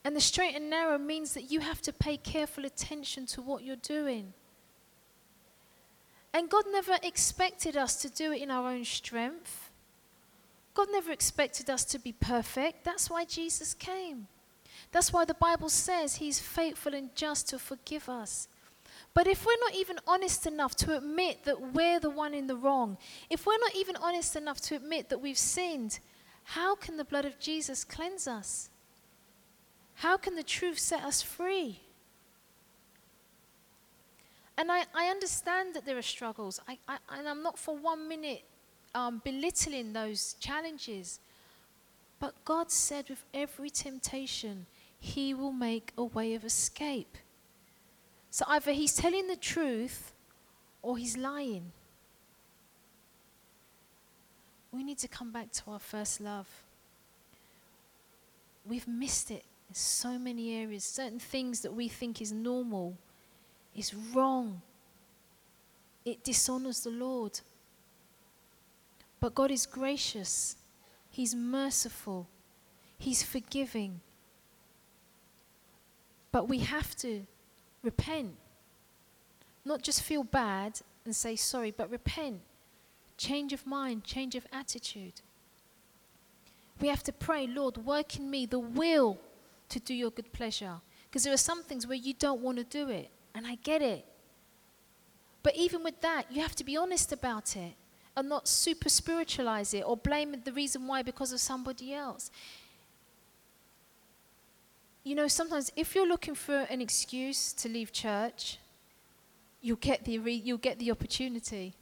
And 0.08 0.16
the 0.16 0.22
straight 0.22 0.54
and 0.54 0.70
narrow 0.70 0.96
means 0.96 1.34
that 1.34 1.50
you 1.50 1.60
have 1.60 1.82
to 1.82 1.92
pay 1.92 2.16
careful 2.16 2.64
attention 2.64 3.26
to 3.26 3.42
what 3.42 3.62
you're 3.62 3.76
doing. 3.76 4.32
And 6.32 6.48
God 6.48 6.64
never 6.72 6.96
expected 7.02 7.76
us 7.76 7.94
to 7.96 8.08
do 8.08 8.32
it 8.32 8.40
in 8.40 8.50
our 8.50 8.70
own 8.70 8.86
strength. 8.86 9.70
God 10.72 10.88
never 10.90 11.12
expected 11.12 11.68
us 11.68 11.84
to 11.84 11.98
be 11.98 12.12
perfect. 12.12 12.84
That's 12.84 13.10
why 13.10 13.26
Jesus 13.26 13.74
came. 13.74 14.28
That's 14.92 15.12
why 15.12 15.26
the 15.26 15.34
Bible 15.34 15.68
says 15.68 16.14
He's 16.14 16.40
faithful 16.40 16.94
and 16.94 17.14
just 17.14 17.50
to 17.50 17.58
forgive 17.58 18.08
us. 18.08 18.48
But 19.12 19.26
if 19.26 19.44
we're 19.44 19.60
not 19.60 19.74
even 19.74 19.98
honest 20.06 20.46
enough 20.46 20.74
to 20.76 20.96
admit 20.96 21.44
that 21.44 21.74
we're 21.74 22.00
the 22.00 22.08
one 22.08 22.32
in 22.32 22.46
the 22.46 22.56
wrong, 22.56 22.96
if 23.28 23.44
we're 23.44 23.58
not 23.58 23.76
even 23.76 23.96
honest 23.96 24.36
enough 24.36 24.62
to 24.62 24.76
admit 24.76 25.10
that 25.10 25.20
we've 25.20 25.36
sinned, 25.36 25.98
how 26.44 26.74
can 26.76 26.96
the 26.96 27.04
blood 27.04 27.26
of 27.26 27.38
Jesus 27.38 27.84
cleanse 27.84 28.26
us? 28.26 28.70
How 29.98 30.16
can 30.16 30.36
the 30.36 30.44
truth 30.44 30.78
set 30.78 31.02
us 31.02 31.22
free? 31.22 31.80
And 34.56 34.70
I, 34.70 34.84
I 34.94 35.06
understand 35.06 35.74
that 35.74 35.86
there 35.86 35.98
are 35.98 36.02
struggles, 36.02 36.60
I, 36.68 36.78
I, 36.88 36.98
and 37.10 37.28
I'm 37.28 37.42
not 37.42 37.58
for 37.58 37.76
one 37.76 38.08
minute 38.08 38.42
um, 38.94 39.20
belittling 39.24 39.92
those 39.92 40.34
challenges. 40.34 41.18
But 42.20 42.44
God 42.44 42.70
said, 42.70 43.08
with 43.08 43.24
every 43.34 43.70
temptation, 43.70 44.66
He 45.00 45.34
will 45.34 45.52
make 45.52 45.92
a 45.98 46.04
way 46.04 46.34
of 46.34 46.44
escape. 46.44 47.18
So 48.30 48.44
either 48.46 48.70
He's 48.70 48.94
telling 48.94 49.26
the 49.26 49.36
truth 49.36 50.12
or 50.80 50.96
He's 50.96 51.16
lying. 51.16 51.72
We 54.70 54.84
need 54.84 54.98
to 54.98 55.08
come 55.08 55.32
back 55.32 55.50
to 55.52 55.72
our 55.72 55.80
first 55.80 56.20
love. 56.20 56.46
We've 58.64 58.86
missed 58.86 59.32
it 59.32 59.44
in 59.68 59.74
so 59.74 60.18
many 60.18 60.54
areas. 60.54 60.84
Certain 60.84 61.18
things 61.18 61.60
that 61.60 61.72
we 61.72 61.88
think 61.88 62.20
is 62.20 62.32
normal 62.32 62.96
is 63.74 63.94
wrong. 63.94 64.62
It 66.04 66.24
dishonors 66.24 66.80
the 66.80 66.90
Lord. 66.90 67.40
But 69.20 69.34
God 69.34 69.50
is 69.50 69.66
gracious, 69.66 70.56
He's 71.10 71.34
merciful, 71.34 72.28
He's 72.98 73.22
forgiving. 73.22 74.00
But 76.30 76.48
we 76.48 76.58
have 76.58 76.94
to 76.96 77.26
repent. 77.82 78.36
Not 79.64 79.82
just 79.82 80.02
feel 80.02 80.22
bad 80.22 80.80
and 81.04 81.14
say 81.14 81.36
sorry, 81.36 81.70
but 81.70 81.90
repent. 81.90 82.40
Change 83.16 83.52
of 83.52 83.66
mind, 83.66 84.04
change 84.04 84.34
of 84.34 84.46
attitude. 84.52 85.20
We 86.80 86.88
have 86.88 87.02
to 87.04 87.12
pray, 87.12 87.46
Lord, 87.46 87.78
work 87.78 88.16
in 88.16 88.30
me 88.30 88.46
the 88.46 88.60
will 88.60 89.18
to 89.68 89.80
do 89.80 89.94
your 89.94 90.10
good 90.10 90.32
pleasure. 90.32 90.76
Because 91.08 91.24
there 91.24 91.32
are 91.32 91.38
some 91.38 91.62
things 91.62 91.86
where 91.86 91.96
you 91.96 92.14
don't 92.14 92.40
want 92.40 92.58
to 92.58 92.64
do 92.64 92.88
it, 92.88 93.10
and 93.34 93.46
I 93.46 93.56
get 93.56 93.82
it. 93.82 94.04
But 95.42 95.56
even 95.56 95.82
with 95.82 96.00
that, 96.02 96.30
you 96.30 96.42
have 96.42 96.56
to 96.56 96.64
be 96.64 96.76
honest 96.76 97.12
about 97.12 97.56
it 97.56 97.74
and 98.16 98.28
not 98.28 98.48
super 98.48 98.88
spiritualize 98.88 99.72
it 99.72 99.84
or 99.86 99.96
blame 99.96 100.34
the 100.44 100.52
reason 100.52 100.86
why 100.86 101.02
because 101.02 101.32
of 101.32 101.40
somebody 101.40 101.94
else. 101.94 102.30
You 105.04 105.14
know, 105.14 105.28
sometimes 105.28 105.70
if 105.76 105.94
you're 105.94 106.06
looking 106.06 106.34
for 106.34 106.66
an 106.68 106.80
excuse 106.80 107.52
to 107.54 107.68
leave 107.68 107.92
church, 107.92 108.58
you'll 109.62 109.76
get 109.76 110.04
the, 110.04 110.18
re- 110.18 110.42
you'll 110.44 110.58
get 110.58 110.78
the 110.78 110.90
opportunity. 110.90 111.74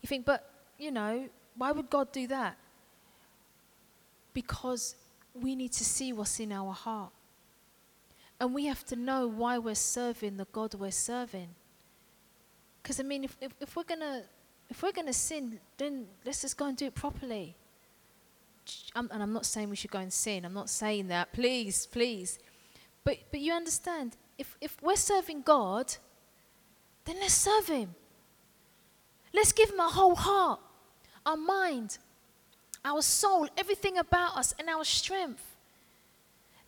You 0.00 0.08
think, 0.08 0.24
but, 0.24 0.50
you 0.78 0.90
know, 0.90 1.28
why 1.56 1.70
would 1.72 1.90
God 1.90 2.10
do 2.12 2.26
that? 2.28 2.56
Because 4.32 4.96
we 5.42 5.54
need 5.54 5.72
to 5.72 5.84
see 5.84 6.12
what's 6.12 6.40
in 6.40 6.52
our 6.52 6.72
heart. 6.72 7.12
And 8.40 8.54
we 8.54 8.66
have 8.66 8.84
to 8.86 8.96
know 8.96 9.26
why 9.26 9.58
we're 9.58 9.74
serving 9.74 10.36
the 10.36 10.46
God 10.52 10.74
we're 10.74 10.90
serving. 10.90 11.48
Because, 12.82 13.00
I 13.00 13.02
mean, 13.02 13.24
if, 13.24 13.36
if, 13.40 13.52
if 13.60 13.76
we're 13.76 13.84
going 13.84 14.00
to 14.00 14.22
if 14.68 14.82
we're 14.82 14.92
going 14.92 15.06
to 15.06 15.12
sin, 15.12 15.58
then 15.76 16.06
let's 16.24 16.42
just 16.42 16.56
go 16.56 16.66
and 16.66 16.76
do 16.76 16.86
it 16.86 16.94
properly. 16.94 17.56
I'm, 18.94 19.08
and 19.12 19.22
I'm 19.22 19.32
not 19.32 19.46
saying 19.46 19.70
we 19.70 19.76
should 19.76 19.92
go 19.92 20.00
and 20.00 20.12
sin. 20.12 20.44
I'm 20.44 20.54
not 20.54 20.68
saying 20.68 21.08
that. 21.08 21.32
Please, 21.32 21.86
please. 21.86 22.38
But, 23.04 23.18
but 23.30 23.40
you 23.40 23.52
understand, 23.52 24.16
if, 24.38 24.56
if 24.60 24.76
we're 24.82 24.96
serving 24.96 25.42
God, 25.42 25.94
then 27.04 27.16
let's 27.20 27.34
serve 27.34 27.68
Him. 27.68 27.94
Let's 29.32 29.52
give 29.52 29.70
Him 29.70 29.78
our 29.78 29.90
whole 29.90 30.16
heart, 30.16 30.60
our 31.24 31.36
mind, 31.36 31.98
our 32.86 33.02
soul, 33.02 33.48
everything 33.58 33.98
about 33.98 34.36
us, 34.36 34.54
and 34.58 34.68
our 34.68 34.84
strength. 34.84 35.56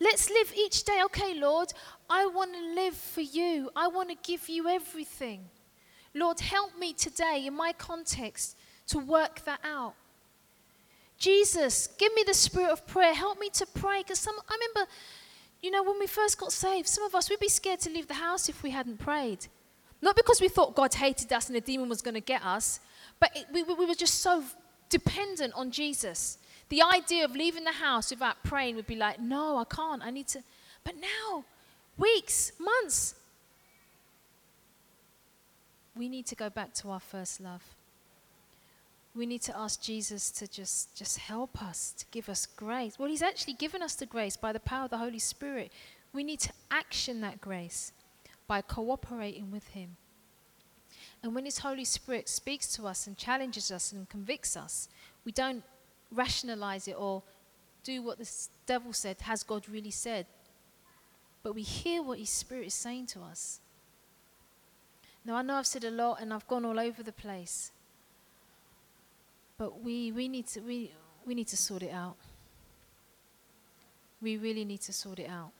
Let's 0.00 0.28
live 0.28 0.52
each 0.56 0.84
day. 0.84 1.00
Okay, 1.04 1.34
Lord, 1.34 1.72
I 2.10 2.26
want 2.26 2.52
to 2.54 2.74
live 2.74 2.94
for 2.94 3.20
you. 3.20 3.70
I 3.74 3.88
want 3.88 4.10
to 4.10 4.16
give 4.22 4.48
you 4.48 4.68
everything. 4.68 5.44
Lord, 6.14 6.40
help 6.40 6.76
me 6.78 6.92
today 6.92 7.44
in 7.46 7.54
my 7.54 7.72
context 7.72 8.56
to 8.88 8.98
work 8.98 9.44
that 9.44 9.60
out. 9.64 9.94
Jesus, 11.18 11.88
give 11.98 12.12
me 12.14 12.24
the 12.26 12.34
spirit 12.34 12.70
of 12.70 12.86
prayer. 12.86 13.14
Help 13.14 13.40
me 13.40 13.50
to 13.50 13.66
pray. 13.66 14.02
Because 14.02 14.18
some, 14.18 14.36
I 14.48 14.54
remember, 14.54 14.90
you 15.62 15.70
know, 15.70 15.82
when 15.82 15.98
we 15.98 16.06
first 16.06 16.38
got 16.38 16.52
saved, 16.52 16.88
some 16.88 17.04
of 17.04 17.14
us, 17.14 17.28
we'd 17.28 17.40
be 17.40 17.48
scared 17.48 17.80
to 17.80 17.90
leave 17.90 18.06
the 18.06 18.14
house 18.14 18.48
if 18.48 18.62
we 18.62 18.70
hadn't 18.70 18.98
prayed. 18.98 19.46
Not 20.00 20.14
because 20.16 20.40
we 20.40 20.48
thought 20.48 20.76
God 20.76 20.94
hated 20.94 21.32
us 21.32 21.48
and 21.48 21.56
a 21.56 21.60
demon 21.60 21.88
was 21.88 22.02
going 22.02 22.14
to 22.14 22.20
get 22.20 22.44
us, 22.44 22.80
but 23.18 23.30
it, 23.34 23.46
we, 23.52 23.64
we 23.64 23.84
were 23.84 23.94
just 23.94 24.20
so 24.20 24.44
dependent 24.88 25.54
on 25.54 25.70
Jesus. 25.70 26.38
The 26.68 26.82
idea 26.82 27.24
of 27.24 27.34
leaving 27.34 27.64
the 27.64 27.72
house 27.72 28.10
without 28.10 28.42
praying 28.44 28.76
would 28.76 28.86
be 28.86 28.96
like, 28.96 29.20
no, 29.20 29.56
I 29.56 29.64
can't. 29.64 30.02
I 30.02 30.10
need 30.10 30.28
to. 30.28 30.42
But 30.84 30.94
now, 30.96 31.44
weeks, 31.96 32.52
months, 32.58 33.14
we 35.96 36.08
need 36.08 36.26
to 36.26 36.34
go 36.34 36.48
back 36.50 36.74
to 36.74 36.90
our 36.90 37.00
first 37.00 37.40
love. 37.40 37.62
we 39.14 39.26
need 39.26 39.42
to 39.42 39.56
ask 39.58 39.82
Jesus 39.82 40.30
to 40.30 40.46
just, 40.46 40.94
just 40.94 41.18
help 41.18 41.60
us, 41.60 41.92
to 41.98 42.04
give 42.12 42.28
us 42.28 42.46
grace. 42.46 42.98
Well, 42.98 43.08
He's 43.08 43.22
actually 43.22 43.54
given 43.54 43.82
us 43.82 43.94
the 43.96 44.06
grace 44.06 44.36
by 44.36 44.52
the 44.52 44.60
power 44.60 44.84
of 44.84 44.90
the 44.90 44.98
Holy 44.98 45.18
Spirit. 45.18 45.72
We 46.12 46.22
need 46.22 46.40
to 46.40 46.52
action 46.70 47.20
that 47.22 47.40
grace 47.40 47.92
by 48.46 48.60
cooperating 48.62 49.50
with 49.50 49.68
Him. 49.68 49.96
And 51.22 51.34
when 51.34 51.44
His 51.44 51.58
Holy 51.58 51.84
Spirit 51.84 52.28
speaks 52.28 52.72
to 52.74 52.86
us 52.86 53.06
and 53.06 53.16
challenges 53.16 53.70
us 53.70 53.92
and 53.92 54.08
convicts 54.08 54.56
us, 54.56 54.88
we 55.24 55.32
don't 55.32 55.62
rationalize 56.12 56.88
it 56.88 56.96
or 56.98 57.22
do 57.82 58.02
what 58.02 58.18
the 58.18 58.30
devil 58.66 58.92
said, 58.92 59.20
has 59.22 59.42
God 59.42 59.68
really 59.68 59.90
said? 59.90 60.26
But 61.42 61.54
we 61.54 61.62
hear 61.62 62.02
what 62.02 62.18
His 62.18 62.30
Spirit 62.30 62.66
is 62.66 62.74
saying 62.74 63.06
to 63.06 63.20
us. 63.20 63.60
Now, 65.24 65.36
I 65.36 65.42
know 65.42 65.56
I've 65.56 65.66
said 65.66 65.84
a 65.84 65.90
lot 65.90 66.20
and 66.20 66.32
I've 66.32 66.46
gone 66.46 66.64
all 66.64 66.78
over 66.78 67.02
the 67.02 67.12
place. 67.12 67.72
But 69.58 69.82
we, 69.82 70.12
we, 70.12 70.28
need 70.28 70.46
to, 70.48 70.60
we, 70.60 70.92
we 71.26 71.34
need 71.34 71.48
to 71.48 71.56
sort 71.56 71.82
it 71.82 71.92
out. 71.92 72.16
We 74.22 74.36
really 74.36 74.64
need 74.64 74.80
to 74.82 74.92
sort 74.92 75.18
it 75.18 75.28
out. 75.28 75.50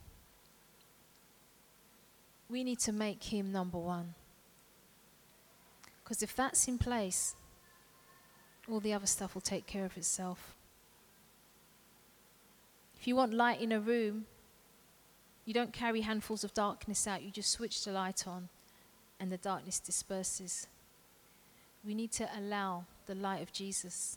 We 2.48 2.64
need 2.64 2.78
to 2.80 2.92
make 2.92 3.22
him 3.22 3.52
number 3.52 3.78
one. 3.78 4.14
Because 6.08 6.22
if 6.22 6.34
that's 6.34 6.66
in 6.66 6.78
place, 6.78 7.34
all 8.66 8.80
the 8.80 8.94
other 8.94 9.04
stuff 9.04 9.34
will 9.34 9.42
take 9.42 9.66
care 9.66 9.84
of 9.84 9.94
itself. 9.94 10.56
If 12.98 13.06
you 13.06 13.14
want 13.14 13.34
light 13.34 13.60
in 13.60 13.72
a 13.72 13.78
room, 13.78 14.24
you 15.44 15.52
don't 15.52 15.70
carry 15.70 16.00
handfuls 16.00 16.44
of 16.44 16.54
darkness 16.54 17.06
out, 17.06 17.22
you 17.22 17.30
just 17.30 17.50
switch 17.50 17.84
the 17.84 17.92
light 17.92 18.26
on 18.26 18.48
and 19.20 19.30
the 19.30 19.36
darkness 19.36 19.78
disperses. 19.78 20.66
We 21.84 21.94
need 21.94 22.12
to 22.12 22.28
allow 22.34 22.86
the 23.06 23.14
light 23.14 23.42
of 23.42 23.52
Jesus 23.52 24.16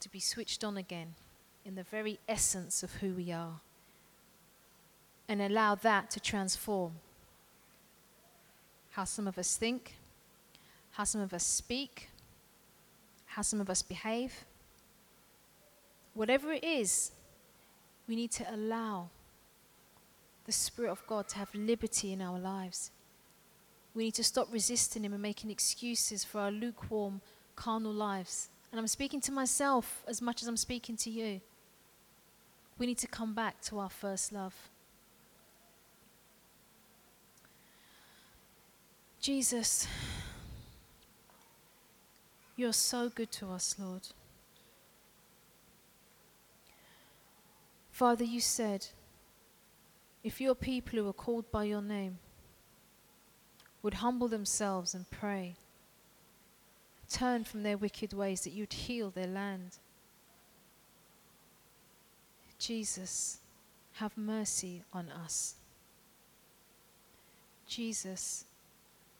to 0.00 0.08
be 0.08 0.20
switched 0.20 0.64
on 0.64 0.78
again 0.78 1.14
in 1.62 1.74
the 1.74 1.82
very 1.82 2.20
essence 2.26 2.82
of 2.82 2.94
who 2.94 3.12
we 3.12 3.30
are 3.30 3.60
and 5.28 5.42
allow 5.42 5.74
that 5.74 6.10
to 6.12 6.20
transform 6.20 6.94
how 8.94 9.02
some 9.02 9.26
of 9.26 9.38
us 9.38 9.56
think, 9.56 9.96
how 10.92 11.02
some 11.02 11.20
of 11.20 11.34
us 11.34 11.44
speak, 11.44 12.08
how 13.26 13.42
some 13.42 13.60
of 13.60 13.68
us 13.68 13.82
behave. 13.82 14.44
Whatever 16.14 16.52
it 16.52 16.62
is, 16.62 17.10
we 18.06 18.14
need 18.14 18.30
to 18.30 18.46
allow 18.54 19.08
the 20.44 20.52
Spirit 20.52 20.92
of 20.92 21.04
God 21.08 21.28
to 21.30 21.38
have 21.38 21.52
liberty 21.56 22.12
in 22.12 22.22
our 22.22 22.38
lives. 22.38 22.92
We 23.94 24.04
need 24.04 24.14
to 24.14 24.22
stop 24.22 24.46
resisting 24.52 25.04
Him 25.04 25.12
and 25.12 25.22
making 25.22 25.50
excuses 25.50 26.22
for 26.22 26.38
our 26.38 26.52
lukewarm, 26.52 27.20
carnal 27.56 27.92
lives. 27.92 28.48
And 28.70 28.78
I'm 28.78 28.86
speaking 28.86 29.20
to 29.22 29.32
myself 29.32 30.04
as 30.06 30.22
much 30.22 30.40
as 30.40 30.46
I'm 30.46 30.56
speaking 30.56 30.96
to 30.98 31.10
you. 31.10 31.40
We 32.78 32.86
need 32.86 32.98
to 32.98 33.08
come 33.08 33.34
back 33.34 33.60
to 33.62 33.80
our 33.80 33.90
first 33.90 34.32
love. 34.32 34.54
Jesus, 39.24 39.88
you're 42.56 42.74
so 42.74 43.08
good 43.08 43.32
to 43.32 43.50
us, 43.50 43.74
Lord. 43.78 44.02
Father, 47.90 48.22
you 48.22 48.38
said, 48.38 48.88
if 50.22 50.42
your 50.42 50.54
people 50.54 50.98
who 50.98 51.08
are 51.08 51.14
called 51.14 51.50
by 51.50 51.64
your 51.64 51.80
name 51.80 52.18
would 53.82 53.94
humble 53.94 54.28
themselves 54.28 54.92
and 54.92 55.10
pray, 55.10 55.54
turn 57.08 57.44
from 57.44 57.62
their 57.62 57.78
wicked 57.78 58.12
ways, 58.12 58.42
that 58.42 58.52
you'd 58.52 58.74
heal 58.74 59.08
their 59.08 59.26
land. 59.26 59.78
Jesus, 62.58 63.38
have 63.94 64.18
mercy 64.18 64.82
on 64.92 65.08
us. 65.08 65.54
Jesus, 67.66 68.44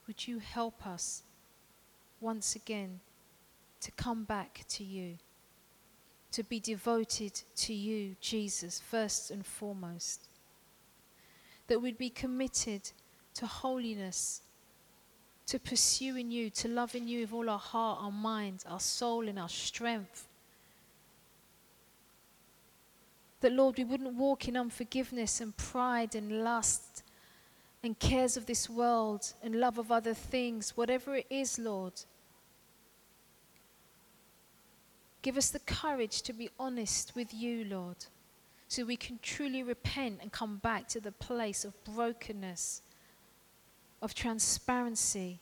would 0.07 0.27
you 0.27 0.39
help 0.39 0.87
us 0.87 1.23
once 2.21 2.55
again 2.55 3.01
to 3.81 3.91
come 3.93 4.25
back 4.25 4.65
to 4.69 4.85
you, 4.85 5.19
to 6.33 6.43
be 6.43 6.59
devoted 6.61 7.43
to 7.57 7.75
you, 7.75 8.17
Jesus, 8.21 8.81
first 8.81 9.31
and 9.31 9.45
foremost, 9.45 10.29
that 11.67 11.81
we'd 11.81 11.99
be 11.99 12.11
committed 12.11 12.91
to 13.35 13.47
holiness 13.47 14.43
to 15.47 15.59
pursuing 15.59 16.31
you, 16.31 16.51
to 16.51 16.69
loving 16.69 17.07
you 17.07 17.21
with 17.21 17.33
all 17.33 17.51
our 17.51 17.59
heart, 17.59 17.99
our 18.03 18.11
mind, 18.11 18.65
our 18.69 18.81
soul, 18.81 19.29
and 19.29 19.39
our 19.39 19.49
strength. 19.49 20.27
That, 23.41 23.53
Lord, 23.53 23.77
we 23.77 23.85
wouldn't 23.85 24.15
walk 24.15 24.49
in 24.49 24.57
unforgiveness 24.57 25.41
and 25.41 25.55
pride 25.57 26.15
and 26.15 26.43
lust 26.43 27.04
and 27.85 27.99
cares 27.99 28.39
of 28.39 28.47
this 28.47 28.71
world 28.71 29.35
and 29.43 29.61
love 29.61 29.77
of 29.77 29.93
other 29.93 30.15
things, 30.15 30.75
whatever 30.75 31.17
it 31.17 31.27
is, 31.29 31.59
Lord. 31.59 31.93
Give 35.21 35.37
us 35.37 35.51
the 35.51 35.61
courage 35.61 36.23
to 36.23 36.33
be 36.33 36.49
honest 36.59 37.15
with 37.15 37.35
you, 37.35 37.65
Lord, 37.65 38.07
so 38.69 38.85
we 38.85 38.97
can 38.97 39.19
truly 39.23 39.63
repent 39.63 40.21
and 40.23 40.33
come 40.33 40.57
back 40.57 40.89
to 40.89 41.01
the 41.01 41.13
place 41.13 41.65
of 41.65 41.85
brokenness 41.85 42.81
of 44.01 44.15
transparency. 44.15 45.39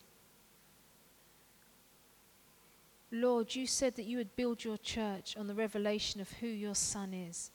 Lord, 3.13 3.55
you 3.55 3.67
said 3.67 3.95
that 3.97 4.07
you 4.07 4.19
would 4.19 4.35
build 4.35 4.65
your 4.65 4.79
church 4.79 5.37
on 5.37 5.47
the 5.47 5.55
revelation 5.55 6.21
of 6.21 6.31
who 6.33 6.47
your 6.47 6.75
Son 6.75 7.15
is. 7.15 7.51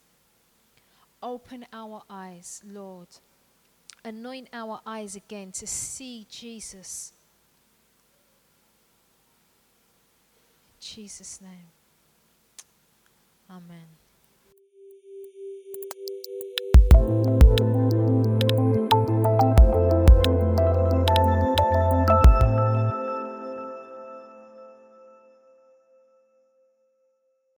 Open 1.22 1.66
our 1.74 2.04
eyes, 2.10 2.62
Lord 2.66 3.08
anoint 4.08 4.48
our 4.54 4.80
eyes 4.86 5.16
again 5.18 5.52
to 5.52 5.68
see 5.68 6.26
Jesus. 6.30 7.12
Jesus' 10.80 11.42
name. 11.42 11.68
Amen. 13.50 13.88